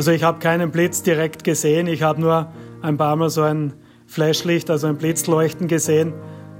Also 0.00 0.12
ich 0.12 0.22
habe 0.22 0.38
keinen 0.38 0.70
Blitz 0.70 1.02
direkt 1.02 1.44
gesehen, 1.44 1.86
ich 1.86 2.00
habe 2.00 2.22
nur 2.22 2.50
ein 2.80 2.96
paar 2.96 3.16
Mal 3.16 3.28
so 3.28 3.42
ein 3.42 3.74
Flashlicht, 4.06 4.70
also 4.70 4.86
ein 4.86 4.96
Blitzleuchten 4.96 5.68
gesehen. 5.68 6.14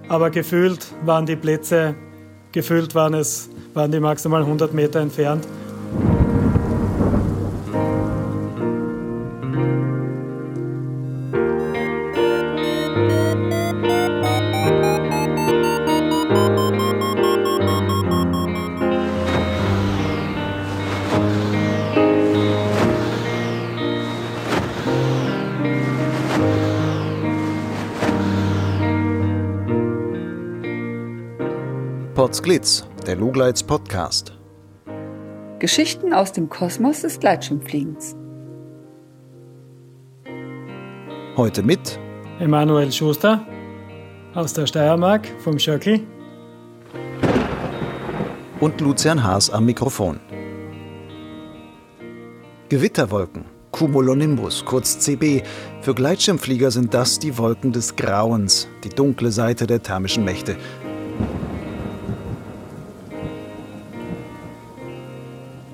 Aber 0.08 0.28
gefühlt 0.28 0.88
waren 1.06 1.24
die 1.24 1.36
Blitze, 1.36 1.94
gefühlt 2.52 2.94
waren 2.94 3.14
es, 3.14 3.48
waren 3.72 3.92
die 3.92 3.98
maximal 3.98 4.42
100 4.42 4.74
Meter 4.74 5.00
entfernt. 5.00 5.48
Potsglitz, 32.50 32.84
der 33.06 33.14
Lugleits 33.14 33.62
Podcast. 33.62 34.36
Geschichten 35.60 36.12
aus 36.12 36.32
dem 36.32 36.48
Kosmos 36.48 37.02
des 37.02 37.20
Gleitschirmfliegens. 37.20 38.16
Heute 41.36 41.62
mit 41.62 42.00
Emanuel 42.40 42.90
Schuster 42.90 43.46
aus 44.34 44.52
der 44.52 44.66
Steiermark 44.66 45.28
vom 45.38 45.60
Schöckl 45.60 46.00
und 48.58 48.80
Lucian 48.80 49.22
Haas 49.22 49.48
am 49.48 49.66
Mikrofon. 49.66 50.18
Gewitterwolken, 52.68 53.44
Cumulonimbus, 53.70 54.64
kurz 54.64 54.98
CB. 54.98 55.44
Für 55.82 55.94
Gleitschirmflieger 55.94 56.72
sind 56.72 56.94
das 56.94 57.20
die 57.20 57.38
Wolken 57.38 57.70
des 57.70 57.94
Grauens, 57.94 58.66
die 58.82 58.88
dunkle 58.88 59.30
Seite 59.30 59.68
der 59.68 59.84
thermischen 59.84 60.24
Mächte. 60.24 60.56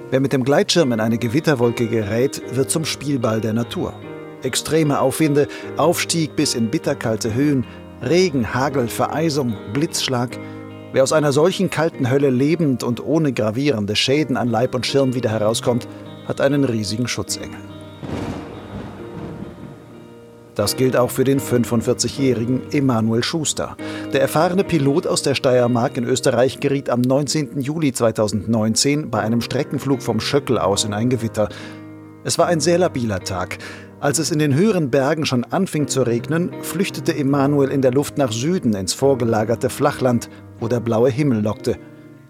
Wer 0.09 0.21
mit 0.21 0.33
dem 0.33 0.45
Gleitschirm 0.45 0.93
in 0.93 1.01
eine 1.01 1.19
Gewitterwolke 1.19 1.89
gerät, 1.89 2.41
wird 2.55 2.71
zum 2.71 2.85
Spielball 2.85 3.41
der 3.41 3.53
Natur. 3.53 3.93
Extreme 4.45 5.01
Aufwinde, 5.01 5.48
Aufstieg 5.77 6.37
bis 6.37 6.55
in 6.55 6.71
bitterkalte 6.71 7.35
Höhen, 7.35 7.67
Regen, 8.03 8.55
Hagel, 8.55 8.87
Vereisung, 8.87 9.55
Blitzschlag. 9.73 10.39
Wer 10.93 11.03
aus 11.03 11.13
einer 11.13 11.33
solchen 11.33 11.71
kalten 11.71 12.09
Hölle 12.09 12.31
lebend 12.31 12.85
und 12.85 13.05
ohne 13.05 13.33
gravierende 13.33 13.97
Schäden 13.97 14.37
an 14.37 14.48
Leib 14.48 14.77
und 14.77 14.87
Schirm 14.87 15.15
wieder 15.15 15.31
herauskommt, 15.31 15.89
hat 16.29 16.41
einen 16.41 16.63
riesigen 16.63 17.09
Schutzengel. 17.09 17.59
Das 20.55 20.77
gilt 20.77 20.97
auch 20.97 21.11
für 21.11 21.25
den 21.25 21.41
45-jährigen 21.41 22.70
Emanuel 22.70 23.25
Schuster. 23.25 23.77
Der 24.12 24.21
erfahrene 24.21 24.62
Pilot 24.62 25.07
aus 25.07 25.23
der 25.23 25.35
Steiermark 25.35 25.97
in 25.97 26.05
Österreich 26.05 26.61
geriet 26.61 26.91
am 26.91 27.01
19. 27.01 27.61
Juli 27.61 27.93
2019 27.93 29.11
bei 29.11 29.21
einem 29.21 29.41
Streckenflug 29.41 30.01
vom 30.01 30.21
Schöckel 30.21 30.59
aus 30.59 30.85
in 30.85 30.95
ein 30.95 31.11
Gewitter. 31.11 31.48
Es 32.23 32.39
war 32.39 32.47
ein 32.47 32.61
sehr 32.61 32.79
labiler 32.79 33.21
Tag. 33.21 33.59
Als 33.98 34.21
es 34.21 34.31
in 34.31 34.39
den 34.39 34.55
höheren 34.55 34.91
Bergen 34.91 35.27
schon 35.27 35.43
anfing 35.43 35.89
zu 35.89 36.03
regnen, 36.03 36.53
flüchtete 36.63 37.17
Emanuel 37.17 37.71
in 37.71 37.83
der 37.83 37.91
Luft 37.91 38.17
nach 38.17 38.31
Süden 38.31 38.75
ins 38.75 38.95
vorgelagerte 38.95 39.71
Flachland, 39.71 40.31
wo 40.61 40.69
der 40.69 40.81
blaue 40.81 41.11
Himmel 41.11 41.43
lockte. 41.43 41.77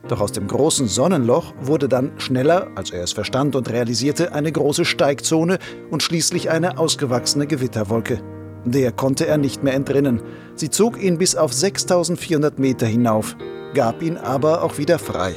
Doch 0.09 0.21
aus 0.21 0.33
dem 0.33 0.47
großen 0.47 0.89
Sonnenloch 0.89 1.53
wurde 1.61 1.89
dann 1.89 2.12
schneller, 2.17 2.69
als 2.75 2.91
er 2.91 3.03
es 3.03 3.12
verstand 3.12 3.55
und 3.55 3.71
realisierte, 3.71 4.33
eine 4.33 4.50
große 4.50 4.87
Steigzone 4.87 5.59
und 5.91 6.03
schließlich 6.03 6.49
eine 6.49 6.79
ausgewachsene 6.79 7.47
Gewitterwolke. 7.47 8.23
Der 8.66 8.91
konnte 8.91 9.28
er 9.28 9.38
nicht 9.38 9.62
mehr 9.62 9.75
entrinnen. 9.75 10.21
Sie 10.56 10.71
zog 10.71 11.00
ihn 11.00 11.19
bis 11.19 11.37
auf 11.37 11.53
6400 11.53 12.59
Meter 12.59 12.87
hinauf, 12.87 13.37
gab 13.75 14.03
ihn 14.03 14.16
aber 14.16 14.62
auch 14.65 14.77
wieder 14.77 14.99
frei. 14.99 15.34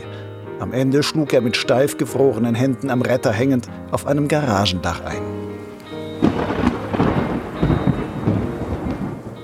Am 0.59 0.73
Ende 0.73 1.03
schlug 1.03 1.31
er 1.31 1.41
mit 1.41 1.55
steif 1.55 1.97
gefrorenen 1.97 2.55
Händen 2.55 2.89
am 2.89 3.03
Retter 3.03 3.31
hängend 3.31 3.67
auf 3.91 4.07
einem 4.07 4.27
Garagendach 4.27 5.05
ein. 5.05 5.21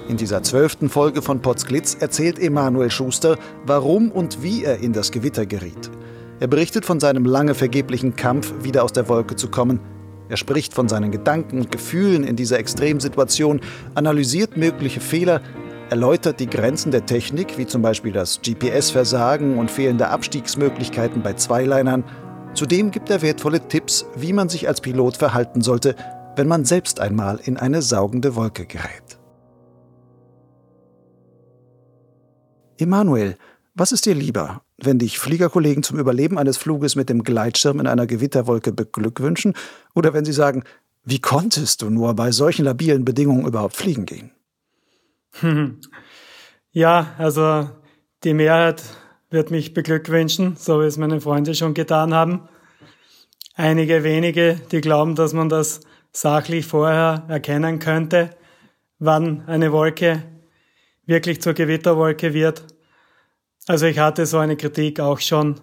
In 0.10 0.18
dieser 0.18 0.42
zwölften 0.42 0.90
Folge 0.90 1.22
von 1.22 1.42
Potsglitz 1.42 1.96
erzählt 2.00 2.40
Emanuel 2.40 2.90
Schuster, 2.90 3.38
warum 3.68 4.12
und 4.12 4.42
wie 4.42 4.64
er 4.64 4.80
in 4.80 4.94
das 4.94 5.12
Gewitter 5.12 5.46
geriet. 5.46 5.92
Er 6.40 6.48
berichtet 6.48 6.86
von 6.86 7.00
seinem 7.00 7.26
lange 7.26 7.54
vergeblichen 7.54 8.16
Kampf, 8.16 8.52
wieder 8.64 8.84
aus 8.84 8.94
der 8.94 9.08
Wolke 9.10 9.36
zu 9.36 9.50
kommen. 9.50 9.80
Er 10.28 10.38
spricht 10.38 10.74
von 10.74 10.90
seinen 10.90 11.12
Gedanken 11.12 11.60
und 11.60 11.72
Gefühlen 11.72 12.24
in 12.24 12.36
dieser 12.36 12.60
Extremsituation, 12.60 13.62
analysiert 13.94 14.58
mögliche 14.58 15.00
Fehler, 15.00 15.42
erläutert 15.90 16.40
die 16.40 16.50
Grenzen 16.50 16.92
der 16.92 17.06
Technik, 17.06 17.58
wie 17.58 17.68
zum 17.68 17.82
Beispiel 17.82 18.12
das 18.12 18.42
GPS-Versagen 18.42 19.58
und 19.58 19.70
fehlende 19.70 20.08
Abstiegsmöglichkeiten 20.08 21.22
bei 21.22 21.34
Zweilinern. 21.34 22.04
Zudem 22.56 22.90
gibt 22.90 23.10
er 23.10 23.22
wertvolle 23.22 23.68
Tipps, 23.68 24.06
wie 24.16 24.34
man 24.34 24.50
sich 24.50 24.68
als 24.68 24.82
Pilot 24.82 25.18
verhalten 25.18 25.62
sollte, 25.62 25.96
wenn 26.36 26.48
man 26.48 26.66
selbst 26.66 27.00
einmal 27.00 27.40
in 27.44 27.58
eine 27.58 27.82
saugende 27.82 28.36
Wolke 28.36 28.66
gerät. 28.66 29.20
Emanuel, 32.78 33.38
was 33.74 33.92
ist 33.92 34.06
dir 34.06 34.16
lieber, 34.16 34.62
wenn 34.78 35.00
dich 35.00 35.20
Fliegerkollegen 35.20 35.84
zum 35.84 36.00
Überleben 36.00 36.38
eines 36.38 36.58
Fluges 36.58 36.96
mit 36.96 37.10
dem 37.10 37.24
Gleitschirm 37.24 37.80
in 37.80 37.88
einer 37.88 38.08
Gewitterwolke 38.08 38.72
beglückwünschen 38.72 39.54
oder 39.94 40.14
wenn 40.14 40.26
sie 40.26 40.34
sagen, 40.34 40.64
wie 41.04 41.20
konntest 41.20 41.82
du 41.82 41.90
nur 41.90 42.14
bei 42.16 42.32
solchen 42.32 42.66
labilen 42.66 43.06
Bedingungen 43.06 43.46
überhaupt 43.46 43.76
fliegen 43.76 44.06
gehen? 44.06 44.32
Ja, 46.78 47.14
also 47.18 47.70
die 48.26 48.34
Mehrheit 48.34 48.84
wird 49.30 49.50
mich 49.50 49.74
beglückwünschen, 49.74 50.58
so 50.58 50.82
wie 50.82 50.86
es 50.86 50.98
meine 50.98 51.22
Freunde 51.22 51.56
schon 51.56 51.74
getan 51.74 52.14
haben. 52.14 52.50
Einige 53.54 54.04
wenige, 54.04 54.60
die 54.74 54.82
glauben, 54.82 55.16
dass 55.16 55.32
man 55.32 55.48
das 55.48 55.80
sachlich 56.12 56.66
vorher 56.66 57.24
erkennen 57.30 57.80
könnte, 57.80 58.32
wann 59.00 59.48
eine 59.48 59.72
Wolke 59.72 60.24
wirklich 61.06 61.42
zur 61.42 61.54
Gewitterwolke 61.54 62.34
wird. 62.34 62.66
Also 63.68 63.86
ich 63.86 64.00
hatte 64.00 64.26
so 64.26 64.38
eine 64.38 64.58
Kritik 64.58 65.00
auch 65.00 65.20
schon 65.20 65.60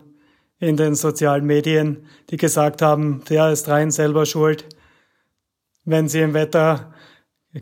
in 0.59 0.77
den 0.77 0.95
sozialen 0.95 1.45
Medien, 1.45 2.07
die 2.31 2.37
gesagt 2.37 2.83
haben, 2.83 3.23
der 3.29 3.51
ist 3.51 3.69
rein 3.69 3.91
selber 3.91 4.27
schuld. 4.27 4.67
Wenn 5.85 6.09
sie 6.09 6.21
im 6.21 6.35
Wetter 6.35 6.95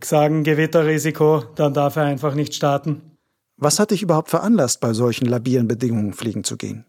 sagen 0.03 0.45
Gewitterrisiko, 0.45 1.45
dann 1.55 1.75
darf 1.75 1.97
er 1.97 2.05
einfach 2.05 2.35
nicht 2.35 2.55
starten. 2.55 3.17
Was 3.57 3.79
hat 3.79 3.91
dich 3.91 4.03
überhaupt 4.03 4.31
veranlasst, 4.31 4.81
bei 4.81 4.93
solchen 4.93 5.27
labilen 5.27 5.69
Bedingungen 5.69 6.13
fliegen 6.13 6.45
zu 6.45 6.57
gehen? 6.57 6.85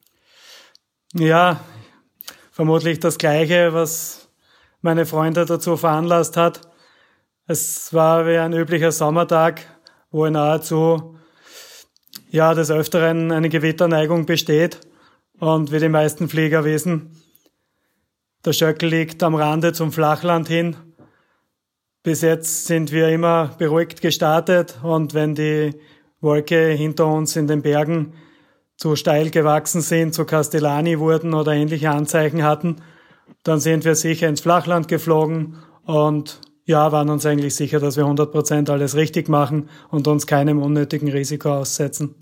Ja, 1.13 1.59
vermutlich 2.51 2.99
das 2.99 3.17
Gleiche, 3.17 3.73
was 3.73 4.29
meine 4.81 5.05
Freunde 5.05 5.45
dazu 5.45 5.75
veranlasst 5.75 6.37
hat. 6.37 6.61
Es 7.47 7.93
war 7.93 8.25
wie 8.25 8.37
ein 8.37 8.53
üblicher 8.53 8.91
Sommertag 8.91 9.65
wo 10.11 10.27
nahezu 10.29 11.17
ja 12.31 12.53
des 12.53 12.71
Öfteren 12.71 13.31
eine 13.31 13.49
Gewitterneigung 13.49 14.25
besteht. 14.25 14.79
Und 15.39 15.71
wie 15.71 15.79
die 15.79 15.89
meisten 15.89 16.29
Flieger 16.29 16.63
wissen, 16.63 17.21
der 18.45 18.53
Schöckel 18.53 18.89
liegt 18.89 19.21
am 19.21 19.35
Rande 19.35 19.73
zum 19.73 19.91
Flachland 19.91 20.47
hin. 20.47 20.75
Bis 22.03 22.21
jetzt 22.21 22.65
sind 22.65 22.91
wir 22.91 23.09
immer 23.09 23.53
beruhigt 23.59 24.01
gestartet 24.01 24.79
und 24.81 25.13
wenn 25.13 25.35
die 25.35 25.75
Wolke 26.19 26.69
hinter 26.69 27.07
uns 27.07 27.35
in 27.35 27.47
den 27.47 27.61
Bergen 27.61 28.13
zu 28.77 28.95
steil 28.95 29.29
gewachsen 29.29 29.81
sind, 29.81 30.15
zu 30.15 30.25
Castellani 30.25 30.97
wurden 30.97 31.35
oder 31.35 31.53
ähnliche 31.53 31.91
Anzeichen 31.91 32.43
hatten, 32.43 32.77
dann 33.43 33.59
sind 33.59 33.85
wir 33.85 33.95
sicher 33.95 34.27
ins 34.27 34.41
Flachland 34.41 34.87
geflogen 34.87 35.57
und 35.85 36.41
ja, 36.71 36.91
waren 36.91 37.09
uns 37.09 37.25
eigentlich 37.25 37.53
sicher, 37.53 37.79
dass 37.79 37.97
wir 37.97 38.03
100 38.05 38.31
Prozent 38.31 38.69
alles 38.69 38.95
richtig 38.95 39.29
machen 39.29 39.69
und 39.89 40.07
uns 40.07 40.25
keinem 40.25 40.61
unnötigen 40.61 41.11
Risiko 41.11 41.53
aussetzen. 41.53 42.15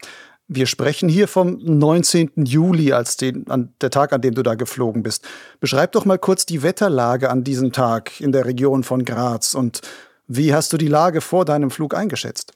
Wir 0.47 0.65
sprechen 0.65 1.07
hier 1.07 1.27
vom 1.27 1.59
19. 1.61 2.31
Juli 2.37 2.91
als 2.91 3.17
den, 3.17 3.47
an 3.49 3.71
der 3.81 3.91
Tag, 3.91 4.11
an 4.11 4.21
dem 4.21 4.33
du 4.33 4.41
da 4.41 4.55
geflogen 4.55 5.03
bist. 5.03 5.23
Beschreib 5.59 5.91
doch 5.91 6.05
mal 6.05 6.17
kurz 6.17 6.47
die 6.47 6.63
Wetterlage 6.63 7.29
an 7.29 7.43
diesem 7.43 7.71
Tag 7.71 8.19
in 8.19 8.31
der 8.31 8.45
Region 8.45 8.83
von 8.83 9.05
Graz 9.05 9.53
und 9.53 9.81
wie 10.27 10.53
hast 10.53 10.73
du 10.73 10.77
die 10.77 10.87
Lage 10.87 11.21
vor 11.21 11.45
deinem 11.45 11.69
Flug 11.69 11.93
eingeschätzt? 11.95 12.53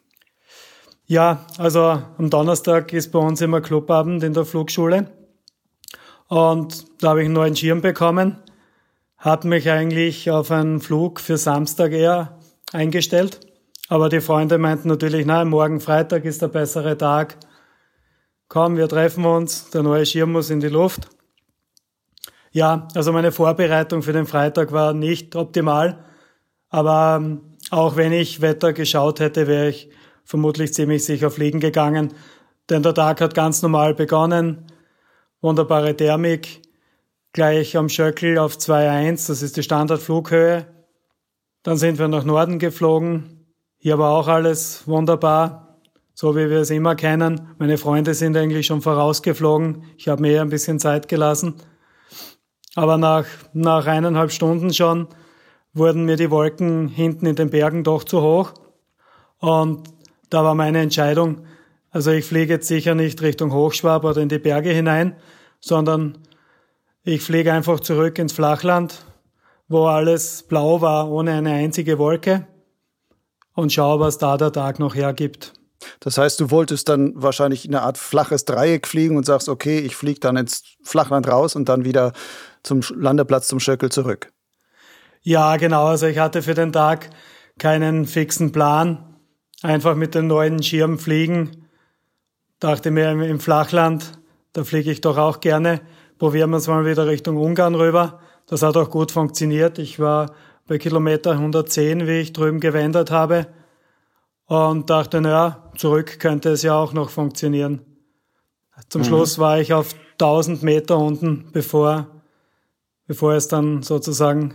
Ja, 1.05 1.45
also 1.57 2.01
am 2.17 2.29
Donnerstag 2.29 2.91
ist 2.93 3.11
bei 3.11 3.19
uns 3.19 3.41
immer 3.41 3.61
Clubabend 3.61 4.23
in 4.23 4.33
der 4.33 4.45
Flugschule 4.45 5.11
und 6.27 6.85
da 6.99 7.09
habe 7.09 7.21
ich 7.21 7.25
einen 7.25 7.35
neuen 7.35 7.55
Schirm 7.55 7.81
bekommen 7.81 8.42
hat 9.23 9.45
mich 9.45 9.69
eigentlich 9.69 10.29
auf 10.29 10.51
einen 10.51 10.81
Flug 10.81 11.21
für 11.21 11.37
Samstag 11.37 11.93
eher 11.93 12.37
eingestellt. 12.73 13.39
Aber 13.87 14.09
die 14.09 14.19
Freunde 14.19 14.57
meinten 14.57 14.89
natürlich, 14.89 15.25
nein, 15.25 15.47
morgen 15.47 15.79
Freitag 15.79 16.25
ist 16.25 16.41
der 16.41 16.49
bessere 16.49 16.97
Tag. 16.97 17.37
Komm, 18.49 18.75
wir 18.75 18.89
treffen 18.89 19.23
uns, 19.23 19.69
der 19.69 19.81
neue 19.81 20.05
Schirm 20.05 20.33
muss 20.33 20.49
in 20.49 20.59
die 20.59 20.67
Luft. 20.67 21.07
Ja, 22.51 22.89
also 22.95 23.13
meine 23.13 23.31
Vorbereitung 23.31 24.03
für 24.03 24.11
den 24.11 24.25
Freitag 24.25 24.73
war 24.73 24.93
nicht 24.93 25.37
optimal, 25.37 26.03
aber 26.69 27.15
ähm, 27.21 27.55
auch 27.71 27.95
wenn 27.95 28.11
ich 28.11 28.41
Wetter 28.41 28.73
geschaut 28.73 29.21
hätte, 29.21 29.47
wäre 29.47 29.69
ich 29.69 29.89
vermutlich 30.25 30.73
ziemlich 30.73 31.05
sicher 31.05 31.31
fliegen 31.31 31.61
gegangen, 31.61 32.13
denn 32.69 32.83
der 32.83 32.93
Tag 32.93 33.21
hat 33.21 33.33
ganz 33.33 33.61
normal 33.61 33.95
begonnen, 33.95 34.67
wunderbare 35.39 35.95
Thermik, 35.95 36.61
gleich 37.33 37.75
am 37.75 37.89
Schöckel 37.89 38.37
auf 38.37 38.55
2.1, 38.57 39.27
das 39.27 39.41
ist 39.41 39.57
die 39.57 39.63
Standardflughöhe. 39.63 40.67
Dann 41.63 41.77
sind 41.77 41.97
wir 41.97 42.07
nach 42.07 42.23
Norden 42.23 42.59
geflogen, 42.59 43.47
hier 43.77 43.97
war 43.97 44.11
auch 44.11 44.27
alles 44.27 44.87
wunderbar, 44.87 45.79
so 46.13 46.35
wie 46.35 46.49
wir 46.49 46.59
es 46.59 46.69
immer 46.69 46.95
kennen. 46.95 47.49
Meine 47.57 47.77
Freunde 47.77 48.13
sind 48.13 48.37
eigentlich 48.37 48.67
schon 48.67 48.81
vorausgeflogen, 48.81 49.83
ich 49.97 50.07
habe 50.07 50.21
mir 50.21 50.33
eher 50.33 50.41
ein 50.41 50.49
bisschen 50.49 50.79
Zeit 50.79 51.07
gelassen. 51.07 51.55
Aber 52.75 52.97
nach, 52.97 53.25
nach 53.53 53.87
eineinhalb 53.87 54.31
Stunden 54.31 54.73
schon 54.73 55.07
wurden 55.73 56.05
mir 56.05 56.17
die 56.17 56.29
Wolken 56.29 56.87
hinten 56.87 57.25
in 57.25 57.35
den 57.35 57.49
Bergen 57.49 57.83
doch 57.83 58.03
zu 58.03 58.21
hoch. 58.21 58.53
Und 59.39 59.89
da 60.29 60.43
war 60.43 60.53
meine 60.53 60.81
Entscheidung, 60.81 61.45
also 61.89 62.11
ich 62.11 62.25
fliege 62.25 62.53
jetzt 62.53 62.67
sicher 62.67 62.95
nicht 62.95 63.21
Richtung 63.21 63.53
Hochschwab 63.53 64.03
oder 64.03 64.21
in 64.21 64.29
die 64.29 64.39
Berge 64.39 64.69
hinein, 64.69 65.15
sondern 65.59 66.17
ich 67.03 67.21
fliege 67.21 67.51
einfach 67.51 67.79
zurück 67.79 68.17
ins 68.17 68.33
Flachland, 68.33 69.05
wo 69.67 69.85
alles 69.85 70.43
blau 70.43 70.81
war, 70.81 71.09
ohne 71.09 71.33
eine 71.33 71.53
einzige 71.53 71.97
Wolke 71.97 72.47
und 73.53 73.73
schaue, 73.73 73.99
was 73.99 74.17
da 74.17 74.37
der 74.37 74.51
Tag 74.51 74.79
noch 74.79 74.95
hergibt. 74.95 75.53
Das 75.99 76.17
heißt, 76.17 76.39
du 76.39 76.49
wolltest 76.49 76.87
dann 76.87 77.13
wahrscheinlich 77.15 77.65
in 77.65 77.75
eine 77.75 77.83
Art 77.83 77.97
flaches 77.97 78.45
Dreieck 78.45 78.87
fliegen 78.87 79.17
und 79.17 79.25
sagst, 79.25 79.49
okay, 79.49 79.79
ich 79.79 79.95
fliege 79.95 80.19
dann 80.19 80.37
ins 80.37 80.63
Flachland 80.83 81.27
raus 81.27 81.55
und 81.55 81.67
dann 81.67 81.83
wieder 81.83 82.13
zum 82.63 82.81
Landeplatz 82.95 83.47
zum 83.47 83.59
Schöckel 83.59 83.91
zurück. 83.91 84.31
Ja, 85.21 85.57
genau. 85.57 85.85
Also 85.85 86.07
ich 86.07 86.19
hatte 86.19 86.41
für 86.41 86.53
den 86.53 86.71
Tag 86.71 87.09
keinen 87.57 88.05
fixen 88.05 88.51
Plan. 88.51 89.17
Einfach 89.61 89.95
mit 89.95 90.15
dem 90.15 90.27
neuen 90.27 90.61
Schirm 90.63 90.99
fliegen. 90.99 91.67
Dachte 92.59 92.91
mir 92.91 93.11
im 93.11 93.39
Flachland, 93.39 94.19
da 94.53 94.63
fliege 94.63 94.91
ich 94.91 95.01
doch 95.01 95.17
auch 95.17 95.41
gerne. 95.41 95.81
Probieren 96.23 96.51
wir 96.51 96.57
es 96.57 96.69
mal 96.69 96.85
wieder 96.85 97.05
Richtung 97.05 97.35
Ungarn 97.35 97.75
rüber. 97.75 98.17
Das 98.47 98.61
hat 98.61 98.77
auch 98.77 98.89
gut 98.89 99.11
funktioniert. 99.11 99.77
Ich 99.77 99.99
war 99.99 100.31
bei 100.65 100.77
Kilometer 100.77 101.31
110, 101.31 102.07
wie 102.07 102.21
ich 102.21 102.31
drüben 102.31 102.61
gewendet 102.61 103.11
habe. 103.11 103.47
Und 104.45 104.89
dachte, 104.89 105.19
naja, 105.19 105.69
zurück 105.75 106.21
könnte 106.21 106.51
es 106.51 106.61
ja 106.61 106.75
auch 106.75 106.93
noch 106.93 107.09
funktionieren. 107.09 107.81
Zum 108.87 109.01
mhm. 109.01 109.05
Schluss 109.05 109.37
war 109.37 109.59
ich 109.59 109.73
auf 109.73 109.95
1000 110.13 110.63
Meter 110.63 110.97
unten, 110.97 111.49
bevor 111.51 112.07
bevor 113.05 113.33
es 113.33 113.49
dann 113.49 113.83
sozusagen 113.83 114.53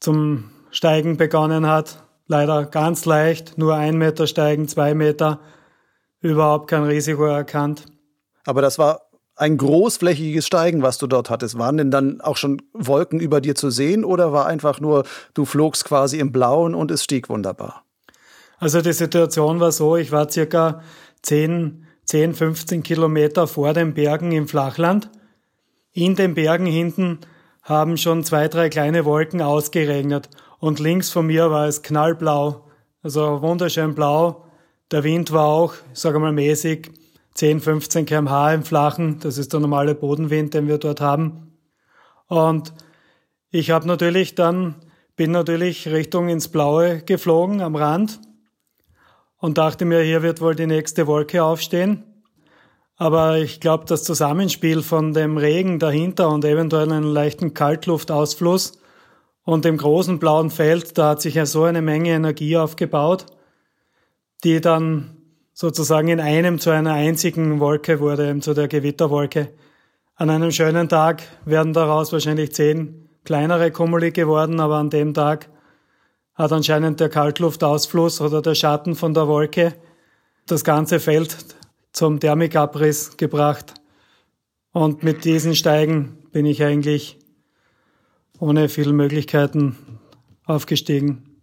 zum 0.00 0.50
Steigen 0.70 1.16
begonnen 1.16 1.66
hat. 1.66 2.04
Leider 2.26 2.66
ganz 2.66 3.06
leicht, 3.06 3.56
nur 3.56 3.74
ein 3.74 3.96
Meter 3.96 4.26
steigen, 4.26 4.68
zwei 4.68 4.92
Meter, 4.92 5.40
überhaupt 6.20 6.68
kein 6.68 6.82
Risiko 6.82 7.24
erkannt. 7.24 7.86
Aber 8.44 8.60
das 8.60 8.78
war 8.78 9.09
ein 9.40 9.56
großflächiges 9.56 10.46
Steigen, 10.46 10.82
was 10.82 10.98
du 10.98 11.06
dort 11.06 11.30
hattest. 11.30 11.56
Waren 11.58 11.78
denn 11.78 11.90
dann 11.90 12.20
auch 12.20 12.36
schon 12.36 12.60
Wolken 12.74 13.20
über 13.20 13.40
dir 13.40 13.54
zu 13.54 13.70
sehen 13.70 14.04
oder 14.04 14.32
war 14.32 14.46
einfach 14.46 14.80
nur, 14.80 15.04
du 15.32 15.46
flogst 15.46 15.86
quasi 15.86 16.18
im 16.18 16.30
Blauen 16.30 16.74
und 16.74 16.90
es 16.90 17.02
stieg 17.02 17.30
wunderbar? 17.30 17.84
Also 18.58 18.82
die 18.82 18.92
Situation 18.92 19.58
war 19.58 19.72
so, 19.72 19.96
ich 19.96 20.12
war 20.12 20.30
circa 20.30 20.82
10, 21.22 21.86
10 22.04 22.34
15 22.34 22.82
Kilometer 22.82 23.46
vor 23.46 23.72
den 23.72 23.94
Bergen 23.94 24.32
im 24.32 24.46
Flachland. 24.46 25.08
In 25.92 26.16
den 26.16 26.34
Bergen 26.34 26.66
hinten 26.66 27.20
haben 27.62 27.96
schon 27.96 28.24
zwei, 28.24 28.46
drei 28.48 28.68
kleine 28.68 29.06
Wolken 29.06 29.40
ausgeregnet 29.40 30.28
und 30.58 30.80
links 30.80 31.08
von 31.08 31.26
mir 31.26 31.50
war 31.50 31.66
es 31.66 31.80
knallblau, 31.80 32.66
also 33.02 33.40
wunderschön 33.40 33.94
blau. 33.94 34.44
Der 34.90 35.02
Wind 35.02 35.32
war 35.32 35.46
auch, 35.46 35.74
sage 35.94 36.18
mal 36.18 36.32
mäßig, 36.32 36.90
10, 37.34 37.60
15 37.60 38.06
kmh 38.06 38.54
im 38.54 38.64
Flachen, 38.64 39.18
das 39.20 39.38
ist 39.38 39.52
der 39.52 39.60
normale 39.60 39.94
Bodenwind, 39.94 40.54
den 40.54 40.68
wir 40.68 40.78
dort 40.78 41.00
haben. 41.00 41.56
Und 42.26 42.72
ich 43.50 43.70
habe 43.70 43.86
natürlich 43.86 44.34
dann, 44.34 44.76
bin 45.16 45.30
natürlich 45.30 45.88
Richtung 45.88 46.28
ins 46.28 46.48
Blaue 46.48 47.02
geflogen 47.02 47.60
am 47.60 47.76
Rand 47.76 48.20
und 49.38 49.58
dachte 49.58 49.84
mir, 49.84 50.02
hier 50.02 50.22
wird 50.22 50.40
wohl 50.40 50.54
die 50.54 50.66
nächste 50.66 51.06
Wolke 51.06 51.42
aufstehen. 51.42 52.04
Aber 52.96 53.38
ich 53.38 53.60
glaube, 53.60 53.86
das 53.86 54.04
Zusammenspiel 54.04 54.82
von 54.82 55.14
dem 55.14 55.38
Regen 55.38 55.78
dahinter 55.78 56.28
und 56.28 56.44
eventuell 56.44 56.92
einem 56.92 57.12
leichten 57.12 57.54
Kaltluftausfluss 57.54 58.78
und 59.42 59.64
dem 59.64 59.78
großen 59.78 60.18
blauen 60.18 60.50
Feld, 60.50 60.98
da 60.98 61.10
hat 61.10 61.22
sich 61.22 61.34
ja 61.34 61.46
so 61.46 61.64
eine 61.64 61.80
Menge 61.80 62.10
Energie 62.10 62.58
aufgebaut, 62.58 63.26
die 64.44 64.60
dann 64.60 65.19
sozusagen 65.60 66.08
in 66.08 66.20
einem 66.20 66.58
zu 66.58 66.70
einer 66.70 66.94
einzigen 66.94 67.60
Wolke 67.60 68.00
wurde, 68.00 68.30
eben 68.30 68.40
zu 68.40 68.54
der 68.54 68.66
Gewitterwolke. 68.66 69.50
An 70.14 70.30
einem 70.30 70.52
schönen 70.52 70.88
Tag 70.88 71.22
werden 71.44 71.74
daraus 71.74 72.14
wahrscheinlich 72.14 72.54
zehn 72.54 73.10
kleinere 73.24 73.70
Kumuli 73.70 74.10
geworden, 74.10 74.58
aber 74.58 74.76
an 74.76 74.88
dem 74.88 75.12
Tag 75.12 75.50
hat 76.32 76.50
anscheinend 76.52 76.98
der 76.98 77.10
Kaltluftausfluss 77.10 78.22
oder 78.22 78.40
der 78.40 78.54
Schatten 78.54 78.94
von 78.94 79.12
der 79.12 79.28
Wolke 79.28 79.74
das 80.46 80.64
ganze 80.64 80.98
Feld 80.98 81.36
zum 81.92 82.20
Thermikabriss 82.20 83.18
gebracht. 83.18 83.74
Und 84.72 85.02
mit 85.02 85.26
diesen 85.26 85.54
Steigen 85.54 86.16
bin 86.32 86.46
ich 86.46 86.62
eigentlich 86.62 87.18
ohne 88.38 88.70
viele 88.70 88.94
Möglichkeiten 88.94 89.76
aufgestiegen. 90.46 91.38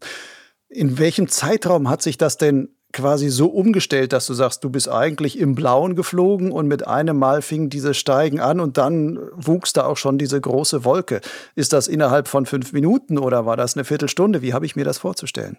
In 0.70 0.98
welchem 0.98 1.28
Zeitraum 1.28 1.88
hat 1.88 2.02
sich 2.02 2.18
das 2.18 2.40
denn 2.40 2.70
quasi 2.94 3.30
so 3.30 3.48
umgestellt, 3.48 4.14
dass 4.14 4.26
du 4.28 4.34
sagst, 4.34 4.64
du 4.64 4.70
bist 4.70 4.90
eigentlich 4.90 5.38
im 5.38 5.56
Blauen 5.56 5.96
geflogen 5.96 6.52
und 6.52 6.68
mit 6.68 6.88
einem 6.88 7.18
Mal 7.18 7.42
fing 7.42 7.70
diese 7.70 7.94
Steigen 7.94 8.40
an 8.40 8.60
und 8.60 8.78
dann 8.78 9.20
wuchs 9.34 9.74
da 9.74 9.86
auch 9.86 9.98
schon 9.98 10.18
diese 10.18 10.40
große 10.40 10.86
Wolke. 10.86 11.22
Ist 11.56 11.74
das 11.74 11.88
innerhalb 11.88 12.28
von 12.28 12.46
fünf 12.46 12.74
Minuten 12.74 13.18
oder 13.18 13.46
war 13.46 13.58
das 13.58 13.76
eine 13.76 13.84
Viertelstunde? 13.84 14.42
Wie 14.42 14.54
habe 14.54 14.66
ich 14.66 14.76
mir 14.76 14.86
das 14.86 15.00
vorzustellen? 15.00 15.58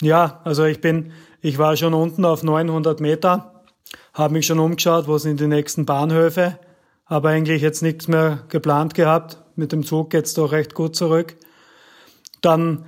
Ja, 0.00 0.40
also 0.44 0.64
ich 0.64 0.80
bin, 0.80 1.12
ich 1.40 1.58
war 1.58 1.76
schon 1.76 1.94
unten 1.94 2.24
auf 2.24 2.42
900 2.42 3.00
Meter 3.00 3.52
habe 4.18 4.34
mich 4.34 4.46
schon 4.46 4.58
umgeschaut, 4.58 5.06
wo 5.06 5.18
sind 5.18 5.40
die 5.40 5.46
nächsten 5.46 5.86
Bahnhöfe, 5.86 6.58
habe 7.06 7.28
eigentlich 7.28 7.62
jetzt 7.62 7.82
nichts 7.82 8.08
mehr 8.08 8.40
geplant 8.48 8.94
gehabt. 8.94 9.38
Mit 9.54 9.72
dem 9.72 9.84
Zug 9.84 10.10
geht's 10.10 10.34
doch 10.34 10.52
recht 10.52 10.74
gut 10.74 10.96
zurück. 10.96 11.36
Dann 12.40 12.84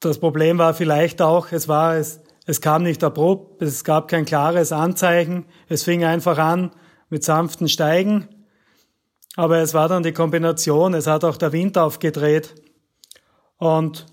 das 0.00 0.18
Problem 0.18 0.58
war 0.58 0.74
vielleicht 0.74 1.22
auch, 1.22 1.50
es 1.50 1.68
war 1.68 1.96
es, 1.96 2.20
es 2.46 2.60
kam 2.60 2.84
nicht 2.84 3.02
abrupt, 3.02 3.60
es 3.60 3.84
gab 3.84 4.08
kein 4.08 4.24
klares 4.24 4.72
Anzeichen, 4.72 5.44
es 5.68 5.82
fing 5.82 6.04
einfach 6.04 6.38
an 6.38 6.70
mit 7.10 7.24
sanften 7.24 7.68
Steigen, 7.68 8.28
aber 9.36 9.58
es 9.58 9.74
war 9.74 9.88
dann 9.88 10.04
die 10.04 10.12
Kombination, 10.12 10.94
es 10.94 11.06
hat 11.06 11.24
auch 11.24 11.36
der 11.36 11.52
Wind 11.52 11.76
aufgedreht. 11.76 12.54
Und 13.58 14.06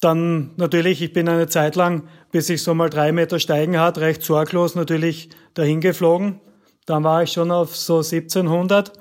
dann 0.00 0.52
natürlich, 0.56 1.02
ich 1.02 1.12
bin 1.12 1.28
eine 1.28 1.46
Zeit 1.46 1.76
lang, 1.76 2.08
bis 2.30 2.48
ich 2.50 2.62
so 2.62 2.74
mal 2.74 2.90
drei 2.90 3.12
Meter 3.12 3.38
steigen 3.38 3.78
hat, 3.78 3.98
recht 3.98 4.22
sorglos 4.22 4.74
natürlich 4.74 5.28
dahin 5.54 5.80
geflogen. 5.80 6.40
Dann 6.86 7.04
war 7.04 7.22
ich 7.22 7.32
schon 7.32 7.50
auf 7.50 7.76
so 7.76 7.98
1700 7.98 8.92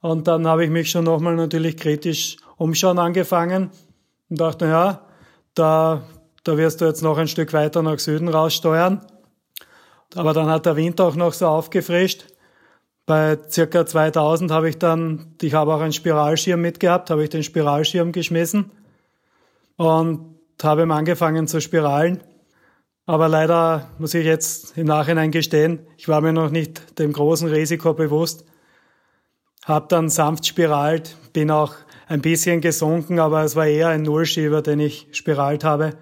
und 0.00 0.28
dann 0.28 0.46
habe 0.46 0.64
ich 0.64 0.70
mich 0.70 0.90
schon 0.90 1.04
nochmal 1.04 1.36
natürlich 1.36 1.76
kritisch 1.76 2.36
umschauen 2.56 2.98
angefangen 2.98 3.70
und 4.30 4.40
dachte, 4.40 4.66
ja, 4.66 5.06
da, 5.54 6.02
da 6.44 6.56
wirst 6.56 6.80
du 6.80 6.86
jetzt 6.86 7.02
noch 7.02 7.18
ein 7.18 7.28
Stück 7.28 7.52
weiter 7.52 7.82
nach 7.82 7.98
Süden 7.98 8.28
raussteuern. 8.28 9.04
Aber 10.14 10.32
dann 10.32 10.48
hat 10.48 10.66
der 10.66 10.76
Wind 10.76 11.00
auch 11.00 11.16
noch 11.16 11.32
so 11.32 11.46
aufgefrischt. 11.46 12.24
Bei 13.06 13.38
circa 13.48 13.86
2000 13.86 14.50
habe 14.50 14.68
ich 14.68 14.78
dann, 14.78 15.34
ich 15.40 15.54
habe 15.54 15.74
auch 15.74 15.80
einen 15.80 15.92
Spiralschirm 15.92 16.60
mitgehabt, 16.60 17.10
habe 17.10 17.24
ich 17.24 17.30
den 17.30 17.42
Spiralschirm 17.42 18.12
geschmissen 18.12 18.70
und 19.76 20.36
habe 20.62 20.82
ihm 20.82 20.90
angefangen 20.90 21.46
zu 21.46 21.60
spiralen. 21.60 22.22
Aber 23.06 23.28
leider 23.28 23.88
muss 23.98 24.12
ich 24.12 24.26
jetzt 24.26 24.76
im 24.76 24.86
Nachhinein 24.86 25.30
gestehen, 25.30 25.86
ich 25.96 26.08
war 26.08 26.20
mir 26.20 26.34
noch 26.34 26.50
nicht 26.50 26.98
dem 26.98 27.14
großen 27.14 27.48
Risiko 27.48 27.94
bewusst. 27.94 28.44
Hab 29.64 29.88
dann 29.88 30.10
sanft 30.10 30.46
spiralt, 30.46 31.16
bin 31.32 31.50
auch 31.50 31.74
ein 32.08 32.20
bisschen 32.20 32.60
gesunken, 32.60 33.18
aber 33.18 33.42
es 33.44 33.56
war 33.56 33.66
eher 33.66 33.88
ein 33.88 34.02
Nullschieber, 34.02 34.60
den 34.60 34.80
ich 34.80 35.08
spiralt 35.12 35.64
habe. 35.64 35.94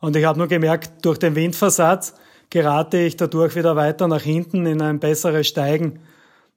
Und 0.00 0.16
ich 0.16 0.24
habe 0.24 0.38
nur 0.38 0.48
gemerkt, 0.48 1.04
durch 1.04 1.18
den 1.18 1.34
Windversatz 1.34 2.14
gerate 2.50 2.98
ich 2.98 3.16
dadurch 3.16 3.56
wieder 3.56 3.76
weiter 3.76 4.08
nach 4.08 4.22
hinten 4.22 4.66
in 4.66 4.80
ein 4.80 5.00
besseres 5.00 5.48
Steigen. 5.48 6.00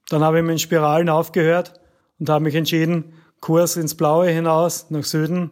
Dann 0.08 0.22
habe 0.22 0.38
ich 0.38 0.44
mit 0.44 0.60
Spiralen 0.60 1.08
aufgehört 1.08 1.80
und 2.18 2.28
habe 2.28 2.44
mich 2.44 2.54
entschieden, 2.54 3.14
Kurs 3.40 3.76
ins 3.76 3.94
Blaue 3.94 4.28
hinaus, 4.28 4.90
nach 4.90 5.04
Süden 5.04 5.50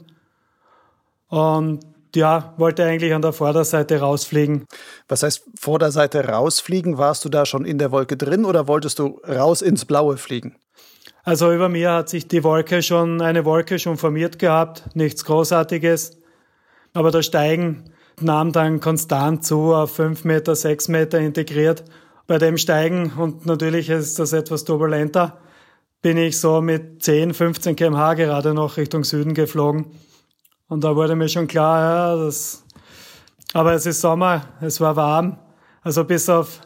und 1.28 1.80
ja, 2.14 2.54
wollte 2.56 2.84
eigentlich 2.84 3.12
an 3.14 3.22
der 3.22 3.32
Vorderseite 3.32 4.00
rausfliegen. 4.00 4.66
Was 5.08 5.22
heißt 5.22 5.44
Vorderseite 5.58 6.26
rausfliegen? 6.26 6.98
Warst 6.98 7.24
du 7.24 7.28
da 7.28 7.44
schon 7.44 7.64
in 7.64 7.78
der 7.78 7.92
Wolke 7.92 8.16
drin 8.16 8.44
oder 8.44 8.66
wolltest 8.66 8.98
du 8.98 9.20
raus 9.28 9.62
ins 9.62 9.84
Blaue 9.84 10.16
fliegen? 10.16 10.56
Also 11.24 11.52
über 11.52 11.68
mir 11.68 11.92
hat 11.92 12.08
sich 12.08 12.26
die 12.26 12.42
Wolke 12.42 12.82
schon, 12.82 13.20
eine 13.20 13.44
Wolke 13.44 13.78
schon 13.78 13.98
formiert 13.98 14.38
gehabt, 14.38 14.84
nichts 14.94 15.24
Großartiges. 15.24 16.18
Aber 16.92 17.10
der 17.10 17.22
Steigen 17.22 17.84
nahm 18.20 18.52
dann 18.52 18.80
konstant 18.80 19.44
zu 19.44 19.74
auf 19.74 19.94
fünf 19.94 20.24
Meter, 20.24 20.54
sechs 20.56 20.88
Meter 20.88 21.18
integriert. 21.18 21.84
Bei 22.26 22.38
dem 22.38 22.58
Steigen, 22.58 23.12
und 23.16 23.46
natürlich 23.46 23.88
ist 23.88 24.18
das 24.18 24.32
etwas 24.32 24.64
turbulenter, 24.64 25.38
bin 26.02 26.16
ich 26.16 26.38
so 26.38 26.60
mit 26.60 27.02
10, 27.02 27.34
15 27.34 27.76
kmh 27.76 28.14
gerade 28.14 28.54
noch 28.54 28.76
Richtung 28.76 29.04
Süden 29.04 29.34
geflogen. 29.34 29.86
Und 30.68 30.84
da 30.84 30.94
wurde 30.94 31.16
mir 31.16 31.28
schon 31.28 31.46
klar, 31.46 31.80
ja, 31.80 32.24
das, 32.24 32.64
aber 33.52 33.72
es 33.72 33.86
ist 33.86 34.00
Sommer, 34.00 34.44
es 34.60 34.80
war 34.80 34.96
warm. 34.96 35.38
Also 35.82 36.04
bis 36.04 36.28
auf 36.28 36.60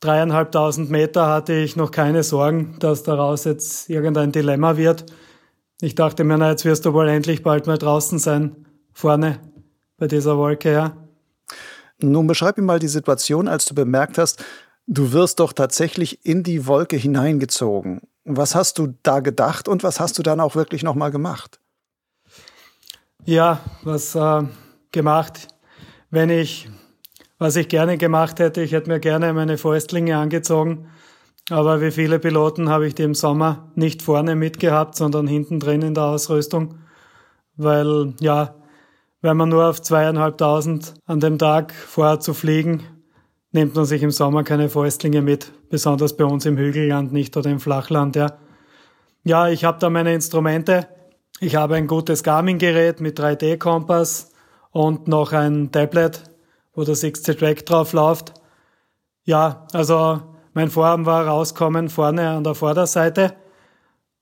dreieinhalbtausend 0.00 0.90
Meter 0.90 1.28
hatte 1.28 1.52
ich 1.52 1.76
noch 1.76 1.90
keine 1.90 2.22
Sorgen, 2.22 2.76
dass 2.78 3.02
daraus 3.02 3.44
jetzt 3.44 3.90
irgendein 3.90 4.32
Dilemma 4.32 4.76
wird. 4.76 5.06
Ich 5.80 5.94
dachte 5.94 6.24
mir, 6.24 6.38
na, 6.38 6.50
jetzt 6.50 6.64
wirst 6.64 6.86
du 6.86 6.94
wohl 6.94 7.08
endlich 7.08 7.42
bald 7.42 7.66
mal 7.66 7.78
draußen 7.78 8.18
sein, 8.18 8.66
vorne 8.92 9.38
bei 9.96 10.06
dieser 10.06 10.36
Wolke, 10.36 10.72
ja. 10.72 10.96
Nun 12.00 12.26
beschreib 12.26 12.56
mir 12.58 12.64
mal 12.64 12.78
die 12.78 12.88
Situation, 12.88 13.48
als 13.48 13.64
du 13.64 13.74
bemerkt 13.74 14.18
hast, 14.18 14.44
du 14.86 15.12
wirst 15.12 15.40
doch 15.40 15.52
tatsächlich 15.52 16.24
in 16.24 16.42
die 16.42 16.66
Wolke 16.66 16.96
hineingezogen. 16.96 18.02
Was 18.24 18.54
hast 18.54 18.78
du 18.78 18.94
da 19.02 19.20
gedacht 19.20 19.68
und 19.68 19.82
was 19.82 20.00
hast 20.00 20.18
du 20.18 20.22
dann 20.22 20.40
auch 20.40 20.54
wirklich 20.54 20.82
nochmal 20.82 21.10
gemacht? 21.10 21.60
Ja, 23.24 23.60
was 23.82 24.14
äh, 24.14 24.42
gemacht. 24.92 25.48
Wenn 26.10 26.30
ich, 26.30 26.68
was 27.38 27.56
ich 27.56 27.68
gerne 27.68 27.96
gemacht 27.96 28.38
hätte, 28.38 28.62
ich 28.62 28.72
hätte 28.72 28.90
mir 28.90 29.00
gerne 29.00 29.32
meine 29.32 29.58
Fäustlinge 29.58 30.16
angezogen. 30.16 30.88
Aber 31.50 31.80
wie 31.82 31.90
viele 31.90 32.18
Piloten 32.18 32.70
habe 32.70 32.86
ich 32.86 32.94
die 32.94 33.02
im 33.02 33.14
Sommer 33.14 33.70
nicht 33.74 34.02
vorne 34.02 34.34
mitgehabt, 34.34 34.96
sondern 34.96 35.26
hinten 35.26 35.60
drin 35.60 35.82
in 35.82 35.94
der 35.94 36.04
Ausrüstung. 36.04 36.78
Weil, 37.56 38.14
ja, 38.20 38.54
wenn 39.24 39.38
man 39.38 39.48
nur 39.48 39.66
auf 39.66 39.80
zweieinhalbtausend 39.80 40.92
an 41.06 41.18
dem 41.18 41.38
Tag 41.38 41.72
vorhat 41.72 42.22
zu 42.22 42.34
fliegen, 42.34 42.82
nimmt 43.52 43.74
man 43.74 43.86
sich 43.86 44.02
im 44.02 44.10
Sommer 44.10 44.44
keine 44.44 44.68
Fäustlinge 44.68 45.22
mit, 45.22 45.50
besonders 45.70 46.14
bei 46.14 46.26
uns 46.26 46.44
im 46.44 46.58
Hügelland 46.58 47.10
nicht 47.10 47.34
oder 47.34 47.48
im 47.48 47.58
Flachland, 47.58 48.16
ja. 48.16 48.36
Ja, 49.22 49.48
ich 49.48 49.64
habe 49.64 49.78
da 49.78 49.88
meine 49.88 50.12
Instrumente. 50.12 50.88
Ich 51.40 51.56
habe 51.56 51.76
ein 51.76 51.86
gutes 51.86 52.22
Garmin-Gerät 52.22 53.00
mit 53.00 53.18
3D-Kompass 53.18 54.30
und 54.72 55.08
noch 55.08 55.32
ein 55.32 55.72
Tablet, 55.72 56.22
wo 56.74 56.84
das 56.84 57.00
XC-Track 57.00 57.64
drauf 57.64 57.94
läuft. 57.94 58.34
Ja, 59.24 59.66
also 59.72 60.20
mein 60.52 60.68
Vorhaben 60.68 61.06
war 61.06 61.26
rauskommen 61.26 61.88
vorne 61.88 62.28
an 62.28 62.44
der 62.44 62.54
Vorderseite, 62.54 63.32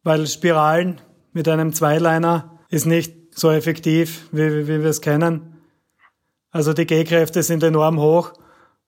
weil 0.05 0.29
Spiralen 0.29 1.01
mit 1.33 1.49
einem 1.49 1.73
Zweiliner 1.73 2.61
ist 2.69 2.87
nicht 2.87 3.22
so 3.35 3.51
effektiv, 3.51 4.29
wie, 4.33 4.67
wie, 4.67 4.83
wir 4.83 4.91
es 4.91 5.01
kennen. 5.01 5.57
Also 6.51 6.73
die 6.73 6.87
G-Kräfte 6.87 7.43
sind 7.43 7.63
enorm 7.63 7.99
hoch 8.01 8.33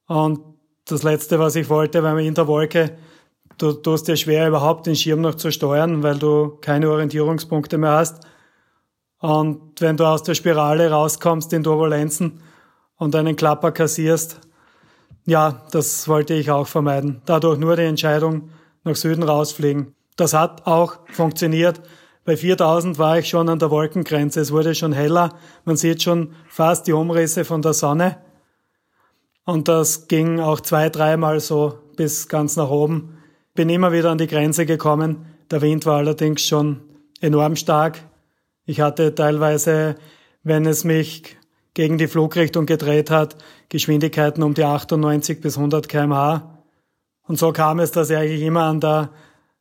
und 0.06 0.40
das 0.84 1.02
Letzte, 1.02 1.38
was 1.38 1.56
ich 1.56 1.68
wollte, 1.70 2.02
man 2.02 2.18
in 2.18 2.34
der 2.34 2.46
Wolke, 2.46 2.98
du 3.56 3.72
tust 3.72 4.06
dir 4.06 4.16
schwer, 4.16 4.48
überhaupt 4.48 4.86
den 4.86 4.96
Schirm 4.96 5.22
noch 5.22 5.34
zu 5.34 5.50
steuern, 5.50 6.02
weil 6.02 6.18
du 6.18 6.58
keine 6.60 6.90
Orientierungspunkte 6.90 7.78
mehr 7.78 7.92
hast. 7.92 8.22
Und 9.18 9.80
wenn 9.80 9.96
du 9.96 10.04
aus 10.04 10.22
der 10.22 10.34
Spirale 10.34 10.90
rauskommst 10.90 11.52
in 11.54 11.64
Turbulenzen 11.64 12.42
und 12.96 13.16
einen 13.16 13.36
Klapper 13.36 13.72
kassierst, 13.72 14.40
ja, 15.24 15.62
das 15.70 16.06
wollte 16.06 16.34
ich 16.34 16.50
auch 16.50 16.66
vermeiden. 16.66 17.22
Dadurch 17.24 17.58
nur 17.58 17.76
die 17.76 17.84
Entscheidung 17.84 18.50
nach 18.84 18.96
Süden 18.96 19.22
rausfliegen. 19.22 19.94
Das 20.16 20.34
hat 20.34 20.66
auch 20.66 20.98
funktioniert. 21.10 21.80
Bei 22.24 22.36
4000 22.36 22.98
war 22.98 23.18
ich 23.18 23.28
schon 23.28 23.48
an 23.50 23.58
der 23.58 23.70
Wolkengrenze. 23.70 24.40
Es 24.40 24.50
wurde 24.50 24.74
schon 24.74 24.92
heller. 24.92 25.36
Man 25.64 25.76
sieht 25.76 26.02
schon 26.02 26.32
fast 26.48 26.86
die 26.86 26.92
Umrisse 26.92 27.44
von 27.44 27.60
der 27.60 27.74
Sonne. 27.74 28.16
Und 29.44 29.68
das 29.68 30.08
ging 30.08 30.40
auch 30.40 30.60
zwei, 30.60 30.88
dreimal 30.88 31.40
so 31.40 31.78
bis 31.96 32.28
ganz 32.28 32.56
nach 32.56 32.70
oben. 32.70 33.18
Bin 33.54 33.68
immer 33.68 33.92
wieder 33.92 34.10
an 34.10 34.18
die 34.18 34.26
Grenze 34.26 34.64
gekommen. 34.64 35.26
Der 35.50 35.60
Wind 35.60 35.84
war 35.84 35.98
allerdings 35.98 36.42
schon 36.42 36.80
enorm 37.20 37.56
stark. 37.56 38.00
Ich 38.64 38.80
hatte 38.80 39.14
teilweise, 39.14 39.96
wenn 40.42 40.64
es 40.64 40.84
mich 40.84 41.36
gegen 41.74 41.98
die 41.98 42.06
Flugrichtung 42.06 42.64
gedreht 42.64 43.10
hat, 43.10 43.36
Geschwindigkeiten 43.68 44.42
um 44.42 44.54
die 44.54 44.64
98 44.64 45.40
bis 45.42 45.58
100 45.58 45.88
kmh. 45.88 46.64
Und 47.26 47.38
so 47.38 47.52
kam 47.52 47.80
es, 47.80 47.90
dass 47.90 48.08
ich 48.08 48.16
eigentlich 48.16 48.42
immer 48.42 48.62
an 48.62 48.80
der, 48.80 49.10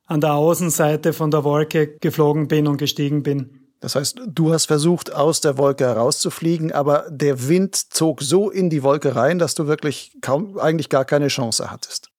an 0.06 0.22
der 0.22 0.34
Außenseite 0.34 1.14
von 1.14 1.32
der 1.32 1.44
Wolke 1.44 1.98
geflogen 2.00 2.48
bin 2.48 2.68
und 2.68 2.78
gestiegen 2.78 3.24
bin. 3.24 3.64
Das 3.80 3.96
heißt, 3.96 4.22
du 4.28 4.54
hast 4.54 4.68
versucht, 4.68 5.14
aus 5.14 5.42
der 5.42 5.58
Wolke 5.58 5.84
herauszufliegen, 5.86 6.72
aber 6.72 7.06
der 7.10 7.50
Wind 7.50 7.76
zog 7.76 8.22
so 8.22 8.50
in 8.50 8.70
die 8.70 8.82
Wolke 8.82 9.16
rein, 9.16 9.40
dass 9.40 9.56
du 9.56 9.68
wirklich 9.68 10.16
kaum, 10.22 10.58
eigentlich 10.58 10.88
gar 10.88 11.04
keine 11.04 11.28
Chance 11.28 11.70
hattest. 11.70 12.10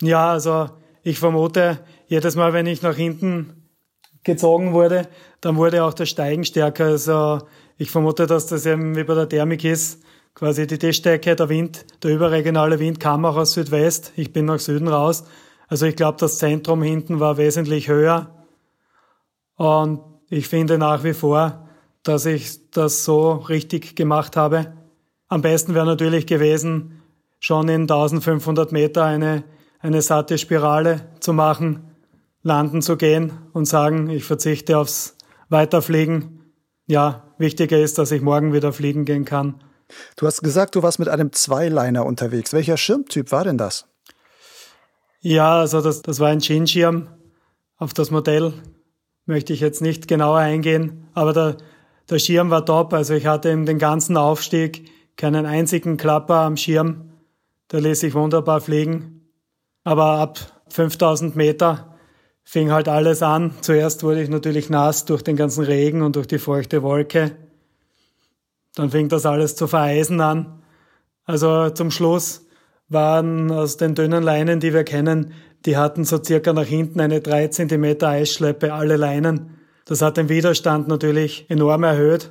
Ja, 0.00 0.30
also 0.30 0.68
ich 1.02 1.18
vermute, 1.18 1.80
jedes 2.06 2.36
Mal, 2.36 2.52
wenn 2.52 2.66
ich 2.66 2.82
nach 2.82 2.94
hinten 2.94 3.68
gezogen 4.22 4.74
wurde, 4.74 5.08
dann 5.40 5.56
wurde 5.56 5.82
auch 5.82 5.94
das 5.94 6.08
Steigen 6.08 6.44
stärker. 6.44 6.86
Also 6.86 7.40
ich 7.78 7.90
vermute, 7.90 8.26
dass 8.26 8.46
das 8.46 8.66
eben 8.66 8.96
wie 8.96 9.04
bei 9.04 9.14
der 9.14 9.28
Thermik 9.28 9.64
ist. 9.64 10.02
Quasi 10.34 10.66
die 10.66 10.78
Tischdecke, 10.78 11.34
der 11.34 11.48
Wind, 11.48 11.86
der 12.02 12.12
überregionale 12.12 12.78
Wind 12.78 13.00
kam 13.00 13.24
auch 13.24 13.36
aus 13.36 13.54
Südwest. 13.54 14.12
Ich 14.16 14.32
bin 14.32 14.44
nach 14.44 14.58
Süden 14.58 14.86
raus. 14.86 15.24
Also 15.68 15.86
ich 15.86 15.96
glaube, 15.96 16.18
das 16.18 16.38
Zentrum 16.38 16.82
hinten 16.82 17.20
war 17.20 17.36
wesentlich 17.36 17.88
höher. 17.88 18.34
Und 19.56 20.00
ich 20.28 20.48
finde 20.48 20.78
nach 20.78 21.04
wie 21.04 21.14
vor, 21.14 21.68
dass 22.02 22.26
ich 22.26 22.70
das 22.70 23.04
so 23.04 23.32
richtig 23.32 23.96
gemacht 23.96 24.36
habe. 24.36 24.72
Am 25.28 25.42
besten 25.42 25.74
wäre 25.74 25.86
natürlich 25.86 26.26
gewesen, 26.26 27.02
schon 27.40 27.68
in 27.68 27.82
1500 27.82 28.70
Meter 28.70 29.04
eine, 29.04 29.44
eine 29.80 30.02
satte 30.02 30.38
Spirale 30.38 31.08
zu 31.20 31.32
machen, 31.32 31.90
landen 32.42 32.80
zu 32.80 32.96
gehen 32.96 33.32
und 33.52 33.64
sagen, 33.64 34.08
ich 34.08 34.24
verzichte 34.24 34.78
aufs 34.78 35.16
Weiterfliegen. 35.48 36.52
Ja, 36.86 37.34
wichtiger 37.38 37.78
ist, 37.78 37.98
dass 37.98 38.12
ich 38.12 38.22
morgen 38.22 38.52
wieder 38.52 38.72
fliegen 38.72 39.04
gehen 39.04 39.24
kann. 39.24 39.62
Du 40.16 40.26
hast 40.26 40.42
gesagt, 40.42 40.74
du 40.76 40.82
warst 40.82 40.98
mit 40.98 41.08
einem 41.08 41.32
Zweiliner 41.32 42.06
unterwegs. 42.06 42.52
Welcher 42.52 42.76
Schirmtyp 42.76 43.32
war 43.32 43.44
denn 43.44 43.58
das? 43.58 43.86
Ja, 45.28 45.58
also 45.58 45.80
das, 45.80 46.02
das 46.02 46.20
war 46.20 46.28
ein 46.28 46.40
Schienschirm. 46.40 47.08
Auf 47.78 47.92
das 47.92 48.12
Modell 48.12 48.52
möchte 49.24 49.52
ich 49.52 49.58
jetzt 49.58 49.82
nicht 49.82 50.06
genauer 50.06 50.38
eingehen, 50.38 51.08
aber 51.14 51.32
der, 51.32 51.56
der 52.08 52.20
Schirm 52.20 52.50
war 52.50 52.64
top. 52.64 52.92
Also 52.92 53.14
ich 53.14 53.26
hatte 53.26 53.48
in 53.48 53.66
den 53.66 53.80
ganzen 53.80 54.16
Aufstieg 54.16 54.88
keinen 55.16 55.44
einzigen 55.44 55.96
Klapper 55.96 56.42
am 56.42 56.56
Schirm. 56.56 57.10
Der 57.72 57.80
ließ 57.80 57.98
sich 57.98 58.14
wunderbar 58.14 58.60
fliegen. 58.60 59.28
Aber 59.82 60.20
ab 60.20 60.38
5000 60.68 61.34
Meter 61.34 61.96
fing 62.44 62.70
halt 62.70 62.86
alles 62.86 63.20
an. 63.20 63.50
Zuerst 63.62 64.04
wurde 64.04 64.22
ich 64.22 64.28
natürlich 64.28 64.70
nass 64.70 65.06
durch 65.06 65.22
den 65.22 65.34
ganzen 65.34 65.64
Regen 65.64 66.02
und 66.02 66.14
durch 66.14 66.28
die 66.28 66.38
feuchte 66.38 66.84
Wolke. 66.84 67.32
Dann 68.76 68.92
fing 68.92 69.08
das 69.08 69.26
alles 69.26 69.56
zu 69.56 69.66
vereisen 69.66 70.20
an. 70.20 70.62
Also 71.24 71.70
zum 71.70 71.90
Schluss 71.90 72.45
waren 72.88 73.50
aus 73.50 73.76
den 73.76 73.94
dünnen 73.94 74.22
Leinen, 74.22 74.60
die 74.60 74.72
wir 74.72 74.84
kennen, 74.84 75.32
die 75.64 75.76
hatten 75.76 76.04
so 76.04 76.22
circa 76.22 76.52
nach 76.52 76.66
hinten 76.66 77.00
eine 77.00 77.20
drei 77.20 77.48
Zentimeter 77.48 78.08
Eisschleppe, 78.08 78.72
alle 78.72 78.96
Leinen. 78.96 79.58
Das 79.84 80.02
hat 80.02 80.16
den 80.16 80.28
Widerstand 80.28 80.88
natürlich 80.88 81.46
enorm 81.48 81.82
erhöht. 81.82 82.30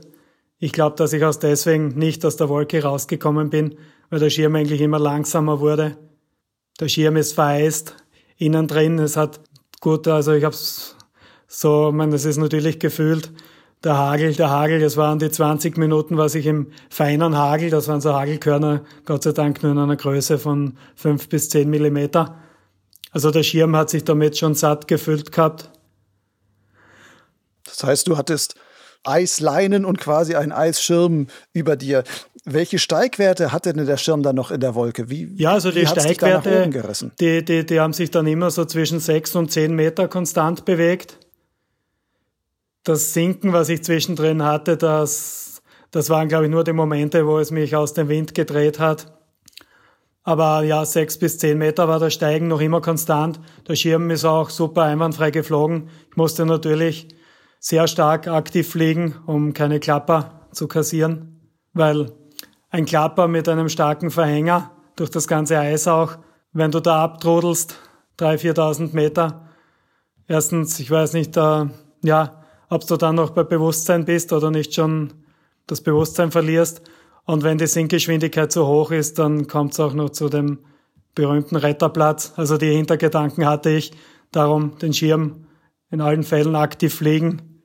Ich 0.57 0.71
glaube, 0.71 0.95
dass 0.95 1.11
ich 1.13 1.23
aus 1.23 1.39
deswegen 1.39 1.89
nicht 1.89 2.25
aus 2.25 2.37
der 2.37 2.47
Wolke 2.47 2.81
rausgekommen 2.81 3.49
bin, 3.49 3.75
weil 4.09 4.19
der 4.19 4.29
Schirm 4.29 4.55
eigentlich 4.55 4.81
immer 4.81 4.99
langsamer 4.99 5.59
wurde. 5.59 5.97
Der 6.79 6.87
Schirm 6.87 7.17
ist 7.17 7.33
vereist, 7.33 7.95
innen 8.37 8.67
drin, 8.67 8.99
es 8.99 9.17
hat 9.17 9.41
gut, 9.81 10.07
also 10.07 10.33
ich 10.33 10.43
habe 10.43 10.55
so, 11.47 11.91
man, 11.91 12.11
das 12.11 12.25
ist 12.25 12.37
natürlich 12.37 12.79
gefühlt, 12.79 13.31
der 13.85 13.97
Hagel, 13.97 14.33
der 14.33 14.49
Hagel, 14.49 14.79
das 14.79 14.97
waren 14.97 15.19
die 15.19 15.29
20 15.29 15.77
Minuten, 15.77 16.17
was 16.17 16.35
ich 16.35 16.47
im 16.47 16.71
feinen 16.89 17.37
Hagel, 17.37 17.69
das 17.69 17.87
waren 17.87 18.01
so 18.01 18.13
Hagelkörner, 18.13 18.81
Gott 19.05 19.23
sei 19.23 19.31
Dank 19.31 19.61
nur 19.61 19.71
in 19.71 19.77
einer 19.77 19.95
Größe 19.95 20.39
von 20.39 20.77
5 20.95 21.29
bis 21.29 21.49
10 21.49 21.69
Millimeter, 21.69 22.35
also 23.11 23.31
der 23.31 23.43
Schirm 23.43 23.75
hat 23.75 23.89
sich 23.89 24.03
damit 24.03 24.37
schon 24.37 24.55
satt 24.55 24.89
gefüllt 24.89 25.31
gehabt. 25.31 25.69
Das 27.63 27.83
heißt, 27.83 28.07
du 28.07 28.17
hattest 28.17 28.55
Eisleinen 29.05 29.85
und 29.85 29.99
quasi 29.99 30.35
einen 30.35 30.51
Eisschirm 30.51 31.27
über 31.53 31.77
dir. 31.77 32.03
Welche 32.43 32.77
Steigwerte 32.77 33.51
hatte 33.51 33.71
denn 33.71 33.85
der 33.85 33.97
Schirm 33.97 34.21
dann 34.21 34.35
noch 34.35 34.51
in 34.51 34.59
der 34.59 34.75
Wolke? 34.75 35.09
Wie, 35.09 35.33
ja, 35.37 35.53
also 35.53 35.71
die 35.71 35.85
Steigwerte, 35.85 36.69
die, 37.19 37.45
die, 37.45 37.65
die 37.65 37.79
haben 37.79 37.93
sich 37.93 38.11
dann 38.11 38.27
immer 38.27 38.51
so 38.51 38.65
zwischen 38.65 38.99
sechs 38.99 39.35
und 39.35 39.51
zehn 39.51 39.75
Meter 39.75 40.07
konstant 40.07 40.65
bewegt. 40.65 41.17
Das 42.85 43.13
Sinken, 43.13 43.51
was 43.51 43.69
ich 43.69 43.83
zwischendrin 43.83 44.43
hatte, 44.43 44.77
das, 44.77 45.63
das 45.89 46.11
waren, 46.11 46.27
glaube 46.27 46.45
ich, 46.45 46.51
nur 46.51 46.63
die 46.63 46.71
Momente, 46.71 47.25
wo 47.25 47.39
es 47.39 47.49
mich 47.49 47.75
aus 47.75 47.93
dem 47.93 48.09
Wind 48.09 48.35
gedreht 48.35 48.79
hat. 48.79 49.11
Aber 50.21 50.61
ja, 50.61 50.85
sechs 50.85 51.17
bis 51.17 51.39
zehn 51.39 51.57
Meter 51.57 51.87
war 51.87 51.97
der 51.97 52.11
Steigen 52.11 52.47
noch 52.47 52.61
immer 52.61 52.81
konstant. 52.81 53.39
Der 53.67 53.75
Schirm 53.75 54.11
ist 54.11 54.23
auch 54.23 54.51
super 54.51 54.83
einwandfrei 54.83 55.31
geflogen. 55.31 55.89
Ich 56.11 56.15
musste 56.15 56.45
natürlich 56.45 57.07
sehr 57.59 57.87
stark 57.87 58.27
aktiv 58.27 58.69
fliegen, 58.69 59.15
um 59.25 59.53
keine 59.53 59.79
Klapper 59.79 60.47
zu 60.51 60.67
kassieren, 60.67 61.41
weil 61.73 62.11
ein 62.69 62.85
Klapper 62.85 63.27
mit 63.27 63.49
einem 63.49 63.67
starken 63.67 64.11
Verhänger 64.11 64.69
durch 64.95 65.09
das 65.09 65.27
ganze 65.27 65.57
Eis 65.57 65.87
auch, 65.87 66.19
wenn 66.53 66.69
du 66.69 66.81
da 66.81 67.03
abtrudelst, 67.03 67.79
3.000, 68.19 68.53
4.000 68.53 68.93
Meter, 68.95 69.49
erstens, 70.27 70.79
ich 70.79 70.91
weiß 70.91 71.13
nicht, 71.13 71.35
äh, 71.35 71.65
ja, 72.03 72.44
ob 72.69 72.85
du 72.87 72.97
dann 72.97 73.15
noch 73.15 73.31
bei 73.31 73.43
Bewusstsein 73.43 74.05
bist 74.05 74.33
oder 74.33 74.51
nicht 74.51 74.73
schon 74.73 75.13
das 75.67 75.81
Bewusstsein 75.81 76.31
verlierst. 76.31 76.81
Und 77.25 77.43
wenn 77.43 77.57
die 77.57 77.67
Sinkgeschwindigkeit 77.67 78.51
zu 78.51 78.67
hoch 78.67 78.91
ist, 78.91 79.19
dann 79.19 79.47
kommt 79.47 79.73
es 79.73 79.79
auch 79.79 79.93
noch 79.93 80.09
zu 80.09 80.29
dem 80.29 80.59
berühmten 81.15 81.55
Retterplatz. 81.55 82.33
Also 82.35 82.57
die 82.57 82.71
Hintergedanken 82.71 83.45
hatte 83.47 83.69
ich, 83.69 83.91
darum 84.31 84.77
den 84.77 84.93
Schirm 84.93 85.47
in 85.89 86.01
allen 86.01 86.23
Fällen 86.23 86.55
aktiv 86.55 86.93
fliegen. 86.93 87.63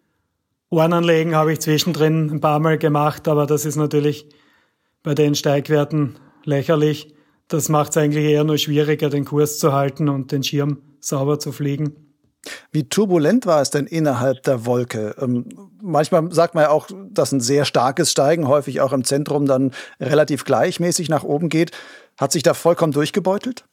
Ohren 0.70 0.92
anlegen 0.92 1.34
habe 1.34 1.52
ich 1.52 1.60
zwischendrin 1.60 2.30
ein 2.30 2.40
paar 2.40 2.60
Mal 2.60 2.78
gemacht, 2.78 3.26
aber 3.26 3.46
das 3.46 3.64
ist 3.64 3.76
natürlich 3.76 4.28
bei 5.02 5.14
den 5.14 5.34
Steigwerten 5.34 6.16
lächerlich. 6.44 7.14
Das 7.48 7.68
macht 7.68 7.90
es 7.90 7.96
eigentlich 7.96 8.26
eher 8.26 8.44
nur 8.44 8.56
schwieriger, 8.56 9.10
den 9.10 9.24
Kurs 9.24 9.58
zu 9.58 9.72
halten 9.72 10.08
und 10.08 10.30
den 10.30 10.44
Schirm 10.44 10.78
sauber 11.00 11.40
zu 11.40 11.50
fliegen. 11.50 12.09
Wie 12.72 12.88
turbulent 12.88 13.46
war 13.46 13.60
es 13.60 13.70
denn 13.70 13.86
innerhalb 13.86 14.42
der 14.44 14.64
Wolke? 14.64 15.14
Ähm, 15.20 15.46
manchmal 15.82 16.32
sagt 16.32 16.54
man 16.54 16.64
ja 16.64 16.70
auch, 16.70 16.88
dass 17.10 17.32
ein 17.32 17.40
sehr 17.40 17.64
starkes 17.64 18.10
Steigen 18.10 18.48
häufig 18.48 18.80
auch 18.80 18.92
im 18.92 19.04
Zentrum 19.04 19.46
dann 19.46 19.72
relativ 20.00 20.44
gleichmäßig 20.44 21.08
nach 21.08 21.24
oben 21.24 21.48
geht. 21.48 21.72
Hat 22.18 22.32
sich 22.32 22.42
da 22.42 22.54
vollkommen 22.54 22.92
durchgebeutelt? 22.92 23.64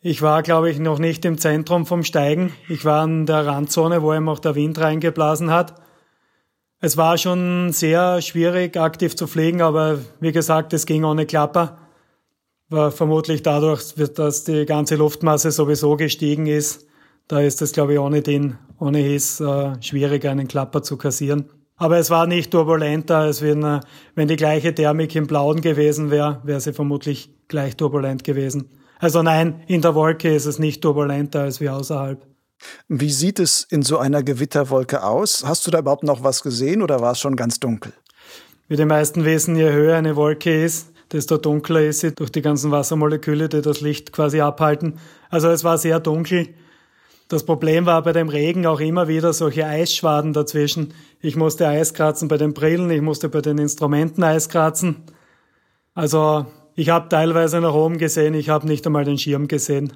Ich 0.00 0.22
war, 0.22 0.42
glaube 0.42 0.70
ich, 0.70 0.78
noch 0.78 0.98
nicht 0.98 1.24
im 1.24 1.38
Zentrum 1.38 1.86
vom 1.86 2.04
Steigen. 2.04 2.52
Ich 2.68 2.84
war 2.84 3.04
in 3.04 3.26
der 3.26 3.46
Randzone, 3.46 4.02
wo 4.02 4.12
ihm 4.12 4.28
auch 4.28 4.38
der 4.38 4.54
Wind 4.54 4.78
reingeblasen 4.78 5.50
hat. 5.50 5.74
Es 6.80 6.96
war 6.96 7.16
schon 7.18 7.72
sehr 7.72 8.20
schwierig, 8.22 8.76
aktiv 8.76 9.16
zu 9.16 9.26
fliegen, 9.26 9.62
aber 9.62 9.98
wie 10.20 10.32
gesagt, 10.32 10.72
es 10.74 10.86
ging 10.86 11.04
ohne 11.04 11.26
Klapper. 11.26 11.78
War 12.68 12.92
vermutlich 12.92 13.42
dadurch, 13.42 13.94
dass 13.94 14.44
die 14.44 14.66
ganze 14.66 14.96
Luftmasse 14.96 15.50
sowieso 15.50 15.96
gestiegen 15.96 16.46
ist, 16.46 16.85
da 17.28 17.40
ist 17.40 17.62
es, 17.62 17.72
glaube 17.72 17.94
ich, 17.94 17.98
ohne 17.98 18.22
den, 18.22 18.58
ohne 18.78 18.98
Hiss 18.98 19.40
äh, 19.40 19.72
schwierig, 19.80 20.24
einen 20.26 20.48
Klapper 20.48 20.82
zu 20.82 20.96
kassieren. 20.96 21.50
Aber 21.76 21.98
es 21.98 22.08
war 22.10 22.26
nicht 22.26 22.50
turbulenter, 22.50 23.18
als 23.18 23.42
wenn, 23.42 23.62
äh, 23.62 23.80
wenn 24.14 24.28
die 24.28 24.36
gleiche 24.36 24.74
Thermik 24.74 25.14
im 25.14 25.26
Blauen 25.26 25.60
gewesen 25.60 26.10
wäre, 26.10 26.40
wäre 26.44 26.60
sie 26.60 26.72
vermutlich 26.72 27.30
gleich 27.48 27.76
turbulent 27.76 28.24
gewesen. 28.24 28.70
Also 28.98 29.22
nein, 29.22 29.62
in 29.66 29.82
der 29.82 29.94
Wolke 29.94 30.34
ist 30.34 30.46
es 30.46 30.58
nicht 30.58 30.82
turbulenter 30.82 31.42
als 31.42 31.60
wie 31.60 31.68
außerhalb. 31.68 32.26
Wie 32.88 33.10
sieht 33.10 33.38
es 33.38 33.66
in 33.68 33.82
so 33.82 33.98
einer 33.98 34.22
Gewitterwolke 34.22 35.02
aus? 35.02 35.44
Hast 35.44 35.66
du 35.66 35.70
da 35.70 35.80
überhaupt 35.80 36.04
noch 36.04 36.24
was 36.24 36.42
gesehen 36.42 36.80
oder 36.80 37.00
war 37.00 37.12
es 37.12 37.20
schon 37.20 37.36
ganz 37.36 37.60
dunkel? 37.60 37.92
Wie 38.68 38.76
die 38.76 38.86
meisten 38.86 39.24
wissen, 39.24 39.56
je 39.56 39.70
höher 39.70 39.96
eine 39.96 40.16
Wolke 40.16 40.64
ist, 40.64 40.92
desto 41.12 41.36
dunkler 41.36 41.82
ist 41.82 42.00
sie 42.00 42.14
durch 42.14 42.32
die 42.32 42.42
ganzen 42.42 42.70
Wassermoleküle, 42.70 43.48
die 43.48 43.60
das 43.60 43.82
Licht 43.82 44.12
quasi 44.12 44.40
abhalten. 44.40 44.98
Also 45.28 45.48
es 45.48 45.62
war 45.62 45.76
sehr 45.76 46.00
dunkel. 46.00 46.48
Das 47.28 47.44
Problem 47.44 47.86
war 47.86 48.02
bei 48.02 48.12
dem 48.12 48.28
Regen 48.28 48.66
auch 48.66 48.78
immer 48.78 49.08
wieder 49.08 49.32
solche 49.32 49.66
Eisschwaden 49.66 50.32
dazwischen. 50.32 50.94
Ich 51.20 51.34
musste 51.34 51.66
Eis 51.66 51.92
kratzen 51.92 52.28
bei 52.28 52.36
den 52.36 52.54
Brillen, 52.54 52.88
ich 52.90 53.02
musste 53.02 53.28
bei 53.28 53.40
den 53.40 53.58
Instrumenten 53.58 54.22
Eis 54.22 54.48
kratzen. 54.48 55.02
Also 55.92 56.46
ich 56.76 56.90
habe 56.90 57.08
teilweise 57.08 57.60
nach 57.60 57.74
oben 57.74 57.98
gesehen, 57.98 58.34
ich 58.34 58.48
habe 58.48 58.68
nicht 58.68 58.86
einmal 58.86 59.04
den 59.04 59.18
Schirm 59.18 59.48
gesehen. 59.48 59.92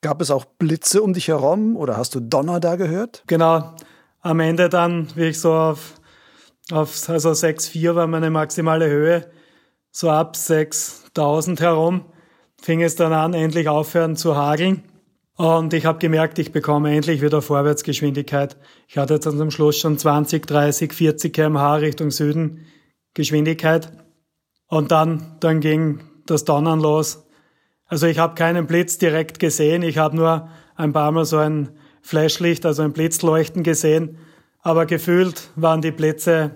Gab 0.00 0.20
es 0.20 0.30
auch 0.30 0.44
Blitze 0.44 1.02
um 1.02 1.12
dich 1.12 1.28
herum 1.28 1.76
oder 1.76 1.96
hast 1.96 2.14
du 2.14 2.20
Donner 2.20 2.60
da 2.60 2.76
gehört? 2.76 3.24
Genau. 3.26 3.74
Am 4.20 4.38
Ende 4.38 4.68
dann, 4.68 5.08
wie 5.16 5.28
ich 5.28 5.40
so 5.40 5.52
auf, 5.52 5.94
auf 6.70 7.08
also 7.08 7.30
6,4 7.30 7.94
war 7.96 8.06
meine 8.06 8.30
maximale 8.30 8.88
Höhe, 8.88 9.28
so 9.90 10.10
ab 10.10 10.36
6.000 10.36 11.58
herum, 11.60 12.04
fing 12.60 12.82
es 12.82 12.94
dann 12.94 13.12
an, 13.12 13.34
endlich 13.34 13.68
aufhören 13.68 14.14
zu 14.14 14.36
hageln. 14.36 14.84
Und 15.40 15.72
ich 15.72 15.86
habe 15.86 15.98
gemerkt, 15.98 16.38
ich 16.38 16.52
bekomme 16.52 16.94
endlich 16.94 17.22
wieder 17.22 17.40
Vorwärtsgeschwindigkeit. 17.40 18.58
Ich 18.88 18.98
hatte 18.98 19.14
jetzt 19.14 19.26
am 19.26 19.50
Schluss 19.50 19.78
schon 19.78 19.96
20, 19.96 20.46
30, 20.46 20.92
40 20.92 21.32
kmh 21.32 21.76
Richtung 21.76 22.10
Süden 22.10 22.66
Geschwindigkeit. 23.14 23.90
Und 24.66 24.90
dann, 24.90 25.38
dann 25.40 25.60
ging 25.60 26.00
das 26.26 26.44
Donnern 26.44 26.78
los. 26.78 27.26
Also 27.86 28.06
ich 28.06 28.18
habe 28.18 28.34
keinen 28.34 28.66
Blitz 28.66 28.98
direkt 28.98 29.38
gesehen. 29.38 29.80
Ich 29.80 29.96
habe 29.96 30.14
nur 30.14 30.50
ein 30.76 30.92
paar 30.92 31.10
Mal 31.10 31.24
so 31.24 31.38
ein 31.38 31.70
Flashlicht, 32.02 32.66
also 32.66 32.82
ein 32.82 32.92
Blitzleuchten 32.92 33.62
gesehen. 33.62 34.18
Aber 34.60 34.84
gefühlt 34.84 35.48
waren 35.56 35.80
die 35.80 35.90
Blitze, 35.90 36.50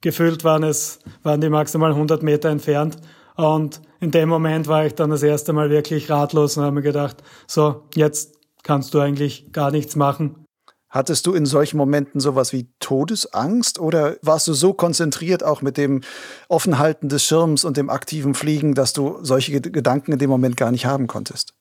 gefühlt 0.00 0.42
waren 0.42 0.64
es, 0.64 0.98
waren 1.22 1.40
die 1.40 1.50
maximal 1.50 1.92
100 1.92 2.24
Meter 2.24 2.48
entfernt. 2.48 2.96
Und 3.36 3.80
in 4.04 4.10
dem 4.10 4.28
Moment 4.28 4.68
war 4.68 4.84
ich 4.84 4.94
dann 4.94 5.08
das 5.08 5.22
erste 5.22 5.54
Mal 5.54 5.70
wirklich 5.70 6.10
ratlos 6.10 6.58
und 6.58 6.62
habe 6.62 6.74
mir 6.74 6.82
gedacht, 6.82 7.16
so, 7.46 7.84
jetzt 7.94 8.36
kannst 8.62 8.92
du 8.92 9.00
eigentlich 9.00 9.50
gar 9.50 9.70
nichts 9.70 9.96
machen. 9.96 10.44
Hattest 10.90 11.26
du 11.26 11.32
in 11.32 11.46
solchen 11.46 11.78
Momenten 11.78 12.20
sowas 12.20 12.52
wie 12.52 12.68
Todesangst 12.78 13.80
oder 13.80 14.16
warst 14.22 14.46
du 14.46 14.52
so 14.52 14.74
konzentriert 14.74 15.42
auch 15.42 15.62
mit 15.62 15.76
dem 15.76 16.02
Offenhalten 16.48 17.08
des 17.08 17.24
Schirms 17.24 17.64
und 17.64 17.76
dem 17.78 17.90
aktiven 17.90 18.34
Fliegen, 18.34 18.74
dass 18.74 18.92
du 18.92 19.18
solche 19.22 19.60
Gedanken 19.60 20.12
in 20.12 20.18
dem 20.18 20.30
Moment 20.30 20.56
gar 20.56 20.70
nicht 20.70 20.86
haben 20.86 21.06
konntest? 21.06 21.54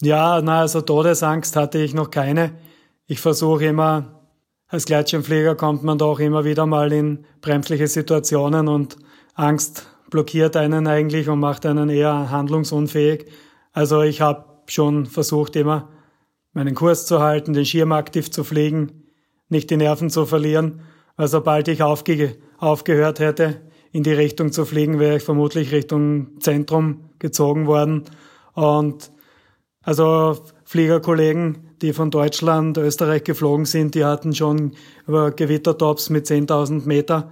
Ja, 0.00 0.40
na, 0.40 0.60
also 0.60 0.80
Todesangst 0.80 1.54
hatte 1.54 1.78
ich 1.78 1.92
noch 1.92 2.10
keine. 2.10 2.52
Ich 3.06 3.20
versuche 3.20 3.66
immer, 3.66 4.22
als 4.68 4.86
Gleitschirmflieger 4.86 5.54
kommt 5.54 5.84
man 5.84 5.98
doch 5.98 6.18
immer 6.18 6.44
wieder 6.44 6.66
mal 6.66 6.92
in 6.92 7.26
bremsliche 7.40 7.86
Situationen 7.86 8.68
und 8.68 8.96
Angst 9.34 9.86
blockiert 10.10 10.56
einen 10.56 10.86
eigentlich 10.86 11.28
und 11.28 11.40
macht 11.40 11.66
einen 11.66 11.88
eher 11.88 12.30
handlungsunfähig. 12.30 13.26
Also 13.72 14.02
ich 14.02 14.20
habe 14.20 14.44
schon 14.66 15.06
versucht, 15.06 15.56
immer 15.56 15.88
meinen 16.52 16.74
Kurs 16.74 17.06
zu 17.06 17.20
halten, 17.20 17.52
den 17.52 17.64
Schirm 17.64 17.92
aktiv 17.92 18.30
zu 18.30 18.44
fliegen, 18.44 19.04
nicht 19.48 19.70
die 19.70 19.76
Nerven 19.76 20.10
zu 20.10 20.26
verlieren. 20.26 20.80
Weil 21.16 21.28
sobald 21.28 21.68
ich 21.68 21.82
aufge 21.82 22.36
aufgehört 22.58 23.20
hätte, 23.20 23.60
in 23.92 24.02
die 24.02 24.12
Richtung 24.12 24.52
zu 24.52 24.64
fliegen, 24.64 24.98
wäre 24.98 25.16
ich 25.16 25.22
vermutlich 25.22 25.72
Richtung 25.72 26.40
Zentrum 26.40 27.10
gezogen 27.18 27.66
worden. 27.66 28.04
Und 28.54 29.10
also 29.82 30.38
Fliegerkollegen, 30.64 31.70
die 31.80 31.92
von 31.92 32.10
Deutschland, 32.10 32.76
Österreich 32.76 33.24
geflogen 33.24 33.64
sind, 33.64 33.94
die 33.94 34.04
hatten 34.04 34.34
schon 34.34 34.72
über 35.06 35.30
Gewittertops 35.30 36.10
mit 36.10 36.26
10.000 36.26 36.86
Meter. 36.86 37.30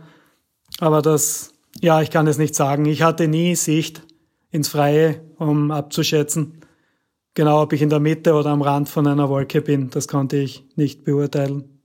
Aber 0.79 1.03
das 1.03 1.53
ja, 1.81 2.01
ich 2.03 2.11
kann 2.11 2.27
es 2.27 2.39
nicht 2.39 2.55
sagen. 2.55 2.85
Ich 2.87 3.03
hatte 3.03 3.29
nie 3.29 3.55
Sicht 3.55 4.03
ins 4.51 4.69
Freie, 4.69 5.21
um 5.39 5.71
abzuschätzen, 5.71 6.61
genau 7.35 7.63
ob 7.63 7.73
ich 7.73 7.83
in 7.83 7.91
der 7.91 8.01
Mitte 8.01 8.35
oder 8.35 8.51
am 8.51 8.63
Rand 8.63 8.89
von 8.89 9.07
einer 9.07 9.29
Wolke 9.29 9.61
bin. 9.61 9.91
Das 9.91 10.09
konnte 10.09 10.37
ich 10.37 10.65
nicht 10.77 11.05
beurteilen. 11.05 11.83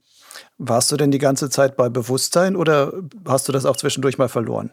Warst 0.58 0.92
du 0.92 0.96
denn 0.96 1.10
die 1.10 1.18
ganze 1.18 1.50
Zeit 1.50 1.76
bei 1.76 1.88
Bewusstsein 1.88 2.56
oder 2.56 2.92
hast 3.26 3.48
du 3.48 3.52
das 3.52 3.66
auch 3.66 3.76
zwischendurch 3.76 4.18
mal 4.18 4.28
verloren? 4.28 4.70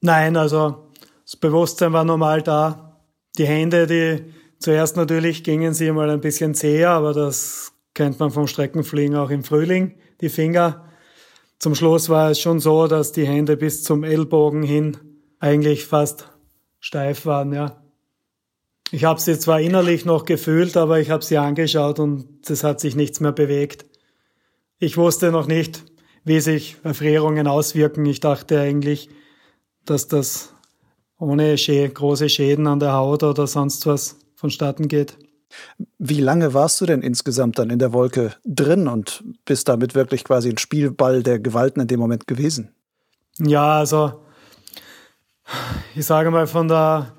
Nein, 0.00 0.36
also 0.36 0.88
das 1.24 1.36
Bewusstsein 1.36 1.92
war 1.92 2.04
normal 2.04 2.42
da. 2.42 3.00
Die 3.38 3.46
Hände, 3.46 3.86
die 3.86 4.32
zuerst 4.58 4.96
natürlich 4.96 5.44
gingen 5.44 5.74
sie 5.74 5.90
mal 5.92 6.10
ein 6.10 6.20
bisschen 6.20 6.54
zäher, 6.54 6.90
aber 6.90 7.12
das 7.12 7.72
kennt 7.94 8.18
man 8.18 8.30
vom 8.30 8.46
Streckenfliegen 8.46 9.16
auch 9.16 9.30
im 9.30 9.44
Frühling. 9.44 9.94
Die 10.20 10.28
Finger 10.28 10.84
zum 11.64 11.74
Schluss 11.74 12.10
war 12.10 12.30
es 12.30 12.40
schon 12.40 12.60
so, 12.60 12.88
dass 12.88 13.12
die 13.12 13.26
Hände 13.26 13.56
bis 13.56 13.82
zum 13.82 14.04
Ellbogen 14.04 14.62
hin 14.62 14.98
eigentlich 15.38 15.86
fast 15.86 16.28
steif 16.78 17.24
waren, 17.24 17.54
ja. 17.54 17.82
Ich 18.90 19.04
habe 19.04 19.18
sie 19.18 19.38
zwar 19.38 19.62
innerlich 19.62 20.04
noch 20.04 20.26
gefühlt, 20.26 20.76
aber 20.76 21.00
ich 21.00 21.08
habe 21.08 21.24
sie 21.24 21.38
angeschaut 21.38 22.00
und 22.00 22.50
es 22.50 22.64
hat 22.64 22.80
sich 22.80 22.96
nichts 22.96 23.20
mehr 23.20 23.32
bewegt. 23.32 23.86
Ich 24.78 24.98
wusste 24.98 25.32
noch 25.32 25.46
nicht, 25.46 25.86
wie 26.22 26.40
sich 26.40 26.76
Erfrierungen 26.84 27.46
auswirken. 27.46 28.04
Ich 28.04 28.20
dachte 28.20 28.60
eigentlich, 28.60 29.08
dass 29.86 30.06
das 30.06 30.52
ohne 31.18 31.56
große 31.56 32.28
Schäden 32.28 32.66
an 32.66 32.78
der 32.78 32.92
Haut 32.92 33.22
oder 33.22 33.46
sonst 33.46 33.86
was 33.86 34.18
vonstatten 34.34 34.86
geht. 34.86 35.16
Wie 35.98 36.20
lange 36.20 36.54
warst 36.54 36.80
du 36.80 36.86
denn 36.86 37.02
insgesamt 37.02 37.58
dann 37.58 37.70
in 37.70 37.78
der 37.78 37.92
Wolke 37.92 38.34
drin 38.44 38.88
und 38.88 39.24
bist 39.44 39.68
damit 39.68 39.94
wirklich 39.94 40.24
quasi 40.24 40.50
ein 40.50 40.58
Spielball 40.58 41.22
der 41.22 41.38
Gewalten 41.38 41.80
in 41.80 41.88
dem 41.88 42.00
Moment 42.00 42.26
gewesen? 42.26 42.74
Ja, 43.38 43.78
also 43.78 44.24
ich 45.94 46.06
sage 46.06 46.30
mal 46.30 46.46
von 46.46 46.68
der 46.68 47.14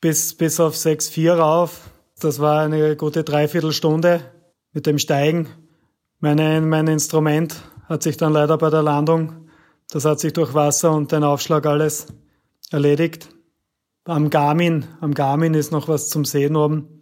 bis, 0.00 0.34
bis 0.34 0.60
auf 0.60 0.74
6,4 0.74 1.32
rauf, 1.32 1.90
das 2.20 2.38
war 2.38 2.62
eine 2.62 2.96
gute 2.96 3.24
Dreiviertelstunde 3.24 4.20
mit 4.72 4.86
dem 4.86 4.98
Steigen. 4.98 5.48
Meine, 6.20 6.60
mein 6.60 6.86
Instrument 6.86 7.56
hat 7.88 8.02
sich 8.02 8.16
dann 8.16 8.32
leider 8.32 8.58
bei 8.58 8.70
der 8.70 8.82
Landung, 8.82 9.48
das 9.90 10.04
hat 10.04 10.20
sich 10.20 10.32
durch 10.32 10.54
Wasser 10.54 10.92
und 10.92 11.12
den 11.12 11.24
Aufschlag 11.24 11.66
alles 11.66 12.06
erledigt. 12.70 13.28
am 14.04 14.30
Garmin, 14.30 14.86
am 15.00 15.14
Garmin 15.14 15.54
ist 15.54 15.72
noch 15.72 15.88
was 15.88 16.08
zum 16.08 16.24
Sehen 16.24 16.56
oben. 16.56 16.97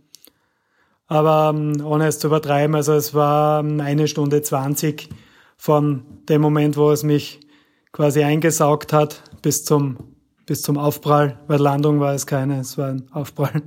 Aber 1.08 1.52
ähm, 1.54 1.84
ohne 1.84 2.06
es 2.06 2.18
zu 2.18 2.26
übertreiben, 2.26 2.74
also 2.74 2.92
es 2.94 3.14
war 3.14 3.60
ähm, 3.60 3.80
eine 3.80 4.08
Stunde 4.08 4.42
zwanzig 4.42 5.08
von 5.56 6.02
dem 6.28 6.42
Moment, 6.42 6.76
wo 6.76 6.90
es 6.90 7.02
mich 7.02 7.40
quasi 7.92 8.22
eingesaugt 8.22 8.92
hat, 8.92 9.22
bis 9.40 9.64
zum, 9.64 9.96
bis 10.44 10.62
zum 10.62 10.76
Aufprall, 10.76 11.38
weil 11.46 11.60
Landung 11.60 12.00
war 12.00 12.12
es 12.12 12.26
keine, 12.26 12.60
es 12.60 12.76
war 12.76 12.88
ein 12.88 13.08
Aufprall. 13.12 13.62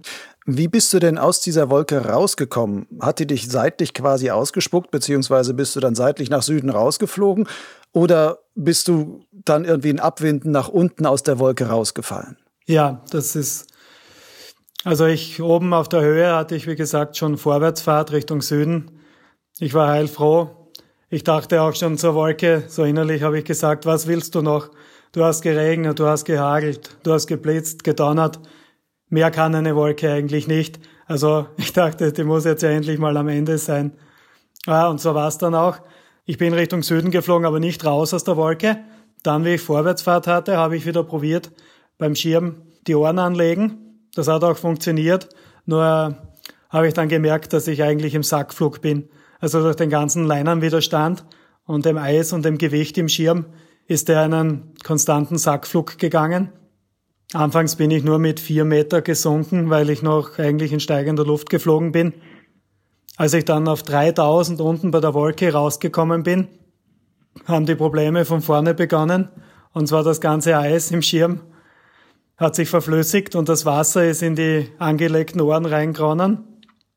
Wie 0.45 0.67
bist 0.67 0.91
du 0.93 0.99
denn 0.99 1.17
aus 1.17 1.41
dieser 1.41 1.69
Wolke 1.69 2.05
rausgekommen? 2.05 2.87
Hat 2.99 3.19
die 3.19 3.27
dich 3.27 3.49
seitlich 3.49 3.93
quasi 3.93 4.31
ausgespuckt, 4.31 4.91
beziehungsweise 4.91 5.53
bist 5.53 5.75
du 5.75 5.79
dann 5.79 5.95
seitlich 5.95 6.29
nach 6.29 6.41
Süden 6.41 6.69
rausgeflogen? 6.69 7.47
Oder 7.91 8.39
bist 8.55 8.87
du 8.87 9.25
dann 9.31 9.65
irgendwie 9.65 9.89
in 9.89 9.99
Abwinden 9.99 10.51
nach 10.51 10.67
unten 10.67 11.05
aus 11.05 11.23
der 11.23 11.39
Wolke 11.39 11.67
rausgefallen? 11.67 12.37
Ja, 12.65 13.03
das 13.11 13.35
ist, 13.35 13.67
also 14.83 15.05
ich 15.05 15.41
oben 15.41 15.73
auf 15.73 15.89
der 15.89 16.01
Höhe 16.01 16.33
hatte 16.33 16.55
ich, 16.55 16.67
wie 16.67 16.75
gesagt, 16.75 17.17
schon 17.17 17.37
Vorwärtsfahrt 17.37 18.11
Richtung 18.11 18.41
Süden. 18.41 18.91
Ich 19.59 19.73
war 19.73 19.89
heilfroh. 19.89 20.69
Ich 21.09 21.23
dachte 21.23 21.61
auch 21.61 21.75
schon 21.75 21.97
zur 21.97 22.15
Wolke, 22.15 22.63
so 22.67 22.83
innerlich 22.83 23.23
habe 23.23 23.39
ich 23.39 23.45
gesagt, 23.45 23.85
was 23.85 24.07
willst 24.07 24.35
du 24.35 24.41
noch? 24.41 24.69
Du 25.11 25.23
hast 25.23 25.41
geregnet, 25.41 25.99
du 25.99 26.05
hast 26.05 26.25
gehagelt, 26.25 26.97
du 27.03 27.13
hast 27.13 27.27
geblitzt, 27.27 27.83
gedonnert. 27.83 28.39
Mehr 29.09 29.31
kann 29.31 29.55
eine 29.55 29.75
Wolke 29.75 30.11
eigentlich 30.11 30.47
nicht. 30.47 30.79
Also 31.07 31.47
ich 31.57 31.73
dachte, 31.73 32.13
die 32.13 32.23
muss 32.23 32.45
jetzt 32.45 32.61
ja 32.61 32.69
endlich 32.69 32.99
mal 32.99 33.17
am 33.17 33.27
Ende 33.27 33.57
sein. 33.57 33.91
Ja, 34.65 34.87
und 34.87 35.01
so 35.01 35.15
war 35.15 35.27
es 35.27 35.37
dann 35.37 35.55
auch. 35.55 35.79
Ich 36.25 36.37
bin 36.37 36.53
Richtung 36.53 36.83
Süden 36.83 37.09
geflogen, 37.11 37.47
aber 37.47 37.59
nicht 37.59 37.83
raus 37.83 38.13
aus 38.13 38.23
der 38.23 38.37
Wolke. 38.37 38.77
Dann, 39.23 39.43
wie 39.43 39.55
ich 39.55 39.61
Vorwärtsfahrt 39.61 40.27
hatte, 40.27 40.57
habe 40.57 40.77
ich 40.77 40.85
wieder 40.85 41.03
probiert, 41.03 41.51
beim 41.97 42.15
Schirm 42.15 42.61
die 42.85 42.95
Ohren 42.95 43.19
anlegen. 43.19 43.88
Das 44.15 44.27
hat 44.27 44.43
auch 44.43 44.57
funktioniert. 44.57 45.29
Nur 45.65 46.15
habe 46.69 46.87
ich 46.87 46.93
dann 46.93 47.09
gemerkt, 47.09 47.53
dass 47.53 47.67
ich 47.67 47.83
eigentlich 47.83 48.15
im 48.15 48.23
Sackflug 48.23 48.81
bin. 48.81 49.09
Also 49.39 49.61
durch 49.61 49.75
den 49.75 49.89
ganzen 49.89 50.25
Leinernwiderstand 50.25 51.25
und 51.65 51.85
dem 51.85 51.97
Eis 51.97 52.33
und 52.33 52.45
dem 52.45 52.57
Gewicht 52.57 52.97
im 52.97 53.09
Schirm 53.09 53.45
ist 53.87 54.09
er 54.09 54.21
einen 54.21 54.73
konstanten 54.83 55.37
Sackflug 55.37 55.97
gegangen. 55.97 56.51
Anfangs 57.33 57.75
bin 57.75 57.91
ich 57.91 58.03
nur 58.03 58.19
mit 58.19 58.39
vier 58.39 58.65
Meter 58.65 59.01
gesunken, 59.01 59.69
weil 59.69 59.89
ich 59.89 60.01
noch 60.01 60.39
eigentlich 60.39 60.73
in 60.73 60.79
steigender 60.79 61.25
Luft 61.25 61.49
geflogen 61.49 61.91
bin. 61.91 62.13
Als 63.17 63.33
ich 63.33 63.45
dann 63.45 63.67
auf 63.67 63.83
3000 63.83 64.61
unten 64.61 64.91
bei 64.91 64.99
der 64.99 65.13
Wolke 65.13 65.51
rausgekommen 65.53 66.23
bin, 66.23 66.47
haben 67.45 67.65
die 67.65 67.75
Probleme 67.75 68.25
von 68.25 68.41
vorne 68.41 68.73
begonnen. 68.73 69.29
Und 69.73 69.87
zwar 69.87 70.03
das 70.03 70.21
ganze 70.21 70.57
Eis 70.57 70.89
im 70.91 71.01
Schirm 71.01 71.41
hat 72.39 72.55
sich 72.55 72.69
verflüssigt 72.69 73.35
und 73.35 73.49
das 73.49 73.65
Wasser 73.65 74.05
ist 74.05 74.23
in 74.23 74.35
die 74.35 74.69
angelegten 74.79 75.41
Ohren 75.41 75.65
reingeronnen. 75.65 76.39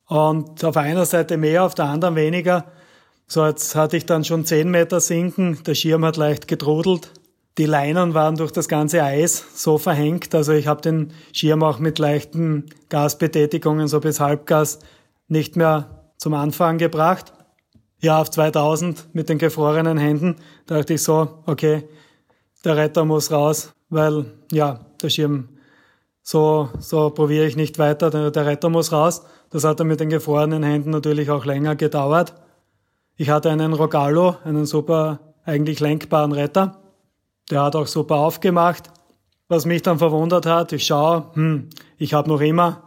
Und 0.07 0.65
auf 0.65 0.77
einer 0.77 1.05
Seite 1.05 1.37
mehr, 1.37 1.65
auf 1.65 1.75
der 1.75 1.87
anderen 1.87 2.17
weniger. 2.17 2.67
So, 3.27 3.45
jetzt 3.47 3.75
hatte 3.75 3.97
ich 3.97 4.07
dann 4.07 4.25
schon 4.25 4.45
10 4.45 4.71
Meter 4.71 5.01
sinken. 5.01 5.59
Der 5.65 5.75
Schirm 5.75 6.05
hat 6.05 6.17
leicht 6.17 6.47
gedrudelt. 6.47 7.11
Die 7.59 7.67
Leinen 7.67 8.15
waren 8.15 8.37
durch 8.37 8.53
das 8.53 8.69
ganze 8.69 9.03
Eis 9.03 9.45
so 9.55 9.79
verhängt. 9.79 10.35
Also 10.35 10.53
ich 10.53 10.67
habe 10.67 10.81
den 10.81 11.13
Schirm 11.33 11.63
auch 11.63 11.79
mit 11.79 11.99
leichten 11.99 12.67
Gasbetätigungen, 12.89 13.89
so 13.89 14.01
bis 14.01 14.21
Halbgas, 14.21 14.79
nicht 15.29 15.57
mehr 15.57 16.13
zum 16.19 16.35
Anfang 16.35 16.79
gebracht. 16.79 17.33
Ja, 18.01 18.21
auf 18.21 18.31
2000 18.31 19.09
mit 19.13 19.29
den 19.29 19.39
gefrorenen 19.39 19.99
Händen 19.99 20.37
dachte 20.67 20.95
ich 20.95 21.03
so, 21.03 21.43
okay, 21.47 21.89
der 22.65 22.77
Retter 22.77 23.05
muss 23.05 23.31
raus, 23.31 23.73
weil 23.93 24.25
ja, 24.51 24.81
der 25.03 25.11
Schirm, 25.11 25.49
so, 26.23 26.71
so 26.79 27.11
probiere 27.11 27.47
ich 27.47 27.57
nicht 27.57 27.79
weiter, 27.79 28.11
der, 28.11 28.31
der 28.31 28.47
Retter 28.47 28.71
muss 28.71 28.91
raus. 28.91 29.23
Das 29.51 29.65
hat 29.65 29.81
dann 29.81 29.87
mit 29.87 30.01
den 30.01 30.09
gefrorenen 30.09 30.63
Händen 30.63 30.91
natürlich 30.91 31.31
auch 31.31 31.45
länger 31.45 31.77
gedauert. 31.77 32.35
Ich 33.17 33.29
hatte 33.29 33.51
einen 33.51 33.75
Rogallo, 33.75 34.37
einen 34.45 34.65
super, 34.65 35.21
eigentlich 35.45 35.81
lenkbaren 35.81 36.33
Retter. 36.33 36.81
Der 37.51 37.63
hat 37.63 37.77
auch 37.77 37.87
super 37.87 38.17
aufgemacht. 38.17 38.91
Was 39.49 39.67
mich 39.67 39.83
dann 39.83 39.99
verwundert 39.99 40.47
hat, 40.47 40.73
ich 40.73 40.87
schaue, 40.87 41.27
hm, 41.35 41.69
ich 41.99 42.15
habe 42.15 42.31
noch 42.31 42.41
immer 42.41 42.85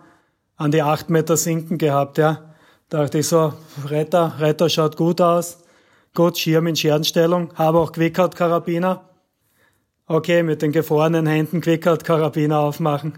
an 0.55 0.71
die 0.71 0.81
acht 0.81 1.09
Meter 1.09 1.37
sinken 1.37 1.77
gehabt, 1.77 2.17
ja. 2.17 2.55
Da 2.89 3.01
dachte 3.01 3.19
ich 3.19 3.27
so, 3.27 3.53
Retter, 3.87 4.35
Retter 4.39 4.69
schaut 4.69 4.95
gut 4.95 5.21
aus. 5.21 5.59
Gut, 6.15 6.37
Schirm 6.37 6.67
in 6.67 6.75
Scherenstellung, 6.75 7.49
habe 7.55 7.77
auch 7.77 7.91
Quickout-Karabiner. 7.91 9.14
Okay, 10.07 10.43
mit 10.43 10.61
den 10.61 10.71
gefrorenen 10.71 11.25
Händen 11.25 11.61
Quickout-Karabiner 11.61 12.59
aufmachen. 12.59 13.13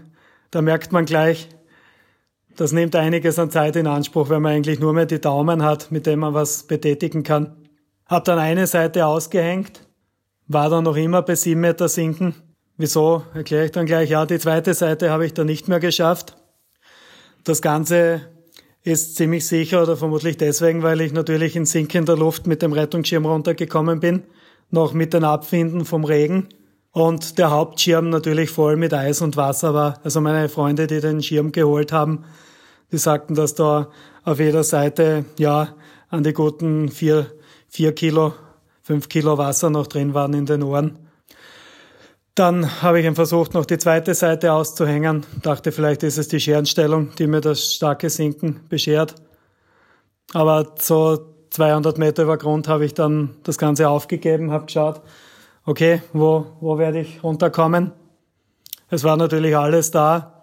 Da 0.50 0.62
merkt 0.62 0.90
man 0.90 1.04
gleich, 1.04 1.50
das 2.56 2.72
nimmt 2.72 2.96
einiges 2.96 3.38
an 3.38 3.50
Zeit 3.50 3.76
in 3.76 3.86
Anspruch, 3.86 4.30
wenn 4.30 4.40
man 4.40 4.52
eigentlich 4.52 4.80
nur 4.80 4.94
mehr 4.94 5.04
die 5.04 5.20
Daumen 5.20 5.62
hat, 5.62 5.92
mit 5.92 6.06
dem 6.06 6.20
man 6.20 6.32
was 6.32 6.62
betätigen 6.62 7.24
kann. 7.24 7.68
Hab 8.06 8.24
dann 8.24 8.38
eine 8.38 8.66
Seite 8.66 9.04
ausgehängt, 9.04 9.86
war 10.46 10.70
dann 10.70 10.84
noch 10.84 10.96
immer 10.96 11.20
bei 11.20 11.34
sieben 11.34 11.60
Meter 11.60 11.90
sinken. 11.90 12.34
Wieso? 12.78 13.22
Erkläre 13.34 13.66
ich 13.66 13.72
dann 13.72 13.84
gleich. 13.84 14.08
Ja, 14.08 14.24
die 14.24 14.38
zweite 14.38 14.72
Seite 14.72 15.10
habe 15.10 15.26
ich 15.26 15.34
dann 15.34 15.46
nicht 15.46 15.68
mehr 15.68 15.80
geschafft. 15.80 16.38
Das 17.44 17.60
Ganze 17.60 18.22
ist 18.82 19.16
ziemlich 19.16 19.46
sicher 19.46 19.82
oder 19.82 19.98
vermutlich 19.98 20.38
deswegen, 20.38 20.82
weil 20.82 21.02
ich 21.02 21.12
natürlich 21.12 21.54
in 21.54 21.66
sinkender 21.66 22.16
Luft 22.16 22.46
mit 22.46 22.62
dem 22.62 22.72
Rettungsschirm 22.72 23.26
runtergekommen 23.26 24.00
bin, 24.00 24.22
noch 24.70 24.94
mit 24.94 25.12
den 25.12 25.24
Abfinden 25.24 25.84
vom 25.84 26.04
Regen 26.04 26.48
und 26.92 27.38
der 27.38 27.50
Hauptschirm 27.50 28.10
natürlich 28.10 28.50
voll 28.50 28.76
mit 28.76 28.94
Eis 28.94 29.20
und 29.20 29.36
Wasser 29.36 29.74
war. 29.74 30.00
Also 30.04 30.20
meine 30.20 30.48
Freunde, 30.48 30.86
die 30.86 31.00
den 31.00 31.22
Schirm 31.22 31.52
geholt 31.52 31.92
haben, 31.92 32.24
die 32.90 32.98
sagten, 32.98 33.34
dass 33.34 33.54
da 33.54 33.88
auf 34.24 34.40
jeder 34.40 34.64
Seite 34.64 35.24
ja 35.38 35.74
an 36.08 36.22
die 36.22 36.32
guten 36.32 36.88
vier, 36.90 37.26
vier 37.68 37.94
Kilo 37.94 38.32
fünf 38.88 39.10
Kilo 39.10 39.36
Wasser 39.36 39.68
noch 39.68 39.86
drin 39.86 40.14
waren 40.14 40.32
in 40.32 40.46
den 40.46 40.62
Ohren. 40.62 40.98
Dann 42.34 42.80
habe 42.80 43.00
ich 43.00 43.14
versucht, 43.14 43.52
noch 43.52 43.66
die 43.66 43.76
zweite 43.76 44.14
Seite 44.14 44.54
auszuhängen. 44.54 45.26
Dachte, 45.42 45.72
vielleicht 45.72 46.02
ist 46.04 46.16
es 46.16 46.28
die 46.28 46.40
Scherenstellung, 46.40 47.10
die 47.18 47.26
mir 47.26 47.42
das 47.42 47.74
starke 47.74 48.08
Sinken 48.08 48.60
beschert. 48.70 49.14
Aber 50.32 50.74
so 50.78 51.18
200 51.50 51.98
Meter 51.98 52.22
über 52.22 52.38
Grund 52.38 52.66
habe 52.66 52.86
ich 52.86 52.94
dann 52.94 53.36
das 53.42 53.58
Ganze 53.58 53.90
aufgegeben, 53.90 54.52
habe 54.52 54.64
geschaut, 54.64 55.02
okay, 55.68 56.00
wo, 56.14 56.46
wo 56.60 56.78
werde 56.78 57.00
ich 57.00 57.22
runterkommen? 57.22 57.92
Es 58.88 59.04
war 59.04 59.18
natürlich 59.18 59.54
alles 59.54 59.90
da. 59.90 60.42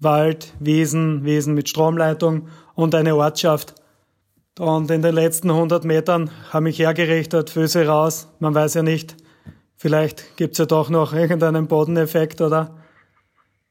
Wald, 0.00 0.54
Wiesen, 0.58 1.24
Wiesen 1.24 1.52
mit 1.52 1.68
Stromleitung 1.68 2.48
und 2.74 2.94
eine 2.94 3.14
Ortschaft. 3.14 3.74
Und 4.58 4.90
in 4.90 5.02
den 5.02 5.14
letzten 5.14 5.50
100 5.50 5.84
Metern 5.84 6.30
habe 6.50 6.70
ich 6.70 6.78
hergerichtet, 6.78 7.50
Füße 7.50 7.86
raus. 7.86 8.28
Man 8.38 8.54
weiß 8.54 8.74
ja 8.74 8.82
nicht, 8.82 9.16
vielleicht 9.76 10.36
gibt's 10.36 10.58
ja 10.58 10.64
doch 10.64 10.88
noch 10.88 11.12
irgendeinen 11.12 11.66
Bodeneffekt 11.66 12.40
oder 12.40 12.78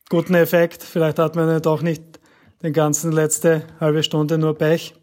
guten 0.10 0.36
Effekt. 0.36 0.84
Vielleicht 0.84 1.17
hat 1.17 1.36
man 1.36 1.49
ja 1.49 1.60
doch 1.60 1.82
nicht 1.82 2.03
den 2.62 2.73
ganzen 2.73 3.12
letzte 3.12 3.63
halbe 3.79 4.03
Stunde 4.03 4.38
nur 4.38 4.56
Pech. 4.56 4.93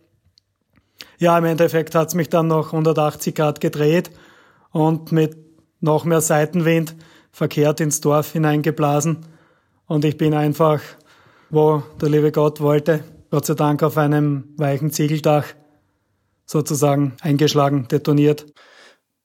Ja, 1.18 1.36
im 1.36 1.46
Endeffekt 1.46 1.96
hat's 1.96 2.14
mich 2.14 2.28
dann 2.28 2.46
noch 2.46 2.66
180 2.66 3.34
Grad 3.34 3.60
gedreht 3.60 4.12
und 4.70 5.10
mit 5.10 5.49
noch 5.80 6.04
mehr 6.04 6.20
Seitenwind 6.20 6.94
verkehrt 7.32 7.80
ins 7.80 8.00
Dorf 8.00 8.32
hineingeblasen. 8.32 9.26
Und 9.86 10.04
ich 10.04 10.16
bin 10.16 10.34
einfach, 10.34 10.80
wo 11.50 11.82
der 12.00 12.08
liebe 12.08 12.32
Gott 12.32 12.60
wollte, 12.60 13.02
Gott 13.30 13.46
sei 13.46 13.54
Dank 13.54 13.82
auf 13.82 13.96
einem 13.96 14.44
weichen 14.56 14.90
Ziegeldach 14.90 15.46
sozusagen 16.46 17.14
eingeschlagen, 17.20 17.86
detoniert. 17.88 18.46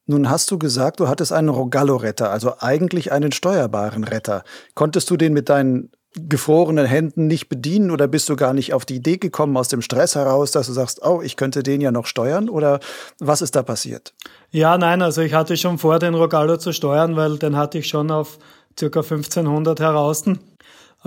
Nun 0.05 0.29
hast 0.29 0.51
du 0.51 0.59
gesagt, 0.59 0.99
du 0.99 1.07
hattest 1.07 1.33
einen 1.33 1.49
Rogallo-Retter, 1.49 2.29
also 2.29 2.53
eigentlich 2.59 3.11
einen 3.11 3.31
steuerbaren 3.31 4.03
Retter. 4.03 4.43
Konntest 4.75 5.09
du 5.09 5.17
den 5.17 5.33
mit 5.33 5.49
deinen 5.49 5.89
gefrorenen 6.17 6.85
Händen 6.85 7.27
nicht 7.27 7.49
bedienen 7.49 7.91
oder 7.91 8.07
bist 8.07 8.29
du 8.29 8.35
gar 8.35 8.53
nicht 8.53 8.73
auf 8.73 8.85
die 8.85 8.95
Idee 8.95 9.17
gekommen 9.17 9.57
aus 9.57 9.67
dem 9.67 9.81
Stress 9.81 10.15
heraus, 10.15 10.51
dass 10.51 10.67
du 10.67 10.73
sagst, 10.73 11.05
oh, 11.05 11.21
ich 11.21 11.35
könnte 11.35 11.63
den 11.63 11.81
ja 11.81 11.91
noch 11.91 12.05
steuern 12.05 12.49
oder 12.49 12.79
was 13.19 13.41
ist 13.41 13.55
da 13.55 13.63
passiert? 13.63 14.13
Ja, 14.51 14.77
nein, 14.77 15.01
also 15.01 15.21
ich 15.21 15.33
hatte 15.33 15.57
schon 15.57 15.77
vor, 15.77 15.99
den 15.99 16.15
Rogallo 16.15 16.57
zu 16.57 16.71
steuern, 16.71 17.15
weil 17.15 17.37
den 17.37 17.55
hatte 17.55 17.79
ich 17.79 17.87
schon 17.87 18.11
auf 18.11 18.39
circa 18.79 19.01
1500 19.01 19.79
heraus. 19.79 20.23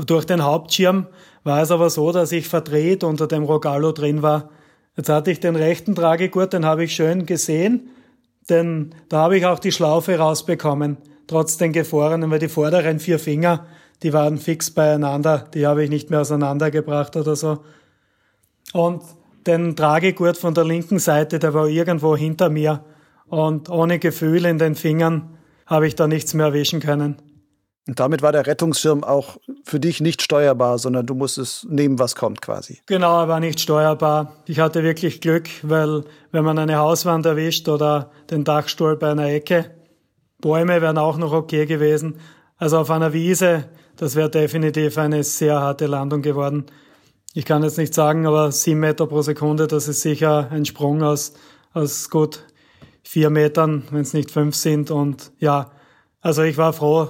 Durch 0.07 0.25
den 0.27 0.44
Hauptschirm 0.44 1.07
war 1.44 1.62
es 1.62 1.71
aber 1.71 1.90
so, 1.90 2.12
dass 2.12 2.33
ich 2.33 2.49
verdreht 2.49 3.03
unter 3.05 3.27
dem 3.27 3.44
Rogallo 3.44 3.92
drin 3.92 4.23
war. 4.23 4.51
Jetzt 4.97 5.09
hatte 5.09 5.31
ich 5.31 5.40
den 5.40 5.57
rechten 5.57 5.94
Tragegurt, 5.94 6.53
den 6.53 6.64
habe 6.64 6.85
ich 6.85 6.94
schön 6.94 7.25
gesehen, 7.25 7.90
denn 8.51 8.94
da 9.09 9.18
habe 9.23 9.38
ich 9.38 9.47
auch 9.47 9.59
die 9.59 9.73
Schlaufe 9.73 10.18
rausbekommen, 10.18 10.97
trotz 11.27 11.57
den 11.57 11.73
gefrorenen, 11.73 12.31
weil 12.31 12.40
die 12.40 12.49
vorderen 12.49 12.99
vier 12.99 13.18
Finger, 13.18 13.66
die 14.02 14.12
waren 14.12 14.38
fix 14.38 14.70
beieinander, 14.70 15.46
die 15.54 15.66
habe 15.66 15.84
ich 15.84 15.90
nicht 15.90 16.11
mehr 16.11 16.20
auseinandergebracht 16.20 17.16
oder 17.16 17.37
so. 17.37 17.64
Und 18.72 19.02
den 19.46 19.76
Tragegurt 19.76 20.37
von 20.37 20.54
der 20.54 20.64
linken 20.64 20.98
Seite, 20.98 21.38
der 21.38 21.54
war 21.54 21.66
irgendwo 21.66 22.16
hinter 22.16 22.50
mir 22.50 22.84
und 23.26 23.70
ohne 23.70 23.98
Gefühl 23.98 24.44
in 24.44 24.58
den 24.58 24.74
Fingern 24.74 25.38
habe 25.66 25.87
ich 25.87 25.94
da 25.94 26.06
nichts 26.06 26.34
mehr 26.34 26.46
erwischen 26.46 26.80
können. 26.80 27.16
Und 27.87 27.98
damit 28.00 28.20
war 28.20 28.32
der 28.32 28.46
Rettungsschirm 28.46 29.02
auch 29.02 29.38
für 29.64 29.80
dich 29.80 30.02
nicht 30.02 30.20
steuerbar, 30.20 30.78
sondern 30.78 31.06
du 31.06 31.14
musstest 31.14 31.66
nehmen, 31.70 31.98
was 31.98 32.14
kommt 32.14 32.42
quasi. 32.42 32.80
Genau, 32.84 33.18
er 33.22 33.28
war 33.28 33.40
nicht 33.40 33.61
steuerbar. 33.61 34.34
Ich 34.46 34.61
hatte 34.61 34.82
wirklich 34.82 35.22
Glück, 35.22 35.48
weil 35.62 36.04
wenn 36.30 36.44
man 36.44 36.58
eine 36.58 36.76
Hauswand 36.76 37.24
erwischt 37.24 37.66
oder 37.66 38.11
den 38.30 38.44
Dachstuhl 38.44 38.96
bei 38.96 39.11
einer 39.11 39.30
Ecke, 39.30 39.70
Bäume 40.38 40.82
wären 40.82 40.98
auch 40.98 41.16
noch 41.16 41.32
okay 41.32 41.64
gewesen. 41.64 42.20
Also 42.58 42.78
auf 42.78 42.90
einer 42.90 43.14
Wiese, 43.14 43.64
das 43.98 44.14
wäre 44.14 44.30
definitiv 44.30 44.96
eine 44.96 45.22
sehr 45.24 45.61
harte 45.61 45.87
Landung 45.87 46.22
geworden. 46.22 46.66
Ich 47.34 47.44
kann 47.44 47.62
jetzt 47.62 47.78
nicht 47.78 47.92
sagen, 47.92 48.26
aber 48.26 48.50
sieben 48.52 48.80
Meter 48.80 49.06
pro 49.06 49.22
Sekunde, 49.22 49.66
das 49.66 49.88
ist 49.88 50.00
sicher 50.00 50.48
ein 50.50 50.64
Sprung 50.64 51.02
aus, 51.02 51.34
aus 51.74 52.08
gut 52.08 52.44
vier 53.02 53.28
Metern, 53.28 53.84
wenn 53.90 54.00
es 54.00 54.14
nicht 54.14 54.30
fünf 54.30 54.54
sind. 54.54 54.90
Und 54.90 55.32
ja, 55.38 55.72
also 56.20 56.42
ich 56.42 56.56
war 56.56 56.72
froh, 56.72 57.08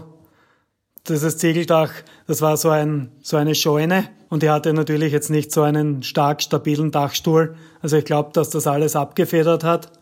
dieses 1.09 1.39
Ziegeldach, 1.39 1.91
das 2.27 2.43
war 2.43 2.57
so, 2.57 2.71
ein, 2.71 3.13
so 3.23 3.37
eine 3.37 3.55
Scheune 3.55 4.09
und 4.29 4.43
die 4.43 4.51
hatte 4.51 4.73
natürlich 4.73 5.13
jetzt 5.13 5.31
nicht 5.31 5.53
so 5.53 5.63
einen 5.63 6.03
stark 6.03 6.43
stabilen 6.43 6.91
Dachstuhl. 6.91 7.55
Also 7.81 7.97
ich 7.97 8.05
glaube, 8.05 8.31
dass 8.33 8.51
das 8.51 8.67
alles 8.67 8.97
abgefedert 8.97 9.63
hat. 9.63 9.93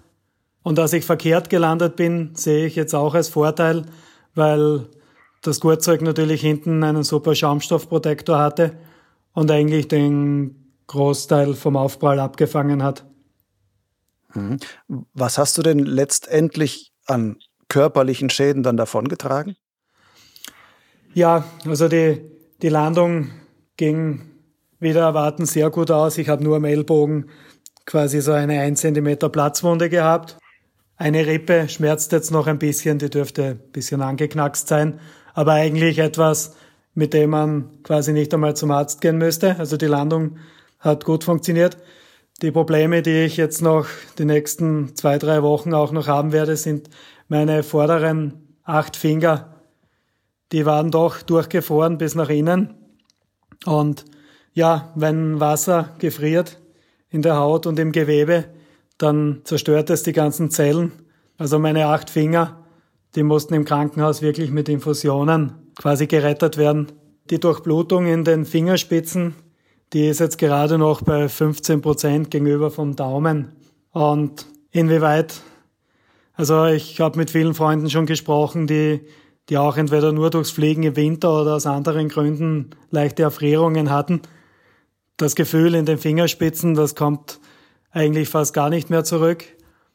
Und 0.62 0.78
dass 0.78 0.92
ich 0.92 1.04
verkehrt 1.04 1.48
gelandet 1.48 1.94
bin, 1.94 2.30
sehe 2.34 2.66
ich 2.66 2.74
jetzt 2.74 2.94
auch 2.94 3.14
als 3.14 3.28
Vorteil, 3.28 3.86
weil 4.34 4.88
das 5.46 5.60
Gurtzeug 5.60 6.02
natürlich 6.02 6.40
hinten 6.40 6.82
einen 6.82 7.02
super 7.02 7.34
Schaumstoffprotektor 7.34 8.38
hatte 8.38 8.76
und 9.32 9.50
eigentlich 9.50 9.88
den 9.88 10.72
Großteil 10.86 11.54
vom 11.54 11.76
Aufprall 11.76 12.20
abgefangen 12.20 12.82
hat. 12.82 13.04
Mhm. 14.34 14.58
Was 15.14 15.38
hast 15.38 15.58
du 15.58 15.62
denn 15.62 15.80
letztendlich 15.80 16.92
an 17.06 17.36
körperlichen 17.68 18.30
Schäden 18.30 18.62
dann 18.62 18.76
davongetragen? 18.76 19.56
Ja, 21.14 21.44
also 21.64 21.88
die, 21.88 22.20
die 22.62 22.68
Landung 22.68 23.30
ging 23.76 24.22
wieder 24.78 25.00
erwarten 25.00 25.46
sehr 25.46 25.70
gut 25.70 25.90
aus. 25.90 26.18
Ich 26.18 26.28
habe 26.28 26.44
nur 26.44 26.56
am 26.56 26.64
Ellbogen 26.64 27.30
quasi 27.86 28.20
so 28.20 28.32
eine 28.32 28.60
1 28.60 28.80
cm 28.80 29.18
Platzwunde 29.32 29.88
gehabt. 29.88 30.36
Eine 30.96 31.26
Rippe 31.26 31.68
schmerzt 31.68 32.12
jetzt 32.12 32.30
noch 32.30 32.46
ein 32.46 32.58
bisschen, 32.58 32.98
die 32.98 33.10
dürfte 33.10 33.44
ein 33.44 33.72
bisschen 33.72 34.02
angeknackst 34.02 34.68
sein, 34.68 35.00
aber 35.36 35.52
eigentlich 35.52 36.00
etwas, 36.00 36.56
mit 36.94 37.14
dem 37.14 37.30
man 37.30 37.82
quasi 37.84 38.12
nicht 38.12 38.34
einmal 38.34 38.56
zum 38.56 38.72
Arzt 38.72 39.00
gehen 39.00 39.18
müsste. 39.18 39.56
Also 39.60 39.76
die 39.76 39.86
Landung 39.86 40.38
hat 40.80 41.04
gut 41.04 41.22
funktioniert. 41.22 41.76
Die 42.42 42.50
Probleme, 42.50 43.02
die 43.02 43.22
ich 43.22 43.36
jetzt 43.36 43.62
noch 43.62 43.86
die 44.18 44.24
nächsten 44.24 44.96
zwei, 44.96 45.18
drei 45.18 45.44
Wochen 45.44 45.72
auch 45.74 45.92
noch 45.92 46.08
haben 46.08 46.32
werde, 46.32 46.56
sind 46.56 46.90
meine 47.28 47.62
vorderen 47.62 48.56
acht 48.64 48.96
Finger 48.96 49.56
die 50.52 50.66
waren 50.66 50.90
doch 50.90 51.22
durchgefroren 51.22 51.98
bis 51.98 52.14
nach 52.14 52.28
innen. 52.28 52.74
Und 53.64 54.04
ja, 54.52 54.92
wenn 54.94 55.40
Wasser 55.40 55.94
gefriert 55.98 56.60
in 57.10 57.22
der 57.22 57.36
Haut 57.36 57.66
und 57.66 57.78
im 57.78 57.92
Gewebe, 57.92 58.44
dann 58.98 59.40
zerstört 59.44 59.90
es 59.90 60.02
die 60.02 60.12
ganzen 60.12 60.50
Zellen. 60.50 60.92
Also 61.36 61.58
meine 61.58 61.86
acht 61.86 62.10
Finger, 62.10 62.65
die 63.16 63.22
mussten 63.22 63.54
im 63.54 63.64
Krankenhaus 63.64 64.22
wirklich 64.22 64.50
mit 64.50 64.68
Infusionen 64.68 65.54
quasi 65.76 66.06
gerettet 66.06 66.56
werden. 66.56 66.92
Die 67.30 67.40
Durchblutung 67.40 68.06
in 68.06 68.24
den 68.24 68.44
Fingerspitzen, 68.44 69.34
die 69.92 70.06
ist 70.06 70.20
jetzt 70.20 70.38
gerade 70.38 70.78
noch 70.78 71.02
bei 71.02 71.28
15 71.28 71.80
Prozent 71.80 72.30
gegenüber 72.30 72.70
vom 72.70 72.94
Daumen. 72.94 73.52
Und 73.90 74.46
inwieweit, 74.70 75.40
also 76.34 76.66
ich 76.66 77.00
habe 77.00 77.18
mit 77.18 77.30
vielen 77.30 77.54
Freunden 77.54 77.90
schon 77.90 78.06
gesprochen, 78.06 78.66
die 78.66 79.00
die 79.48 79.58
auch 79.58 79.76
entweder 79.76 80.12
nur 80.12 80.30
durchs 80.30 80.50
Fliegen 80.50 80.82
im 80.82 80.96
Winter 80.96 81.42
oder 81.42 81.54
aus 81.54 81.66
anderen 81.66 82.08
Gründen 82.08 82.70
leichte 82.90 83.22
Erfrierungen 83.22 83.90
hatten. 83.90 84.22
Das 85.16 85.36
Gefühl 85.36 85.74
in 85.74 85.86
den 85.86 85.98
Fingerspitzen, 85.98 86.74
das 86.74 86.94
kommt 86.94 87.38
eigentlich 87.90 88.28
fast 88.28 88.54
gar 88.54 88.70
nicht 88.70 88.90
mehr 88.90 89.04
zurück. 89.04 89.44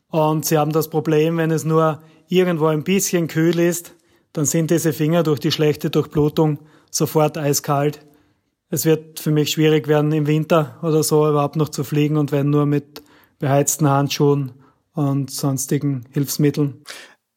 Und 0.10 0.46
sie 0.46 0.58
haben 0.58 0.72
das 0.72 0.90
Problem, 0.90 1.38
wenn 1.38 1.52
es 1.52 1.66
nur 1.66 2.02
irgendwo 2.32 2.68
ein 2.68 2.84
bisschen 2.84 3.28
kühl 3.28 3.60
ist, 3.60 3.94
dann 4.34 4.46
sind 4.46 4.72
diese 4.72 4.94
Finger 4.94 5.24
durch 5.24 5.40
die 5.40 5.52
schlechte 5.52 5.90
Durchblutung 5.90 6.60
sofort 6.90 7.38
eiskalt. 7.38 8.06
Es 8.70 8.86
wird 8.86 9.20
für 9.20 9.32
mich 9.32 9.52
schwierig 9.52 9.88
werden, 9.90 10.14
im 10.14 10.28
Winter 10.28 10.80
oder 10.82 11.04
so 11.04 11.28
überhaupt 11.28 11.58
noch 11.58 11.70
zu 11.70 11.84
fliegen 11.84 12.16
und 12.16 12.32
wenn 12.32 12.50
nur 12.50 12.66
mit 12.66 13.04
beheizten 13.40 13.90
Handschuhen 13.90 14.54
und 14.94 15.30
sonstigen 15.30 16.06
Hilfsmitteln. 16.12 16.84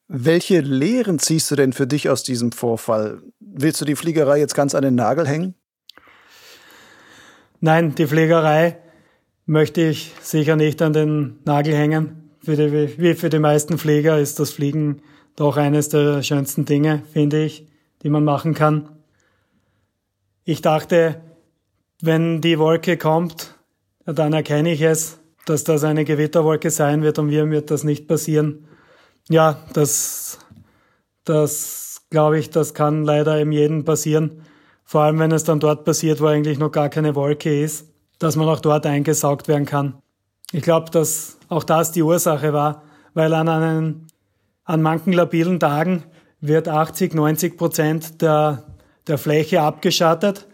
Welche 0.07 0.61
Lehren 0.61 1.19
ziehst 1.19 1.51
du 1.51 1.55
denn 1.55 1.73
für 1.73 1.87
dich 1.87 2.09
aus 2.09 2.23
diesem 2.23 2.51
Vorfall? 2.51 3.21
Willst 3.39 3.81
du 3.81 3.85
die 3.85 3.95
Fliegerei 3.95 4.39
jetzt 4.39 4.55
ganz 4.55 4.75
an 4.75 4.83
den 4.83 4.95
Nagel 4.95 5.27
hängen? 5.27 5.55
Nein, 7.59 7.95
die 7.95 8.07
Fliegerei 8.07 8.77
möchte 9.45 9.81
ich 9.81 10.13
sicher 10.21 10.55
nicht 10.55 10.81
an 10.81 10.93
den 10.93 11.39
Nagel 11.43 11.73
hängen. 11.73 12.24
Für 12.45 12.55
die, 12.55 12.99
wie 12.99 13.15
für 13.15 13.29
die 13.29 13.39
meisten 13.39 13.79
Flieger 13.79 14.19
ist 14.19 14.39
das 14.39 14.51
Fliegen 14.51 15.01
doch 15.35 15.57
eines 15.57 15.89
der 15.89 16.21
schönsten 16.21 16.65
Dinge, 16.65 17.01
finde 17.11 17.43
ich, 17.43 17.67
die 18.03 18.09
man 18.09 18.23
machen 18.23 18.53
kann. 18.53 18.89
Ich 20.43 20.61
dachte, 20.61 21.21
wenn 22.01 22.41
die 22.41 22.59
Wolke 22.59 22.97
kommt, 22.97 23.55
dann 24.05 24.33
erkenne 24.33 24.71
ich 24.71 24.83
es, 24.83 25.17
dass 25.47 25.63
das 25.63 25.83
eine 25.83 26.05
Gewitterwolke 26.05 26.69
sein 26.69 27.01
wird 27.01 27.17
und 27.17 27.27
mir 27.27 27.49
wird 27.49 27.71
das 27.71 27.83
nicht 27.83 28.07
passieren. 28.07 28.67
Ja, 29.27 29.65
das, 29.73 30.37
das 31.23 32.03
glaube 32.11 32.37
ich, 32.37 32.51
das 32.51 32.75
kann 32.75 33.05
leider 33.05 33.39
eben 33.39 33.51
jedem 33.51 33.85
passieren. 33.85 34.43
Vor 34.83 35.01
allem, 35.01 35.17
wenn 35.17 35.31
es 35.31 35.45
dann 35.45 35.59
dort 35.59 35.83
passiert, 35.83 36.21
wo 36.21 36.27
eigentlich 36.27 36.59
noch 36.59 36.71
gar 36.71 36.89
keine 36.89 37.15
Wolke 37.15 37.59
ist, 37.59 37.87
dass 38.19 38.35
man 38.35 38.47
auch 38.47 38.59
dort 38.59 38.85
eingesaugt 38.85 39.47
werden 39.47 39.65
kann. 39.65 39.95
Ich 40.51 40.63
glaube, 40.63 40.91
dass 40.91 41.37
auch 41.49 41.63
das 41.63 41.91
die 41.91 42.03
Ursache 42.03 42.53
war, 42.53 42.83
weil 43.13 43.33
an 43.33 43.49
einen, 43.49 44.07
an 44.63 44.81
manchen 44.81 45.13
labilen 45.13 45.59
Tagen 45.59 46.03
wird 46.39 46.67
80, 46.67 47.13
90 47.13 47.57
Prozent 47.57 48.21
der, 48.21 48.63
der 49.07 49.17
Fläche 49.17 49.61
abgeschattet 49.61 50.47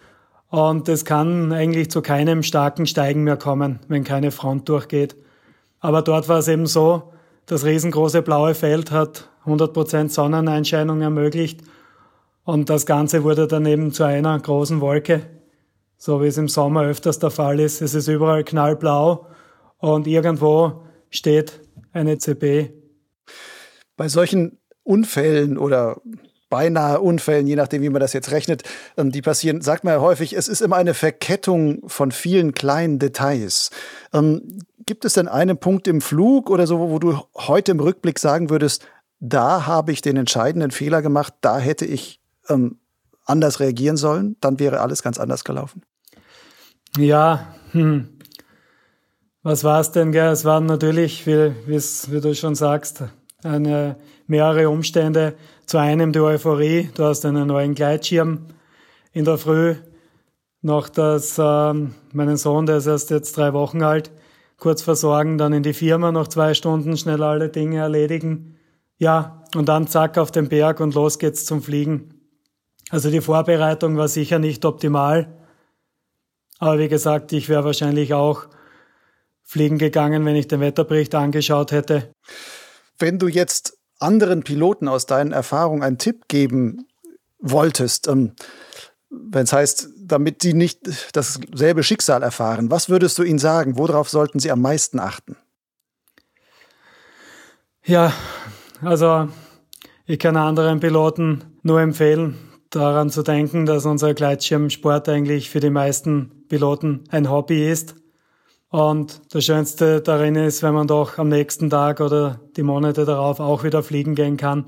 und 0.49 0.87
es 0.89 1.05
kann 1.05 1.51
eigentlich 1.51 1.91
zu 1.91 2.01
keinem 2.01 2.43
starken 2.43 2.85
Steigen 2.85 3.23
mehr 3.23 3.37
kommen, 3.37 3.79
wenn 3.87 4.03
keine 4.03 4.31
Front 4.31 4.69
durchgeht. 4.69 5.15
Aber 5.79 6.01
dort 6.01 6.29
war 6.29 6.39
es 6.39 6.47
eben 6.47 6.67
so, 6.67 7.11
das 7.45 7.65
riesengroße 7.65 8.21
blaue 8.21 8.53
Feld 8.53 8.91
hat 8.91 9.27
100% 9.45 10.09
Sonneneinscheinung 10.09 11.01
ermöglicht 11.01 11.61
und 12.43 12.69
das 12.69 12.85
Ganze 12.85 13.23
wurde 13.23 13.47
dann 13.47 13.65
eben 13.65 13.91
zu 13.91 14.03
einer 14.03 14.39
großen 14.39 14.81
Wolke, 14.81 15.21
so 15.97 16.21
wie 16.21 16.27
es 16.27 16.37
im 16.37 16.47
Sommer 16.47 16.83
öfters 16.83 17.19
der 17.19 17.31
Fall 17.31 17.59
ist. 17.59 17.81
Es 17.81 17.93
ist 17.93 18.07
überall 18.07 18.43
knallblau 18.43 19.27
und 19.81 20.07
irgendwo 20.07 20.83
steht 21.09 21.59
eine 21.91 22.17
CB. 22.17 22.71
Bei 23.97 24.07
solchen 24.07 24.59
Unfällen 24.83 25.57
oder 25.57 26.01
beinahe 26.49 26.99
Unfällen, 26.99 27.47
je 27.47 27.55
nachdem, 27.55 27.81
wie 27.81 27.89
man 27.89 28.01
das 28.01 28.13
jetzt 28.13 28.31
rechnet, 28.31 28.63
ähm, 28.97 29.11
die 29.11 29.21
passieren, 29.21 29.61
sagt 29.61 29.83
man 29.83 29.93
ja 29.95 30.01
häufig, 30.01 30.33
es 30.33 30.47
ist 30.47 30.61
immer 30.61 30.75
eine 30.75 30.93
Verkettung 30.93 31.81
von 31.87 32.11
vielen 32.11 32.53
kleinen 32.53 32.99
Details. 32.99 33.71
Ähm, 34.13 34.59
gibt 34.85 35.05
es 35.05 35.13
denn 35.13 35.27
einen 35.27 35.57
Punkt 35.57 35.87
im 35.87 36.01
Flug 36.01 36.49
oder 36.49 36.67
so, 36.67 36.79
wo 36.79 36.99
du 36.99 37.19
heute 37.35 37.71
im 37.71 37.79
Rückblick 37.79 38.19
sagen 38.19 38.49
würdest, 38.49 38.85
da 39.19 39.65
habe 39.65 39.91
ich 39.91 40.01
den 40.01 40.17
entscheidenden 40.17 40.71
Fehler 40.71 41.01
gemacht, 41.01 41.33
da 41.41 41.57
hätte 41.57 41.85
ich 41.85 42.19
ähm, 42.49 42.79
anders 43.25 43.59
reagieren 43.59 43.97
sollen, 43.97 44.35
dann 44.41 44.59
wäre 44.59 44.81
alles 44.81 45.03
ganz 45.03 45.19
anders 45.19 45.43
gelaufen? 45.43 45.83
Ja, 46.97 47.55
hm. 47.71 48.09
Was 49.43 49.63
war 49.63 49.79
es 49.79 49.91
denn? 49.91 50.11
Gell? 50.11 50.31
Es 50.31 50.45
waren 50.45 50.67
natürlich, 50.67 51.25
wie, 51.25 51.55
wie 51.65 52.21
du 52.21 52.35
schon 52.35 52.53
sagst, 52.53 53.03
eine, 53.43 53.97
mehrere 54.27 54.69
Umstände. 54.69 55.33
Zu 55.65 55.79
einem 55.79 56.11
die 56.11 56.19
Euphorie, 56.19 56.89
du 56.93 57.05
hast 57.05 57.25
einen 57.25 57.47
neuen 57.47 57.73
Gleitschirm 57.73 58.45
in 59.13 59.25
der 59.25 59.39
Früh, 59.39 59.75
noch 60.61 60.89
das, 60.89 61.37
ähm, 61.39 61.95
meinen 62.13 62.37
Sohn, 62.37 62.67
der 62.67 62.77
ist 62.77 62.85
erst 62.85 63.09
jetzt 63.09 63.35
drei 63.35 63.51
Wochen 63.53 63.81
alt, 63.81 64.11
kurz 64.57 64.83
versorgen, 64.83 65.39
dann 65.39 65.53
in 65.53 65.63
die 65.63 65.73
Firma 65.73 66.11
noch 66.11 66.27
zwei 66.27 66.53
Stunden 66.53 66.95
schnell 66.95 67.23
alle 67.23 67.49
Dinge 67.49 67.79
erledigen. 67.79 68.57
Ja, 68.97 69.43
und 69.55 69.69
dann 69.69 69.87
zack 69.87 70.19
auf 70.19 70.29
den 70.29 70.49
Berg 70.49 70.79
und 70.81 70.93
los 70.93 71.17
geht's 71.17 71.45
zum 71.45 71.63
Fliegen. 71.63 72.13
Also 72.91 73.09
die 73.09 73.21
Vorbereitung 73.21 73.97
war 73.97 74.07
sicher 74.07 74.37
nicht 74.37 74.65
optimal. 74.65 75.35
Aber 76.59 76.77
wie 76.77 76.89
gesagt, 76.89 77.33
ich 77.33 77.49
wäre 77.49 77.63
wahrscheinlich 77.63 78.13
auch 78.13 78.45
fliegen 79.51 79.77
gegangen, 79.77 80.25
wenn 80.25 80.37
ich 80.37 80.47
den 80.47 80.61
Wetterbericht 80.61 81.13
angeschaut 81.13 81.73
hätte. 81.73 82.13
Wenn 82.97 83.19
du 83.19 83.27
jetzt 83.27 83.77
anderen 83.99 84.43
Piloten 84.43 84.87
aus 84.87 85.07
deinen 85.07 85.33
Erfahrungen 85.33 85.83
einen 85.83 85.97
Tipp 85.97 86.29
geben 86.29 86.87
wolltest, 87.37 88.07
ähm, 88.07 88.31
wenn 89.09 89.43
es 89.43 89.51
heißt, 89.51 89.89
damit 89.97 90.43
die 90.43 90.53
nicht 90.53 90.79
dasselbe 91.11 91.83
Schicksal 91.83 92.23
erfahren, 92.23 92.71
was 92.71 92.87
würdest 92.87 93.17
du 93.17 93.23
ihnen 93.23 93.39
sagen? 93.39 93.77
Worauf 93.77 94.09
sollten 94.09 94.39
sie 94.39 94.51
am 94.51 94.61
meisten 94.61 94.99
achten? 94.99 95.35
Ja, 97.83 98.13
also 98.81 99.27
ich 100.05 100.17
kann 100.17 100.37
anderen 100.37 100.79
Piloten 100.79 101.43
nur 101.61 101.81
empfehlen, 101.81 102.37
daran 102.69 103.09
zu 103.09 103.21
denken, 103.21 103.65
dass 103.65 103.85
unser 103.85 104.13
Gleitschirmsport 104.13 105.09
eigentlich 105.09 105.49
für 105.49 105.59
die 105.59 105.69
meisten 105.69 106.45
Piloten 106.47 107.03
ein 107.09 107.29
Hobby 107.29 107.69
ist. 107.69 107.95
Und 108.71 109.21
das 109.35 109.43
Schönste 109.43 109.99
darin 109.99 110.35
ist, 110.35 110.63
wenn 110.63 110.73
man 110.73 110.87
doch 110.87 111.17
am 111.17 111.27
nächsten 111.27 111.69
Tag 111.69 111.99
oder 111.99 112.39
die 112.55 112.63
Monate 112.63 113.03
darauf 113.03 113.41
auch 113.41 113.65
wieder 113.65 113.83
fliegen 113.83 114.15
gehen 114.15 114.37
kann. 114.37 114.65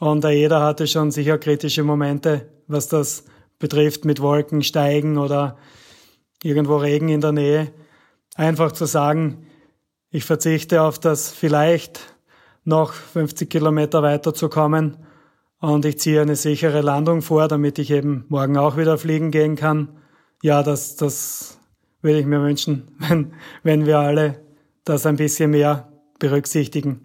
Und 0.00 0.24
jeder 0.24 0.60
hatte 0.60 0.88
schon 0.88 1.12
sicher 1.12 1.38
kritische 1.38 1.84
Momente, 1.84 2.50
was 2.66 2.88
das 2.88 3.24
betrifft 3.60 4.04
mit 4.04 4.20
Wolken 4.20 4.62
steigen 4.62 5.18
oder 5.18 5.56
irgendwo 6.42 6.76
Regen 6.76 7.08
in 7.08 7.20
der 7.20 7.30
Nähe. 7.30 7.70
Einfach 8.34 8.72
zu 8.72 8.86
sagen, 8.86 9.46
ich 10.10 10.24
verzichte 10.24 10.82
auf 10.82 10.98
das 10.98 11.30
vielleicht 11.30 12.00
noch 12.64 12.92
50 12.92 13.48
Kilometer 13.48 14.02
weiter 14.02 14.34
zu 14.34 14.48
kommen 14.48 14.96
und 15.60 15.84
ich 15.84 16.00
ziehe 16.00 16.20
eine 16.20 16.34
sichere 16.34 16.80
Landung 16.80 17.22
vor, 17.22 17.46
damit 17.46 17.78
ich 17.78 17.92
eben 17.92 18.24
morgen 18.28 18.56
auch 18.56 18.76
wieder 18.76 18.98
fliegen 18.98 19.30
gehen 19.30 19.54
kann. 19.54 20.00
Ja, 20.42 20.64
das, 20.64 20.96
das 20.96 21.60
würde 22.04 22.20
ich 22.20 22.26
mir 22.26 22.42
wünschen, 22.42 22.88
wenn, 22.98 23.32
wenn 23.62 23.86
wir 23.86 23.98
alle 23.98 24.40
das 24.84 25.06
ein 25.06 25.16
bisschen 25.16 25.50
mehr 25.50 25.88
berücksichtigen. 26.18 27.00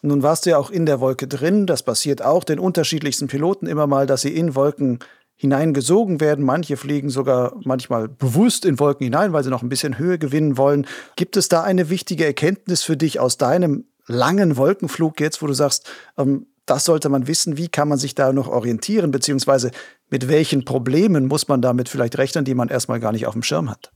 Nun 0.00 0.22
warst 0.22 0.46
du 0.46 0.50
ja 0.50 0.58
auch 0.58 0.70
in 0.70 0.86
der 0.86 1.00
Wolke 1.00 1.28
drin. 1.28 1.66
Das 1.66 1.82
passiert 1.82 2.22
auch 2.22 2.44
den 2.44 2.58
unterschiedlichsten 2.58 3.28
Piloten 3.28 3.66
immer 3.66 3.86
mal, 3.86 4.06
dass 4.06 4.22
sie 4.22 4.34
in 4.34 4.54
Wolken 4.54 4.98
hineingesogen 5.36 6.20
werden. 6.20 6.44
Manche 6.44 6.76
fliegen 6.76 7.10
sogar 7.10 7.56
manchmal 7.64 8.08
bewusst 8.08 8.64
in 8.64 8.78
Wolken 8.78 9.04
hinein, 9.04 9.32
weil 9.32 9.44
sie 9.44 9.50
noch 9.50 9.62
ein 9.62 9.68
bisschen 9.68 9.98
Höhe 9.98 10.18
gewinnen 10.18 10.56
wollen. 10.56 10.86
Gibt 11.16 11.36
es 11.36 11.48
da 11.48 11.62
eine 11.62 11.88
wichtige 11.88 12.24
Erkenntnis 12.24 12.82
für 12.82 12.96
dich 12.96 13.20
aus 13.20 13.38
deinem 13.38 13.84
langen 14.06 14.56
Wolkenflug 14.56 15.20
jetzt, 15.20 15.42
wo 15.42 15.46
du 15.46 15.54
sagst, 15.54 15.88
ähm, 16.16 16.46
das 16.66 16.84
sollte 16.84 17.08
man 17.08 17.26
wissen, 17.26 17.56
wie 17.56 17.68
kann 17.68 17.88
man 17.88 17.98
sich 17.98 18.14
da 18.14 18.32
noch 18.32 18.48
orientieren, 18.48 19.10
beziehungsweise 19.10 19.72
mit 20.12 20.28
welchen 20.28 20.64
Problemen 20.64 21.26
muss 21.26 21.48
man 21.48 21.62
damit 21.62 21.88
vielleicht 21.88 22.18
rechnen, 22.18 22.44
die 22.44 22.54
man 22.54 22.68
erstmal 22.68 23.00
gar 23.00 23.12
nicht 23.12 23.26
auf 23.26 23.32
dem 23.32 23.42
Schirm 23.42 23.70
hat? 23.70 23.90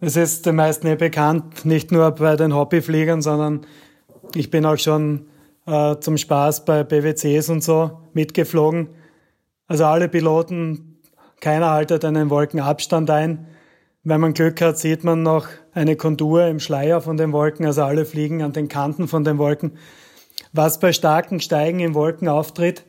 Es 0.00 0.16
ist 0.16 0.46
den 0.46 0.56
meisten 0.56 0.88
ja 0.88 0.96
bekannt, 0.96 1.64
nicht 1.64 1.92
nur 1.92 2.10
bei 2.10 2.34
den 2.34 2.52
Hobbyfliegern, 2.54 3.22
sondern 3.22 3.64
ich 4.34 4.50
bin 4.50 4.66
auch 4.66 4.78
schon 4.78 5.26
äh, 5.64 5.96
zum 6.00 6.16
Spaß 6.16 6.64
bei 6.64 6.82
BWCs 6.82 7.50
und 7.50 7.62
so 7.62 8.00
mitgeflogen. 8.12 8.88
Also 9.68 9.84
alle 9.84 10.08
Piloten, 10.08 10.98
keiner 11.40 11.70
haltet 11.70 12.04
einen 12.04 12.28
Wolkenabstand 12.28 13.08
ein. 13.08 13.46
Wenn 14.02 14.20
man 14.20 14.34
Glück 14.34 14.60
hat, 14.60 14.78
sieht 14.78 15.04
man 15.04 15.22
noch 15.22 15.46
eine 15.72 15.94
Kontur 15.94 16.46
im 16.46 16.58
Schleier 16.58 17.00
von 17.00 17.16
den 17.16 17.30
Wolken, 17.30 17.64
also 17.64 17.84
alle 17.84 18.04
fliegen 18.04 18.42
an 18.42 18.52
den 18.52 18.66
Kanten 18.66 19.06
von 19.06 19.22
den 19.22 19.38
Wolken. 19.38 19.78
Was 20.52 20.80
bei 20.80 20.92
starken 20.92 21.38
Steigen 21.38 21.78
in 21.78 21.94
Wolken 21.94 22.26
auftritt, 22.26 22.84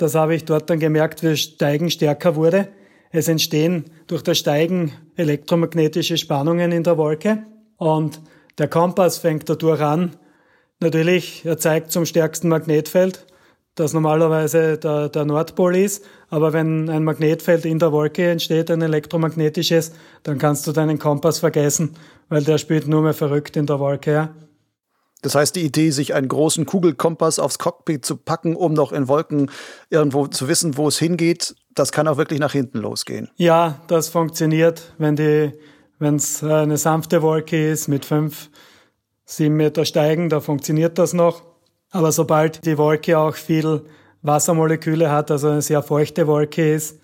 das 0.00 0.14
habe 0.14 0.34
ich 0.34 0.44
dort 0.44 0.70
dann 0.70 0.78
gemerkt, 0.78 1.22
wie 1.22 1.36
Steigen 1.36 1.90
stärker 1.90 2.34
wurde. 2.34 2.68
Es 3.10 3.28
entstehen 3.28 3.84
durch 4.06 4.22
das 4.22 4.38
Steigen 4.38 4.92
elektromagnetische 5.16 6.16
Spannungen 6.16 6.72
in 6.72 6.84
der 6.84 6.96
Wolke 6.96 7.44
und 7.76 8.20
der 8.58 8.68
Kompass 8.68 9.18
fängt 9.18 9.48
dadurch 9.48 9.80
an. 9.80 10.16
Natürlich, 10.80 11.44
er 11.44 11.58
zeigt 11.58 11.92
zum 11.92 12.06
stärksten 12.06 12.48
Magnetfeld, 12.48 13.26
das 13.74 13.92
normalerweise 13.92 14.78
der, 14.78 15.08
der 15.08 15.24
Nordpol 15.24 15.76
ist. 15.76 16.04
Aber 16.30 16.52
wenn 16.52 16.88
ein 16.88 17.04
Magnetfeld 17.04 17.64
in 17.66 17.78
der 17.78 17.92
Wolke 17.92 18.30
entsteht, 18.30 18.70
ein 18.70 18.80
elektromagnetisches, 18.82 19.92
dann 20.22 20.38
kannst 20.38 20.66
du 20.66 20.72
deinen 20.72 20.98
Kompass 20.98 21.40
vergessen, 21.40 21.96
weil 22.28 22.44
der 22.44 22.58
spielt 22.58 22.88
nur 22.88 23.02
mehr 23.02 23.14
verrückt 23.14 23.56
in 23.56 23.66
der 23.66 23.78
Wolke. 23.78 24.12
Ja? 24.12 24.34
Das 25.22 25.34
heißt, 25.34 25.56
die 25.56 25.64
Idee, 25.64 25.90
sich 25.90 26.14
einen 26.14 26.28
großen 26.28 26.66
Kugelkompass 26.66 27.38
aufs 27.38 27.58
Cockpit 27.58 28.04
zu 28.04 28.16
packen, 28.16 28.56
um 28.56 28.72
noch 28.72 28.92
in 28.92 29.08
Wolken 29.08 29.50
irgendwo 29.90 30.26
zu 30.26 30.48
wissen, 30.48 30.76
wo 30.76 30.88
es 30.88 30.98
hingeht, 30.98 31.54
das 31.74 31.92
kann 31.92 32.08
auch 32.08 32.16
wirklich 32.16 32.40
nach 32.40 32.52
hinten 32.52 32.78
losgehen. 32.78 33.28
Ja, 33.36 33.80
das 33.86 34.08
funktioniert, 34.08 34.94
wenn 34.98 35.16
die, 35.16 35.52
wenn 35.98 36.16
es 36.16 36.42
eine 36.42 36.76
sanfte 36.76 37.22
Wolke 37.22 37.70
ist 37.70 37.88
mit 37.88 38.04
fünf, 38.04 38.50
sieben 39.24 39.56
Meter 39.56 39.84
steigen, 39.84 40.28
da 40.28 40.40
funktioniert 40.40 40.98
das 40.98 41.12
noch. 41.12 41.42
Aber 41.90 42.12
sobald 42.12 42.64
die 42.66 42.78
Wolke 42.78 43.18
auch 43.18 43.34
viel 43.34 43.84
Wassermoleküle 44.22 45.10
hat, 45.10 45.30
also 45.30 45.48
eine 45.48 45.62
sehr 45.62 45.82
feuchte 45.82 46.26
Wolke 46.26 46.74
ist, 46.74 47.00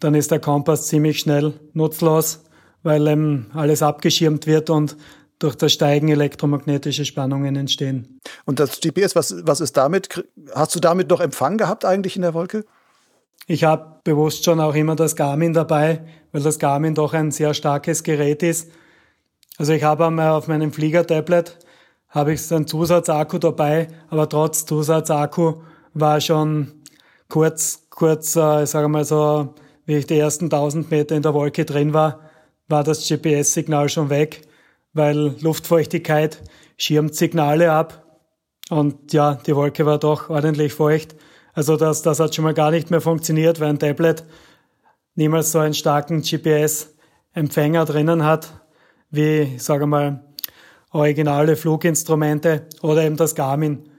dann 0.00 0.14
ist 0.14 0.30
der 0.30 0.40
Kompass 0.40 0.86
ziemlich 0.86 1.20
schnell 1.20 1.54
nutzlos, 1.72 2.44
weil 2.82 3.06
ähm, 3.06 3.46
alles 3.54 3.82
abgeschirmt 3.82 4.46
wird 4.46 4.70
und 4.70 4.96
durch 5.38 5.56
das 5.56 5.72
Steigen 5.72 6.08
elektromagnetische 6.08 7.04
Spannungen 7.04 7.56
entstehen. 7.56 8.20
Und 8.44 8.60
das 8.60 8.80
GPS, 8.80 9.16
was, 9.16 9.34
was 9.46 9.60
ist 9.60 9.76
damit? 9.76 10.24
Hast 10.54 10.74
du 10.74 10.80
damit 10.80 11.10
noch 11.10 11.20
Empfang 11.20 11.58
gehabt 11.58 11.84
eigentlich 11.84 12.16
in 12.16 12.22
der 12.22 12.34
Wolke? 12.34 12.64
Ich 13.46 13.64
habe 13.64 14.00
bewusst 14.04 14.44
schon 14.44 14.60
auch 14.60 14.74
immer 14.74 14.96
das 14.96 15.16
Garmin 15.16 15.52
dabei, 15.52 16.04
weil 16.32 16.42
das 16.42 16.58
Garmin 16.58 16.94
doch 16.94 17.12
ein 17.12 17.30
sehr 17.30 17.52
starkes 17.52 18.02
Gerät 18.02 18.42
ist. 18.42 18.70
Also 19.58 19.72
ich 19.72 19.84
habe 19.84 20.06
einmal 20.06 20.30
auf 20.30 20.48
meinem 20.48 20.72
Fliegertablet 20.72 21.58
habe 22.08 22.32
ich 22.32 22.52
einen 22.52 22.66
Zusatzakku 22.66 23.38
dabei, 23.38 23.88
aber 24.08 24.28
trotz 24.28 24.64
Zusatzakku 24.66 25.62
war 25.94 26.20
schon 26.20 26.82
kurz, 27.28 27.86
kurz, 27.90 28.36
äh, 28.36 28.62
ich 28.62 28.70
sage 28.70 28.88
mal 28.88 29.04
so, 29.04 29.54
wie 29.84 29.96
ich 29.96 30.06
die 30.06 30.18
ersten 30.18 30.44
1000 30.44 30.90
Meter 30.90 31.16
in 31.16 31.22
der 31.22 31.34
Wolke 31.34 31.64
drin 31.64 31.92
war, 31.92 32.20
war 32.68 32.84
das 32.84 33.08
GPS-Signal 33.08 33.88
schon 33.88 34.10
weg 34.10 34.42
weil 34.94 35.34
Luftfeuchtigkeit 35.40 36.42
schirmt 36.78 37.14
Signale 37.14 37.72
ab. 37.72 38.20
Und 38.70 39.12
ja, 39.12 39.34
die 39.34 39.54
Wolke 39.54 39.84
war 39.84 39.98
doch 39.98 40.30
ordentlich 40.30 40.72
feucht. 40.72 41.14
Also 41.52 41.76
das, 41.76 42.02
das 42.02 42.18
hat 42.18 42.34
schon 42.34 42.44
mal 42.44 42.54
gar 42.54 42.70
nicht 42.70 42.90
mehr 42.90 43.00
funktioniert, 43.00 43.60
weil 43.60 43.68
ein 43.68 43.78
Tablet 43.78 44.24
niemals 45.14 45.52
so 45.52 45.58
einen 45.58 45.74
starken 45.74 46.22
GPS-Empfänger 46.22 47.84
drinnen 47.84 48.24
hat, 48.24 48.60
wie, 49.10 49.58
sage 49.58 49.86
mal, 49.86 50.24
originale 50.90 51.56
Fluginstrumente 51.56 52.66
oder 52.82 53.02
eben 53.02 53.16
das 53.16 53.34
Garmin. 53.34 53.90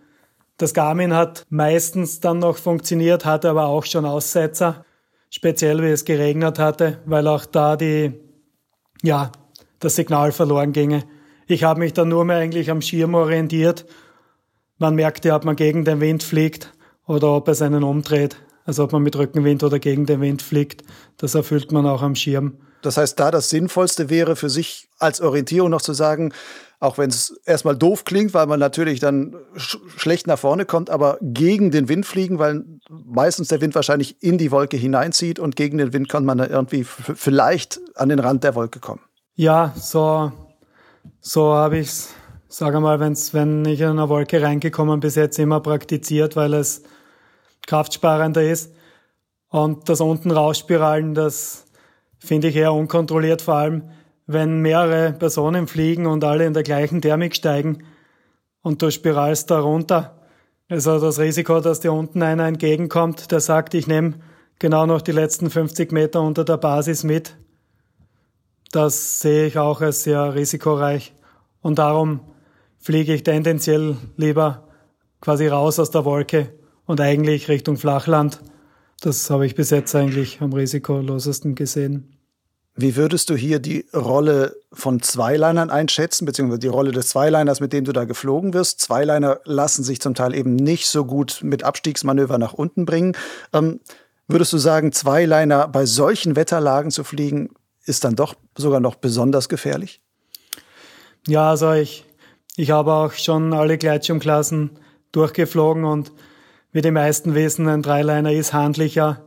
Das 0.58 0.74
Garmin 0.74 1.14
hat 1.14 1.46
meistens 1.50 2.22
dann 2.22 2.40
noch 2.40 2.58
funktioniert, 2.58 3.26
hatte 3.26 3.50
aber 3.50 3.68
auch 3.68 3.86
schon 3.86 4.06
Aussetzer, 4.06 4.86
speziell 5.30 5.82
wie 5.82 5.90
es 5.90 6.06
geregnet 6.06 6.60
hatte, 6.60 7.00
weil 7.06 7.28
auch 7.28 7.46
da 7.46 7.76
die, 7.76 8.14
ja, 9.04 9.32
das 9.80 9.96
Signal 9.96 10.32
verloren 10.32 10.74
ginge. 10.74 11.04
Ich 11.48 11.64
habe 11.64 11.80
mich 11.80 11.94
dann 11.94 12.10
nur 12.10 12.26
mehr 12.26 12.38
eigentlich 12.38 12.72
am 12.72 12.82
Schirm 12.82 13.14
orientiert. 13.14 13.86
Man 14.78 14.96
merkte, 14.96 15.34
ob 15.34 15.46
man 15.46 15.56
gegen 15.56 15.86
den 15.86 16.02
Wind 16.02 16.24
fliegt 16.24 16.74
oder 17.06 17.32
ob 17.32 17.48
es 17.48 17.62
einen 17.62 17.84
umdreht. 17.84 18.38
Also 18.66 18.84
ob 18.84 18.94
man 18.94 19.04
mit 19.04 19.16
Rückenwind 19.16 19.64
oder 19.64 19.78
gegen 19.78 20.06
den 20.06 20.22
Wind 20.22 20.42
fliegt. 20.42 20.84
Das 21.18 21.36
erfüllt 21.36 21.72
man 21.72 21.86
auch 21.86 22.02
am 22.02 22.16
Schirm. 22.16 22.58
Das 22.82 22.98
heißt, 22.98 23.20
da 23.20 23.32
das 23.32 23.50
Sinnvollste 23.50 24.10
wäre 24.10 24.36
für 24.36 24.50
sich 24.50 24.90
als 25.00 25.22
Orientierung 25.22 25.70
noch 25.70 25.82
zu 25.82 25.94
sagen, 25.94 26.34
auch 26.80 26.98
wenn 26.98 27.10
es 27.10 27.40
erstmal 27.46 27.76
doof 27.76 28.04
klingt, 28.04 28.34
weil 28.34 28.48
man 28.48 28.60
natürlich 28.60 29.00
dann 29.00 29.36
sch 29.56 29.78
schlecht 29.98 30.28
nach 30.28 30.38
vorne 30.38 30.66
kommt, 30.66 30.90
aber 30.90 31.18
gegen 31.22 31.72
den 31.72 31.90
Wind 31.90 32.06
fliegen, 32.06 32.38
weil 32.38 32.64
meistens 32.90 33.48
der 33.48 33.62
Wind 33.62 33.76
wahrscheinlich 33.76 34.22
in 34.22 34.38
die 34.38 34.52
Wolke 34.52 34.78
hineinzieht 34.78 35.40
und 35.40 35.56
gegen 35.56 35.78
den 35.78 35.94
Wind 35.94 36.10
kann 36.10 36.26
man 36.26 36.38
dann 36.38 36.50
irgendwie 36.50 36.84
vielleicht 36.84 37.80
an 37.96 38.10
den 38.10 38.20
Rand 38.20 38.44
der 38.44 38.56
Wolke 38.56 38.80
kommen. 38.80 39.02
Ja, 39.38 39.74
so, 39.76 40.32
so 41.20 41.54
habe 41.54 41.80
ich's, 41.80 42.14
sage 42.48 42.80
mal, 42.80 43.02
wenn's, 43.02 43.34
wenn 43.34 43.66
ich 43.66 43.82
in 43.82 43.88
eine 43.88 44.08
Wolke 44.08 44.42
reingekommen 44.42 45.02
bis 45.02 45.16
jetzt 45.16 45.38
immer 45.40 45.60
praktiziert, 45.60 46.38
weil 46.38 46.54
es 46.54 46.84
kraftsparender 47.68 48.44
ist. 48.44 48.74
Und 49.50 49.90
das 49.90 50.00
unten 50.00 50.32
rausspiralen, 50.32 51.16
das 51.16 51.66
finde 52.18 52.48
ich 52.48 52.56
eher 52.56 52.72
unkontrolliert, 52.72 53.42
vor 53.42 53.56
allem 53.56 53.90
wenn 54.26 54.62
mehrere 54.62 55.12
Personen 55.12 55.68
fliegen 55.68 56.06
und 56.06 56.24
alle 56.24 56.46
in 56.46 56.54
der 56.54 56.64
gleichen 56.64 57.02
Thermik 57.02 57.36
steigen 57.36 57.84
und 58.62 58.82
du 58.82 58.90
spiralst 58.90 59.52
da 59.52 59.60
runter. 59.60 60.18
Also 60.70 60.98
das 60.98 61.20
Risiko, 61.20 61.60
dass 61.60 61.82
dir 61.82 61.92
unten 61.92 62.24
einer 62.24 62.48
entgegenkommt, 62.48 63.34
der 63.34 63.42
sagt, 63.42 63.74
ich 63.74 63.86
nehme 63.86 64.14
genau 64.60 64.86
noch 64.86 65.02
die 65.02 65.12
letzten 65.12 65.50
50 65.50 65.92
Meter 65.92 66.22
unter 66.22 66.46
der 66.46 66.56
Basis 66.56 67.04
mit, 67.04 67.36
das 68.76 69.22
sehe 69.22 69.48
ich 69.48 69.58
auch 69.58 69.82
als 69.82 70.04
sehr 70.04 70.36
risikoreich. 70.36 71.14
Und 71.62 71.80
darum 71.80 72.20
fliege 72.78 73.14
ich 73.14 73.24
tendenziell 73.24 73.98
lieber 74.18 74.68
quasi 75.22 75.48
raus 75.48 75.80
aus 75.80 75.92
der 75.92 76.06
Wolke 76.06 76.54
und 76.86 77.02
eigentlich 77.02 77.48
Richtung 77.48 77.78
Flachland. 77.78 78.40
Das 79.02 79.30
habe 79.30 79.46
ich 79.46 79.56
bis 79.56 79.70
jetzt 79.70 79.96
eigentlich 79.96 80.42
am 80.42 80.54
risikolosesten 80.54 81.56
gesehen. 81.56 82.12
Wie 82.76 82.98
würdest 82.98 83.30
du 83.30 83.36
hier 83.36 83.60
die 83.60 83.86
Rolle 83.94 84.58
von 84.74 85.02
Zweilinern 85.02 85.70
einschätzen, 85.70 86.26
beziehungsweise 86.26 86.60
die 86.60 86.68
Rolle 86.68 86.92
des 86.92 87.08
Zweiliners, 87.08 87.62
mit 87.62 87.72
dem 87.72 87.86
du 87.86 87.94
da 87.94 88.04
geflogen 88.04 88.54
wirst? 88.54 88.82
Zweiliner 88.82 89.40
lassen 89.46 89.84
sich 89.84 90.02
zum 90.02 90.14
Teil 90.14 90.36
eben 90.36 90.58
nicht 90.58 90.88
so 90.88 91.06
gut 91.06 91.40
mit 91.42 91.64
Abstiegsmanöver 91.64 92.38
nach 92.38 92.52
unten 92.52 92.86
bringen. 92.86 93.16
Ähm, 93.54 93.80
würdest 94.28 94.52
du 94.52 94.58
sagen, 94.58 94.92
Zweiliner 94.92 95.70
bei 95.70 95.86
solchen 95.86 96.36
Wetterlagen 96.36 96.92
zu 96.92 97.06
fliegen, 97.06 97.52
ist 97.86 98.04
dann 98.04 98.16
doch 98.16 98.36
sogar 98.58 98.80
noch 98.80 98.96
besonders 98.96 99.50
gefährlich? 99.50 100.02
Ja, 101.28 101.50
also 101.50 101.72
ich, 101.74 102.06
ich 102.56 102.72
habe 102.72 102.94
auch 102.94 103.14
schon 103.14 103.54
alle 103.54 103.78
Gleitschirmklassen 103.78 104.72
durchgeflogen 105.12 105.86
und 105.86 106.12
wie 106.72 106.82
die 106.82 106.92
meisten 106.92 107.36
wissen, 107.36 107.68
ein 107.68 107.82
Dreiliner 107.82 108.32
ist 108.32 108.54
handlicher. 108.54 109.24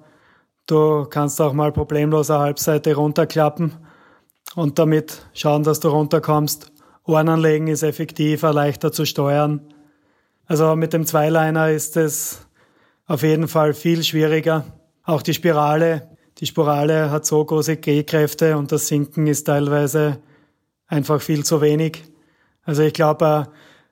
Du 0.66 1.06
kannst 1.06 1.40
auch 1.40 1.54
mal 1.54 1.72
problemlos 1.72 2.30
eine 2.30 2.40
Halbseite 2.40 2.94
runterklappen 2.94 3.72
und 4.54 4.78
damit 4.78 5.22
schauen, 5.32 5.62
dass 5.62 5.80
du 5.80 5.88
runterkommst. 5.88 6.70
Ohren 7.04 7.28
anlegen 7.30 7.68
ist 7.68 7.82
effektiver, 7.82 8.52
leichter 8.52 8.92
zu 8.92 9.06
steuern. 9.06 9.72
Also 10.46 10.76
mit 10.76 10.92
dem 10.92 11.06
Zweiliner 11.06 11.70
ist 11.70 11.96
es 11.96 12.46
auf 13.06 13.22
jeden 13.22 13.48
Fall 13.48 13.72
viel 13.72 14.04
schwieriger. 14.04 14.64
Auch 15.04 15.22
die 15.22 15.32
Spirale, 15.32 16.17
die 16.38 16.46
Spirale 16.46 17.10
hat 17.10 17.26
so 17.26 17.44
große 17.44 17.76
G-Kräfte 17.76 18.56
und 18.56 18.70
das 18.70 18.86
Sinken 18.88 19.26
ist 19.26 19.44
teilweise 19.44 20.18
einfach 20.86 21.20
viel 21.20 21.44
zu 21.44 21.60
wenig. 21.60 22.04
Also 22.62 22.82
ich 22.82 22.92
glaube, 22.92 23.48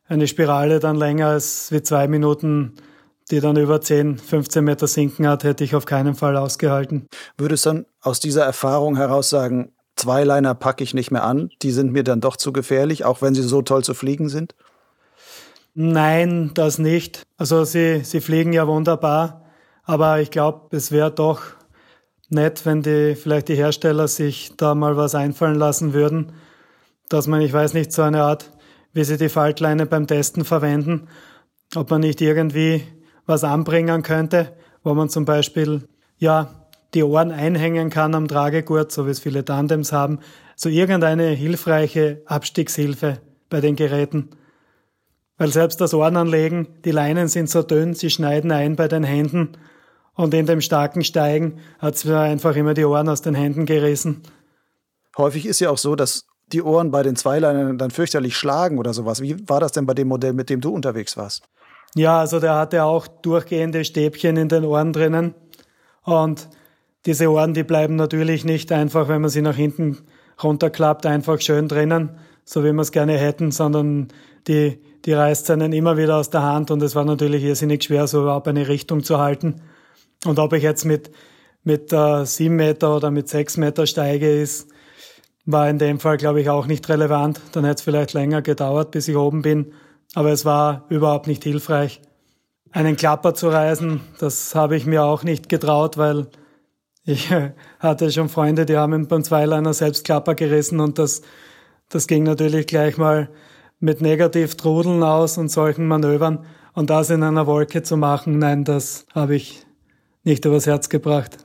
eine 0.08 0.28
Spirale 0.28 0.78
dann 0.78 0.96
länger 0.96 1.28
als 1.28 1.72
wie 1.72 1.82
zwei 1.82 2.06
Minuten, 2.06 2.74
die 3.30 3.40
dann 3.40 3.56
über 3.56 3.80
10, 3.80 4.18
15 4.18 4.62
Meter 4.62 4.86
sinken 4.86 5.26
hat, 5.26 5.42
hätte 5.42 5.64
ich 5.64 5.74
auf 5.74 5.84
keinen 5.84 6.14
Fall 6.14 6.36
ausgehalten. 6.36 7.08
Würdest 7.36 7.66
du 7.66 7.70
dann 7.70 7.86
aus 8.00 8.20
dieser 8.20 8.44
Erfahrung 8.44 8.96
heraus 8.96 9.30
sagen, 9.30 9.72
Zweiliner 9.96 10.54
packe 10.54 10.84
ich 10.84 10.94
nicht 10.94 11.10
mehr 11.10 11.24
an, 11.24 11.50
die 11.62 11.72
sind 11.72 11.90
mir 11.90 12.04
dann 12.04 12.20
doch 12.20 12.36
zu 12.36 12.52
gefährlich, 12.52 13.04
auch 13.04 13.22
wenn 13.22 13.34
sie 13.34 13.42
so 13.42 13.62
toll 13.62 13.82
zu 13.82 13.94
fliegen 13.94 14.28
sind? 14.28 14.54
Nein, 15.74 16.52
das 16.54 16.78
nicht. 16.78 17.22
Also 17.38 17.64
sie, 17.64 18.04
sie 18.04 18.20
fliegen 18.20 18.52
ja 18.52 18.66
wunderbar, 18.66 19.46
aber 19.84 20.20
ich 20.20 20.30
glaube, 20.30 20.76
es 20.76 20.92
wäre 20.92 21.10
doch 21.10 21.55
nett, 22.28 22.64
wenn 22.66 22.82
die 22.82 23.14
vielleicht 23.14 23.48
die 23.48 23.54
Hersteller 23.54 24.08
sich 24.08 24.52
da 24.56 24.74
mal 24.74 24.96
was 24.96 25.14
einfallen 25.14 25.56
lassen 25.56 25.92
würden, 25.92 26.32
dass 27.08 27.26
man, 27.26 27.40
ich 27.40 27.52
weiß 27.52 27.74
nicht, 27.74 27.92
so 27.92 28.02
eine 28.02 28.22
Art, 28.22 28.50
wie 28.92 29.04
sie 29.04 29.16
die 29.16 29.28
Faltleine 29.28 29.86
beim 29.86 30.06
Testen 30.06 30.44
verwenden, 30.44 31.08
ob 31.74 31.90
man 31.90 32.00
nicht 32.00 32.20
irgendwie 32.20 32.82
was 33.26 33.44
anbringen 33.44 34.02
könnte, 34.02 34.52
wo 34.82 34.94
man 34.94 35.08
zum 35.08 35.24
Beispiel 35.24 35.88
ja 36.18 36.66
die 36.94 37.02
Ohren 37.02 37.30
einhängen 37.30 37.90
kann 37.90 38.14
am 38.14 38.28
Tragegurt, 38.28 38.90
so 38.90 39.06
wie 39.06 39.10
es 39.10 39.20
viele 39.20 39.44
Tandems 39.44 39.92
haben, 39.92 40.20
so 40.54 40.68
irgendeine 40.68 41.28
hilfreiche 41.28 42.22
Abstiegshilfe 42.26 43.20
bei 43.50 43.60
den 43.60 43.76
Geräten. 43.76 44.30
Weil 45.36 45.48
selbst 45.48 45.80
das 45.80 45.92
Ohrenanlegen, 45.92 46.68
die 46.84 46.92
Leinen 46.92 47.28
sind 47.28 47.50
so 47.50 47.62
dünn, 47.62 47.94
sie 47.94 48.08
schneiden 48.08 48.50
ein 48.50 48.76
bei 48.76 48.88
den 48.88 49.04
Händen 49.04 49.50
und 50.16 50.34
in 50.34 50.46
dem 50.46 50.60
starken 50.60 51.04
Steigen 51.04 51.58
hat 51.78 51.94
es 51.94 52.04
mir 52.04 52.18
einfach 52.18 52.56
immer 52.56 52.74
die 52.74 52.84
Ohren 52.84 53.08
aus 53.08 53.22
den 53.22 53.34
Händen 53.34 53.66
gerissen. 53.66 54.22
Häufig 55.16 55.46
ist 55.46 55.60
ja 55.60 55.70
auch 55.70 55.78
so, 55.78 55.94
dass 55.94 56.26
die 56.48 56.62
Ohren 56.62 56.90
bei 56.90 57.02
den 57.02 57.16
Zweileinern 57.16 57.78
dann 57.78 57.90
fürchterlich 57.90 58.36
schlagen 58.36 58.78
oder 58.78 58.92
sowas. 58.92 59.20
Wie 59.20 59.36
war 59.48 59.60
das 59.60 59.72
denn 59.72 59.86
bei 59.86 59.94
dem 59.94 60.08
Modell, 60.08 60.32
mit 60.32 60.50
dem 60.50 60.60
du 60.60 60.70
unterwegs 60.70 61.16
warst? 61.16 61.44
Ja, 61.94 62.20
also 62.20 62.40
der 62.40 62.54
hatte 62.54 62.84
auch 62.84 63.06
durchgehende 63.06 63.84
Stäbchen 63.84 64.36
in 64.36 64.48
den 64.48 64.64
Ohren 64.64 64.92
drinnen. 64.92 65.34
Und 66.02 66.48
diese 67.04 67.30
Ohren, 67.30 67.54
die 67.54 67.62
bleiben 67.62 67.96
natürlich 67.96 68.44
nicht 68.44 68.72
einfach, 68.72 69.08
wenn 69.08 69.20
man 69.20 69.30
sie 69.30 69.42
nach 69.42 69.56
hinten 69.56 69.98
runterklappt, 70.42 71.06
einfach 71.06 71.40
schön 71.40 71.68
drinnen, 71.68 72.18
so 72.44 72.62
wie 72.64 72.72
wir 72.72 72.82
es 72.82 72.92
gerne 72.92 73.16
hätten, 73.16 73.50
sondern 73.50 74.08
die 74.46 74.78
die 75.06 75.12
reißt 75.12 75.50
einen 75.52 75.72
immer 75.72 75.96
wieder 75.96 76.16
aus 76.16 76.30
der 76.30 76.42
Hand 76.42 76.72
und 76.72 76.82
es 76.82 76.96
war 76.96 77.04
natürlich 77.04 77.44
irrsinnig 77.44 77.84
schwer, 77.84 78.08
so 78.08 78.22
überhaupt 78.22 78.48
eine 78.48 78.66
Richtung 78.66 79.04
zu 79.04 79.18
halten. 79.18 79.62
Und 80.26 80.38
ob 80.38 80.52
ich 80.52 80.62
jetzt 80.62 80.84
mit, 80.84 81.10
mit 81.62 81.92
äh, 81.92 82.24
sieben 82.24 82.56
Meter 82.56 82.96
oder 82.96 83.10
mit 83.10 83.28
sechs 83.28 83.56
Meter 83.56 83.86
steige, 83.86 84.30
ist, 84.30 84.68
war 85.44 85.70
in 85.70 85.78
dem 85.78 86.00
Fall, 86.00 86.16
glaube 86.16 86.40
ich, 86.40 86.50
auch 86.50 86.66
nicht 86.66 86.88
relevant. 86.88 87.40
Dann 87.52 87.64
hätte 87.64 87.76
es 87.76 87.82
vielleicht 87.82 88.12
länger 88.12 88.42
gedauert, 88.42 88.90
bis 88.90 89.08
ich 89.08 89.16
oben 89.16 89.42
bin. 89.42 89.72
Aber 90.14 90.30
es 90.30 90.44
war 90.44 90.86
überhaupt 90.88 91.26
nicht 91.26 91.44
hilfreich. 91.44 92.00
Einen 92.72 92.96
Klapper 92.96 93.34
zu 93.34 93.48
reisen, 93.48 94.00
das 94.18 94.54
habe 94.54 94.76
ich 94.76 94.86
mir 94.86 95.04
auch 95.04 95.22
nicht 95.22 95.48
getraut, 95.48 95.96
weil 95.96 96.26
ich 97.04 97.32
hatte 97.78 98.10
schon 98.10 98.28
Freunde, 98.28 98.66
die 98.66 98.76
haben 98.76 99.06
beim 99.06 99.22
Zweiliner 99.22 99.72
selbst 99.72 100.04
Klapper 100.04 100.34
gerissen 100.34 100.80
und 100.80 100.98
das, 100.98 101.22
das 101.88 102.06
ging 102.06 102.24
natürlich 102.24 102.66
gleich 102.66 102.98
mal 102.98 103.30
mit 103.78 104.00
Negativtrudeln 104.00 105.02
aus 105.02 105.38
und 105.38 105.48
solchen 105.48 105.86
Manövern 105.86 106.44
und 106.74 106.90
das 106.90 107.08
in 107.08 107.22
einer 107.22 107.46
Wolke 107.46 107.82
zu 107.82 107.96
machen, 107.96 108.38
nein, 108.38 108.64
das 108.64 109.06
habe 109.14 109.36
ich 109.36 109.65
nicht 110.26 110.44
übers 110.44 110.66
Herz 110.66 110.88
gebracht. 110.88 111.38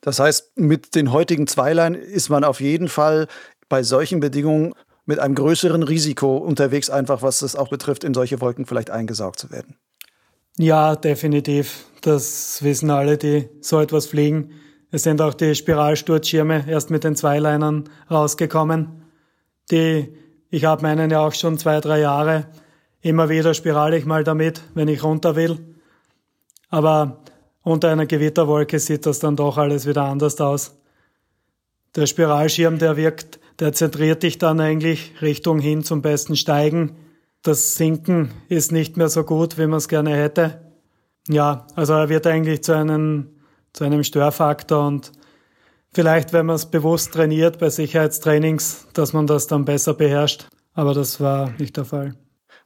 Das 0.00 0.18
heißt, 0.18 0.58
mit 0.58 0.94
den 0.94 1.12
heutigen 1.12 1.46
Zweilein 1.46 1.94
ist 1.94 2.28
man 2.28 2.42
auf 2.42 2.60
jeden 2.60 2.88
Fall 2.88 3.28
bei 3.68 3.82
solchen 3.82 4.18
Bedingungen 4.18 4.74
mit 5.06 5.18
einem 5.18 5.34
größeren 5.34 5.82
Risiko 5.82 6.36
unterwegs, 6.36 6.90
einfach 6.90 7.22
was 7.22 7.42
es 7.42 7.54
auch 7.54 7.68
betrifft, 7.68 8.02
in 8.02 8.14
solche 8.14 8.40
Wolken 8.40 8.66
vielleicht 8.66 8.90
eingesaugt 8.90 9.38
zu 9.38 9.50
werden. 9.50 9.76
Ja, 10.56 10.96
definitiv. 10.96 11.84
Das 12.00 12.62
wissen 12.62 12.90
alle, 12.90 13.16
die 13.16 13.48
so 13.60 13.80
etwas 13.80 14.06
fliegen. 14.06 14.50
Es 14.90 15.04
sind 15.04 15.20
auch 15.22 15.34
die 15.34 15.54
Spiralsturzschirme 15.54 16.64
erst 16.68 16.90
mit 16.90 17.04
den 17.04 17.14
Zweileinern 17.14 17.88
rausgekommen, 18.10 19.02
die 19.70 20.12
ich 20.52 20.64
habe 20.64 20.82
meinen 20.82 21.10
ja 21.10 21.20
auch 21.20 21.32
schon 21.32 21.58
zwei, 21.58 21.80
drei 21.80 22.00
Jahre. 22.00 22.46
Immer 23.02 23.28
wieder 23.28 23.54
spirale 23.54 23.96
ich 23.96 24.04
mal 24.04 24.24
damit, 24.24 24.60
wenn 24.74 24.88
ich 24.88 25.04
runter 25.04 25.36
will. 25.36 25.58
Aber 26.70 27.22
unter 27.62 27.90
einer 27.90 28.06
Gewitterwolke 28.06 28.78
sieht 28.78 29.06
das 29.06 29.18
dann 29.18 29.36
doch 29.36 29.58
alles 29.58 29.86
wieder 29.86 30.04
anders 30.04 30.40
aus. 30.40 30.76
Der 31.96 32.06
Spiralschirm, 32.06 32.78
der 32.78 32.96
wirkt, 32.96 33.40
der 33.58 33.72
zentriert 33.72 34.22
dich 34.22 34.38
dann 34.38 34.60
eigentlich 34.60 35.20
Richtung 35.20 35.58
hin 35.58 35.84
zum 35.84 36.02
besten 36.02 36.36
Steigen. 36.36 36.96
Das 37.42 37.74
Sinken 37.74 38.30
ist 38.48 38.72
nicht 38.72 38.96
mehr 38.96 39.08
so 39.08 39.24
gut, 39.24 39.58
wie 39.58 39.66
man 39.66 39.78
es 39.78 39.88
gerne 39.88 40.14
hätte. 40.14 40.60
Ja, 41.28 41.66
also 41.74 41.94
er 41.94 42.08
wird 42.08 42.26
eigentlich 42.26 42.62
zu 42.62 42.72
einem, 42.72 43.28
zu 43.72 43.84
einem 43.84 44.04
Störfaktor 44.04 44.86
und 44.86 45.12
Vielleicht, 45.92 46.32
wenn 46.32 46.46
man 46.46 46.56
es 46.56 46.66
bewusst 46.66 47.12
trainiert 47.12 47.58
bei 47.58 47.68
Sicherheitstrainings, 47.68 48.86
dass 48.92 49.12
man 49.12 49.26
das 49.26 49.48
dann 49.48 49.64
besser 49.64 49.94
beherrscht. 49.94 50.46
Aber 50.72 50.94
das 50.94 51.20
war 51.20 51.52
nicht 51.58 51.76
der 51.76 51.84
Fall. 51.84 52.14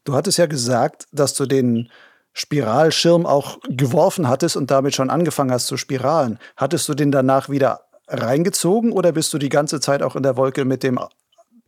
Du 0.04 0.12
hattest 0.12 0.36
ja 0.36 0.44
gesagt, 0.44 1.06
dass 1.10 1.32
du 1.32 1.46
den 1.46 1.88
Spiralschirm 2.34 3.26
auch 3.26 3.58
geworfen 3.68 4.28
hattest 4.28 4.56
und 4.56 4.70
damit 4.70 4.94
schon 4.94 5.08
angefangen 5.08 5.52
hast 5.52 5.66
zu 5.66 5.76
spiralen. 5.76 6.38
Hattest 6.56 6.88
du 6.88 6.94
den 6.94 7.12
danach 7.12 7.48
wieder 7.48 7.82
reingezogen 8.08 8.92
oder 8.92 9.12
bist 9.12 9.32
du 9.32 9.38
die 9.38 9.48
ganze 9.48 9.80
Zeit 9.80 10.02
auch 10.02 10.16
in 10.16 10.22
der 10.22 10.36
Wolke 10.36 10.64
mit 10.64 10.82
dem 10.82 10.98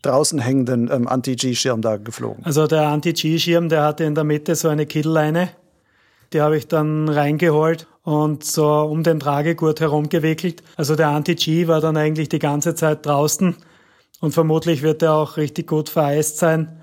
draußen 0.02 0.38
hängenden 0.38 0.90
ähm, 0.92 1.08
Anti-G-Schirm 1.08 1.82
da 1.82 1.96
geflogen? 1.96 2.44
Also 2.44 2.66
der 2.66 2.88
Anti-G-Schirm, 2.88 3.68
der 3.68 3.84
hatte 3.84 4.04
in 4.04 4.14
der 4.14 4.24
Mitte 4.24 4.54
so 4.54 4.68
eine 4.68 4.86
Kielleine. 4.86 5.50
Die 6.32 6.40
habe 6.40 6.56
ich 6.56 6.66
dann 6.66 7.08
reingeholt 7.08 7.86
und 8.02 8.44
so 8.44 8.66
um 8.66 9.04
den 9.04 9.20
Tragegurt 9.20 9.80
herumgewickelt. 9.80 10.62
Also 10.76 10.96
der 10.96 11.08
Anti-G 11.08 11.68
war 11.68 11.80
dann 11.80 11.96
eigentlich 11.96 12.28
die 12.28 12.40
ganze 12.40 12.74
Zeit 12.74 13.06
draußen 13.06 13.56
und 14.20 14.32
vermutlich 14.32 14.82
wird 14.82 15.02
er 15.02 15.14
auch 15.14 15.36
richtig 15.36 15.68
gut 15.68 15.88
vereist 15.88 16.38
sein. 16.38 16.80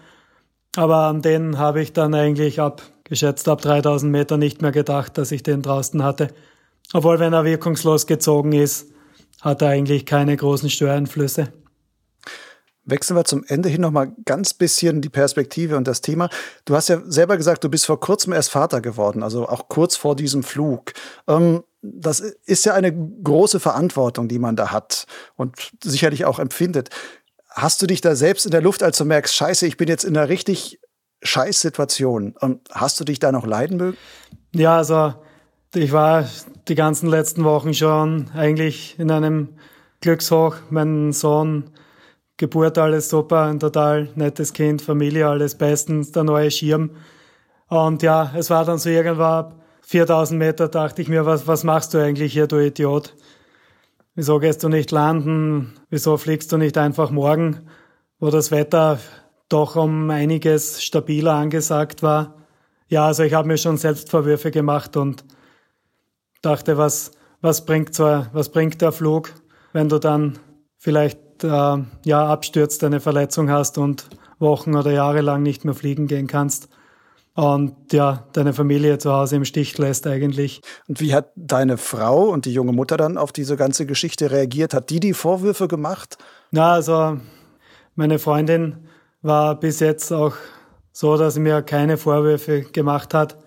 Aber 0.75 1.07
an 1.07 1.21
den 1.21 1.57
habe 1.57 1.81
ich 1.81 1.93
dann 1.93 2.15
eigentlich 2.15 2.59
ab, 2.59 2.81
geschätzt 3.03 3.47
ab 3.47 3.61
3000 3.61 4.11
Meter 4.11 4.37
nicht 4.37 4.61
mehr 4.61 4.71
gedacht, 4.71 5.17
dass 5.17 5.31
ich 5.31 5.43
den 5.43 5.61
draußen 5.61 6.03
hatte. 6.03 6.29
Obwohl, 6.93 7.19
wenn 7.19 7.33
er 7.33 7.45
wirkungslos 7.45 8.07
gezogen 8.07 8.53
ist, 8.53 8.91
hat 9.41 9.61
er 9.61 9.69
eigentlich 9.69 10.05
keine 10.05 10.35
großen 10.35 10.69
Störeinflüsse. 10.69 11.51
Wechseln 12.85 13.15
wir 13.15 13.23
zum 13.23 13.45
Ende 13.47 13.69
hin 13.69 13.81
nochmal 13.81 14.11
ganz 14.25 14.53
bisschen 14.53 15.01
die 15.01 15.09
Perspektive 15.09 15.77
und 15.77 15.87
das 15.87 16.01
Thema. 16.01 16.29
Du 16.65 16.75
hast 16.75 16.89
ja 16.89 17.01
selber 17.05 17.37
gesagt, 17.37 17.63
du 17.63 17.69
bist 17.69 17.85
vor 17.85 17.99
kurzem 17.99 18.33
erst 18.33 18.51
Vater 18.51 18.81
geworden, 18.81 19.23
also 19.23 19.47
auch 19.47 19.69
kurz 19.69 19.95
vor 19.95 20.17
diesem 20.17 20.43
Flug. 20.43 20.93
Ähm, 21.27 21.63
das 21.81 22.19
ist 22.19 22.65
ja 22.65 22.73
eine 22.73 22.93
große 22.93 23.59
Verantwortung, 23.59 24.27
die 24.27 24.39
man 24.39 24.55
da 24.55 24.71
hat 24.71 25.05
und 25.35 25.71
sicherlich 25.81 26.25
auch 26.25 26.39
empfindet. 26.39 26.89
Hast 27.49 27.81
du 27.81 27.87
dich 27.87 28.01
da 28.01 28.15
selbst 28.15 28.45
in 28.45 28.51
der 28.51 28.61
Luft, 28.61 28.83
als 28.83 28.97
du 28.97 29.05
merkst, 29.05 29.33
scheiße, 29.33 29.65
ich 29.65 29.77
bin 29.77 29.87
jetzt 29.87 30.03
in 30.03 30.17
einer 30.17 30.27
richtig 30.27 30.79
scheiß 31.23 31.61
Situation, 31.61 32.35
ähm, 32.41 32.59
hast 32.71 32.99
du 32.99 33.03
dich 33.03 33.19
da 33.19 33.31
noch 33.31 33.45
leiden 33.45 33.77
mögen? 33.77 33.97
Ja, 34.53 34.77
also 34.77 35.15
ich 35.73 35.91
war 35.91 36.27
die 36.67 36.75
ganzen 36.75 37.09
letzten 37.09 37.43
Wochen 37.43 37.73
schon 37.73 38.29
eigentlich 38.35 38.99
in 38.99 39.09
einem 39.09 39.49
Glückshoch. 40.01 40.57
Mein 40.69 41.11
Sohn 41.13 41.71
Geburt 42.37 42.77
alles 42.77 43.09
super, 43.09 43.43
ein 43.43 43.59
total 43.59 44.09
nettes 44.15 44.53
Kind, 44.53 44.81
Familie 44.81 45.27
alles 45.27 45.55
bestens, 45.55 46.11
der 46.11 46.23
neue 46.23 46.51
Schirm. 46.51 46.91
Und 47.67 48.03
ja, 48.03 48.31
es 48.35 48.49
war 48.49 48.65
dann 48.65 48.79
so 48.79 48.89
irgendwann 48.89 49.53
4000 49.81 50.39
Meter, 50.39 50.67
dachte 50.67 51.01
ich 51.01 51.09
mir, 51.09 51.25
was, 51.25 51.47
was 51.47 51.63
machst 51.63 51.93
du 51.93 51.99
eigentlich 51.99 52.33
hier, 52.33 52.47
du 52.47 52.57
Idiot? 52.57 53.15
Wieso 54.15 54.39
gehst 54.39 54.63
du 54.63 54.69
nicht 54.69 54.91
landen? 54.91 55.73
Wieso 55.89 56.17
fliegst 56.17 56.51
du 56.51 56.57
nicht 56.57 56.77
einfach 56.77 57.11
morgen, 57.11 57.61
wo 58.19 58.29
das 58.29 58.51
Wetter 58.51 58.99
doch 59.53 59.75
um 59.75 60.09
einiges 60.09 60.83
stabiler 60.83 61.33
angesagt 61.33 62.01
war? 62.01 62.35
Ja, 62.87 63.05
also 63.05 63.23
ich 63.23 63.33
habe 63.33 63.47
mir 63.47 63.57
schon 63.57 63.77
Selbstvorwürfe 63.77 64.51
gemacht 64.51 64.97
und 64.97 65.23
dachte, 66.41 66.77
was, 66.77 67.11
was 67.41 67.65
bringt 67.65 67.93
so, 67.93 68.25
was 68.33 68.49
bringt 68.49 68.81
der 68.81 68.91
Flug, 68.91 69.33
wenn 69.71 69.89
du 69.89 69.99
dann 69.99 70.39
vielleicht 70.77 71.43
äh, 71.43 71.77
ja, 72.05 72.27
abstürzt, 72.27 72.83
eine 72.83 72.99
Verletzung 72.99 73.49
hast 73.49 73.77
und 73.77 74.09
Wochen 74.39 74.75
oder 74.75 74.91
Jahre 74.91 75.21
lang 75.21 75.43
nicht 75.43 75.65
mehr 75.65 75.73
fliegen 75.73 76.07
gehen 76.07 76.27
kannst. 76.27 76.67
und 77.35 77.93
ja, 77.93 78.27
deine 78.33 78.53
Familie 78.53 78.97
zu 78.97 79.11
Hause 79.11 79.37
im 79.37 79.45
Stich 79.45 79.77
lässt 79.77 80.05
eigentlich. 80.05 80.61
Und 80.87 80.99
wie 80.99 81.13
hat 81.13 81.31
deine 81.35 81.77
Frau 81.77 82.29
und 82.29 82.45
die 82.45 82.53
junge 82.53 82.73
Mutter 82.73 82.97
dann 82.97 83.17
auf 83.17 83.31
diese 83.31 83.55
ganze 83.55 83.85
Geschichte 83.85 84.31
reagiert? 84.31 84.73
Hat 84.73 84.89
die 84.89 84.99
die 84.99 85.13
Vorwürfe 85.13 85.67
gemacht? 85.67 86.17
Na, 86.51 86.73
also 86.73 87.17
meine 87.95 88.19
Freundin 88.19 88.87
war 89.23 89.59
bis 89.59 89.79
jetzt 89.79 90.11
auch 90.11 90.33
so, 90.91 91.17
dass 91.17 91.33
sie 91.33 91.39
mir 91.39 91.63
keine 91.63 91.97
Vorwürfe 91.97 92.61
gemacht 92.61 93.13
hat. 93.13 93.37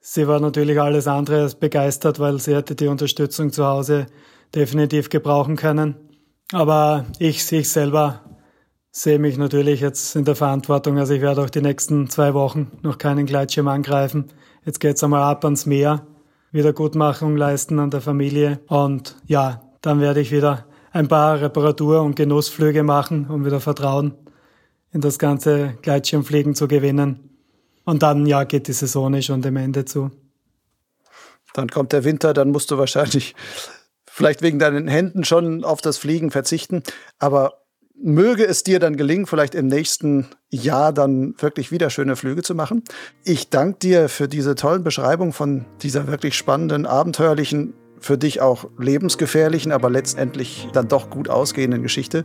Sie 0.00 0.26
war 0.26 0.40
natürlich 0.40 0.80
alles 0.80 1.06
andere 1.06 1.42
als 1.42 1.54
begeistert, 1.54 2.18
weil 2.18 2.40
sie 2.40 2.56
hätte 2.56 2.74
die 2.74 2.88
Unterstützung 2.88 3.52
zu 3.52 3.64
Hause 3.66 4.06
definitiv 4.54 5.10
gebrauchen 5.10 5.56
können. 5.56 5.94
Aber 6.52 7.04
ich, 7.18 7.52
ich 7.52 7.70
selber 7.70 8.22
sehe 8.90 9.20
mich 9.20 9.36
natürlich 9.36 9.80
jetzt 9.82 10.16
in 10.16 10.24
der 10.24 10.34
Verantwortung. 10.34 10.98
Also 10.98 11.14
ich 11.14 11.20
werde 11.20 11.42
auch 11.42 11.50
die 11.50 11.60
nächsten 11.60 12.08
zwei 12.08 12.34
Wochen 12.34 12.72
noch 12.82 12.98
keinen 12.98 13.26
Gleitschirm 13.26 13.68
angreifen. 13.68 14.32
Jetzt 14.64 14.80
geht's 14.80 15.04
einmal 15.04 15.22
ab 15.22 15.44
ans 15.44 15.66
Meer, 15.66 16.06
Wiedergutmachung 16.50 17.36
leisten 17.36 17.78
an 17.78 17.90
der 17.90 18.00
Familie 18.00 18.58
und 18.66 19.16
ja, 19.26 19.62
dann 19.80 20.00
werde 20.00 20.20
ich 20.20 20.32
wieder 20.32 20.66
ein 20.92 21.08
paar 21.08 21.40
Reparatur- 21.40 22.02
und 22.02 22.16
Genussflüge 22.16 22.82
machen, 22.82 23.26
um 23.30 23.44
wieder 23.44 23.60
Vertrauen 23.60 24.14
in 24.92 25.00
das 25.00 25.18
ganze 25.18 25.74
Gleitschirmfliegen 25.82 26.54
zu 26.54 26.68
gewinnen. 26.68 27.30
Und 27.84 28.02
dann, 28.02 28.26
ja, 28.26 28.44
geht 28.44 28.68
die 28.68 28.72
Saison 28.72 29.12
eh 29.14 29.22
schon 29.22 29.42
dem 29.42 29.56
Ende 29.56 29.84
zu. 29.84 30.10
Dann 31.54 31.68
kommt 31.68 31.92
der 31.92 32.04
Winter, 32.04 32.32
dann 32.32 32.50
musst 32.50 32.70
du 32.70 32.78
wahrscheinlich 32.78 33.34
vielleicht 34.08 34.42
wegen 34.42 34.58
deinen 34.58 34.88
Händen 34.88 35.24
schon 35.24 35.64
auf 35.64 35.80
das 35.80 35.98
Fliegen 35.98 36.30
verzichten. 36.30 36.82
Aber 37.18 37.60
möge 38.02 38.46
es 38.46 38.62
dir 38.62 38.78
dann 38.78 38.96
gelingen, 38.96 39.26
vielleicht 39.26 39.54
im 39.54 39.66
nächsten 39.66 40.26
Jahr 40.50 40.92
dann 40.92 41.34
wirklich 41.38 41.70
wieder 41.70 41.90
schöne 41.90 42.16
Flüge 42.16 42.42
zu 42.42 42.54
machen. 42.54 42.82
Ich 43.24 43.50
danke 43.50 43.78
dir 43.78 44.08
für 44.08 44.28
diese 44.28 44.54
tollen 44.54 44.84
Beschreibungen 44.84 45.32
von 45.32 45.64
dieser 45.82 46.06
wirklich 46.06 46.36
spannenden, 46.36 46.86
abenteuerlichen, 46.86 47.74
für 47.98 48.16
dich 48.16 48.40
auch 48.40 48.66
lebensgefährlichen, 48.78 49.72
aber 49.72 49.90
letztendlich 49.90 50.68
dann 50.72 50.88
doch 50.88 51.10
gut 51.10 51.28
ausgehenden 51.28 51.82
Geschichte. 51.82 52.24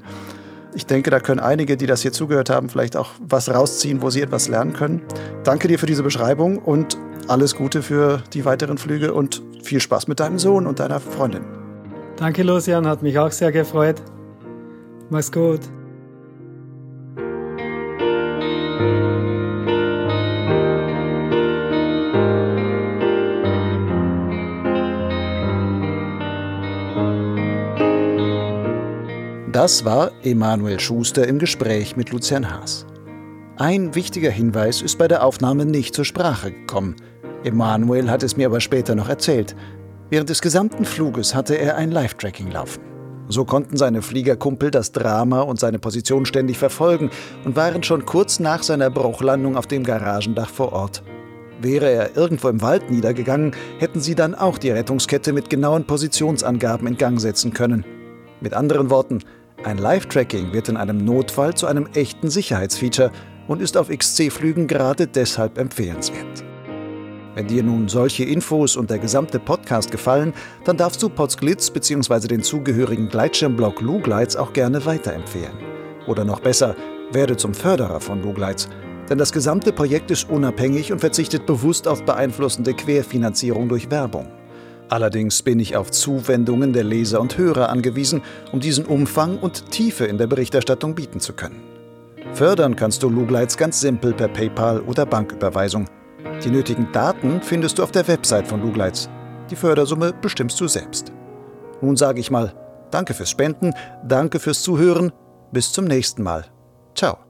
Ich 0.76 0.86
denke, 0.86 1.10
da 1.10 1.22
können 1.22 1.40
einige, 1.40 1.78
die 1.78 1.86
das 1.86 2.02
hier 2.02 2.12
zugehört 2.12 2.50
haben, 2.50 2.70
vielleicht 2.70 2.98
auch 2.98 3.12
was 3.20 3.50
rausziehen, 3.50 4.02
wo 4.02 4.10
sie 4.10 4.22
etwas 4.22 4.50
lernen 4.50 4.74
können. 4.74 5.02
Danke 5.44 5.70
dir 5.70 5.80
für 5.80 5.86
diese 5.86 6.04
Beschreibung 6.04 6.60
und 6.60 6.98
alles 7.28 7.56
Gute 7.56 7.82
für 7.82 8.22
die 8.34 8.44
weiteren 8.46 8.78
Flüge 8.78 9.14
und 9.14 9.42
viel 9.64 9.80
Spaß 9.80 10.08
mit 10.08 10.20
deinem 10.20 10.38
Sohn 10.38 10.68
und 10.68 10.80
deiner 10.80 11.00
Freundin. 11.00 11.46
Danke, 12.18 12.44
Lucian, 12.44 12.86
hat 12.88 13.02
mich 13.02 13.18
auch 13.18 13.32
sehr 13.32 13.52
gefreut. 13.52 14.02
Mach's 15.10 15.32
gut. 15.32 15.62
Das 29.56 29.86
war 29.86 30.12
Emanuel 30.22 30.82
Schuster 30.82 31.26
im 31.26 31.40
Gespräch 31.40 31.96
mit 31.96 32.12
Lucian 32.12 32.52
Haas. 32.52 32.86
Ein 33.56 33.96
wichtiger 33.96 34.30
Hinweis 34.30 34.82
ist 34.82 34.98
bei 34.98 35.08
der 35.08 35.24
Aufnahme 35.24 35.66
nicht 35.66 35.96
zur 35.96 36.04
Sprache 36.04 36.52
gekommen. 36.52 36.98
Emanuel 37.46 38.12
hat 38.12 38.22
es 38.22 38.36
mir 38.36 38.48
aber 38.48 38.60
später 38.60 38.96
noch 38.96 39.08
erzählt. 39.08 39.56
Während 40.10 40.30
des 40.30 40.42
gesamten 40.42 40.84
Fluges 40.84 41.34
hatte 41.34 41.56
er 41.56 41.78
ein 41.78 41.92
Live-Tracking 41.92 42.52
laufen. 42.52 42.82
So 43.30 43.46
konnten 43.46 43.78
seine 43.78 44.02
Fliegerkumpel 44.02 44.72
das 44.72 44.92
Drama 44.92 45.40
und 45.40 45.58
seine 45.58 45.80
Position 45.80 46.26
ständig 46.26 46.58
verfolgen 46.58 47.10
und 47.46 47.56
waren 47.56 47.82
schon 47.82 48.06
kurz 48.06 48.42
nach 48.42 48.62
seiner 48.62 48.90
Bruchlandung 48.90 49.56
auf 49.56 49.68
dem 49.68 49.86
Garagendach 49.86 50.50
vor 50.50 50.74
Ort. 50.74 51.02
Wäre 51.62 51.90
er 51.90 52.18
irgendwo 52.18 52.50
im 52.50 52.62
Wald 52.62 52.92
niedergegangen, 52.92 53.54
hätten 53.80 54.02
sie 54.02 54.16
dann 54.16 54.36
auch 54.36 54.58
die 54.58 54.72
Rettungskette 54.72 55.32
mit 55.32 55.50
genauen 55.50 55.88
Positionsangaben 55.88 56.90
in 56.90 56.98
Gang 56.98 57.22
setzen 57.22 57.54
können. 57.54 57.86
Mit 58.42 58.54
anderen 58.54 58.90
Worten, 58.90 59.22
ein 59.66 59.78
Live-Tracking 59.80 60.54
wird 60.54 60.70
in 60.70 60.78
einem 60.78 61.04
Notfall 61.04 61.56
zu 61.56 61.66
einem 61.66 61.88
echten 61.94 62.30
Sicherheitsfeature 62.30 63.12
und 63.48 63.62
ist 63.62 63.78
auf 63.78 63.90
XC-Flügen 63.90 64.68
gerade 64.68 65.08
deshalb 65.08 65.58
empfehlenswert. 65.58 66.44
Wenn 67.34 67.48
dir 67.48 67.64
nun 67.64 67.88
solche 67.88 68.24
Infos 68.24 68.78
und 68.78 68.90
der 68.90 69.00
gesamte 69.00 69.40
Podcast 69.40 69.92
gefallen, 69.92 70.34
dann 70.64 70.78
darfst 70.78 71.02
du 71.02 71.10
Potsglitz 71.10 71.70
bzw. 71.72 72.28
den 72.28 72.44
zugehörigen 72.44 73.10
Gleitschirmblog 73.10 73.82
Lugleits 73.82 74.36
auch 74.36 74.54
gerne 74.54 74.86
weiterempfehlen. 74.86 75.58
Oder 76.08 76.24
noch 76.24 76.40
besser, 76.40 76.76
werde 77.12 77.36
zum 77.36 77.54
Förderer 77.54 78.00
von 78.00 78.22
Lugleits. 78.22 78.70
Denn 79.10 79.18
das 79.18 79.34
gesamte 79.34 79.74
Projekt 79.74 80.12
ist 80.12 80.30
unabhängig 80.30 80.92
und 80.92 81.00
verzichtet 81.00 81.46
bewusst 81.46 81.88
auf 81.88 82.04
beeinflussende 82.06 82.74
Querfinanzierung 82.74 83.68
durch 83.68 83.90
Werbung. 83.90 84.28
Allerdings 84.90 85.42
bin 85.42 85.60
ich 85.60 85.76
auf 85.76 85.92
Zuwendungen 85.92 86.74
der 86.74 86.84
Leser 86.84 87.20
und 87.20 87.38
Hörer 87.38 87.70
angewiesen, 87.70 88.22
um 88.52 88.60
diesen 88.60 88.86
Umfang 88.86 89.40
und 89.40 89.72
Tiefe 89.72 90.06
in 90.06 90.18
der 90.18 90.28
Berichterstattung 90.28 90.96
bieten 90.96 91.20
zu 91.20 91.34
können. 91.34 91.64
Fördern 92.34 92.76
kannst 92.76 93.02
du 93.02 93.10
Lugleits 93.10 93.58
ganz 93.58 93.80
simpel 93.80 94.14
per 94.14 94.28
PayPal 94.28 94.82
oder 94.82 95.06
Banküberweisung. 95.06 95.88
Die 96.44 96.50
nötigen 96.50 96.92
Daten 96.92 97.42
findest 97.42 97.80
du 97.80 97.84
auf 97.84 97.92
der 97.92 98.08
Website 98.08 98.48
von 98.48 98.62
Lugleitz. 98.62 99.10
Die 99.50 99.56
Fördersumme 99.56 100.14
bestimmst 100.22 100.60
du 100.60 100.68
selbst. 100.68 101.12
Nun 101.82 101.96
sage 101.96 102.20
ich 102.20 102.32
mal, 102.32 102.54
danke 102.92 103.14
fürs 103.14 103.30
Spenden, 103.30 103.74
danke 104.04 104.40
fürs 104.40 104.62
Zuhören, 104.62 105.12
bis 105.52 105.72
zum 105.72 105.86
nächsten 105.86 106.24
Mal. 106.24 106.46
Ciao. 106.96 107.25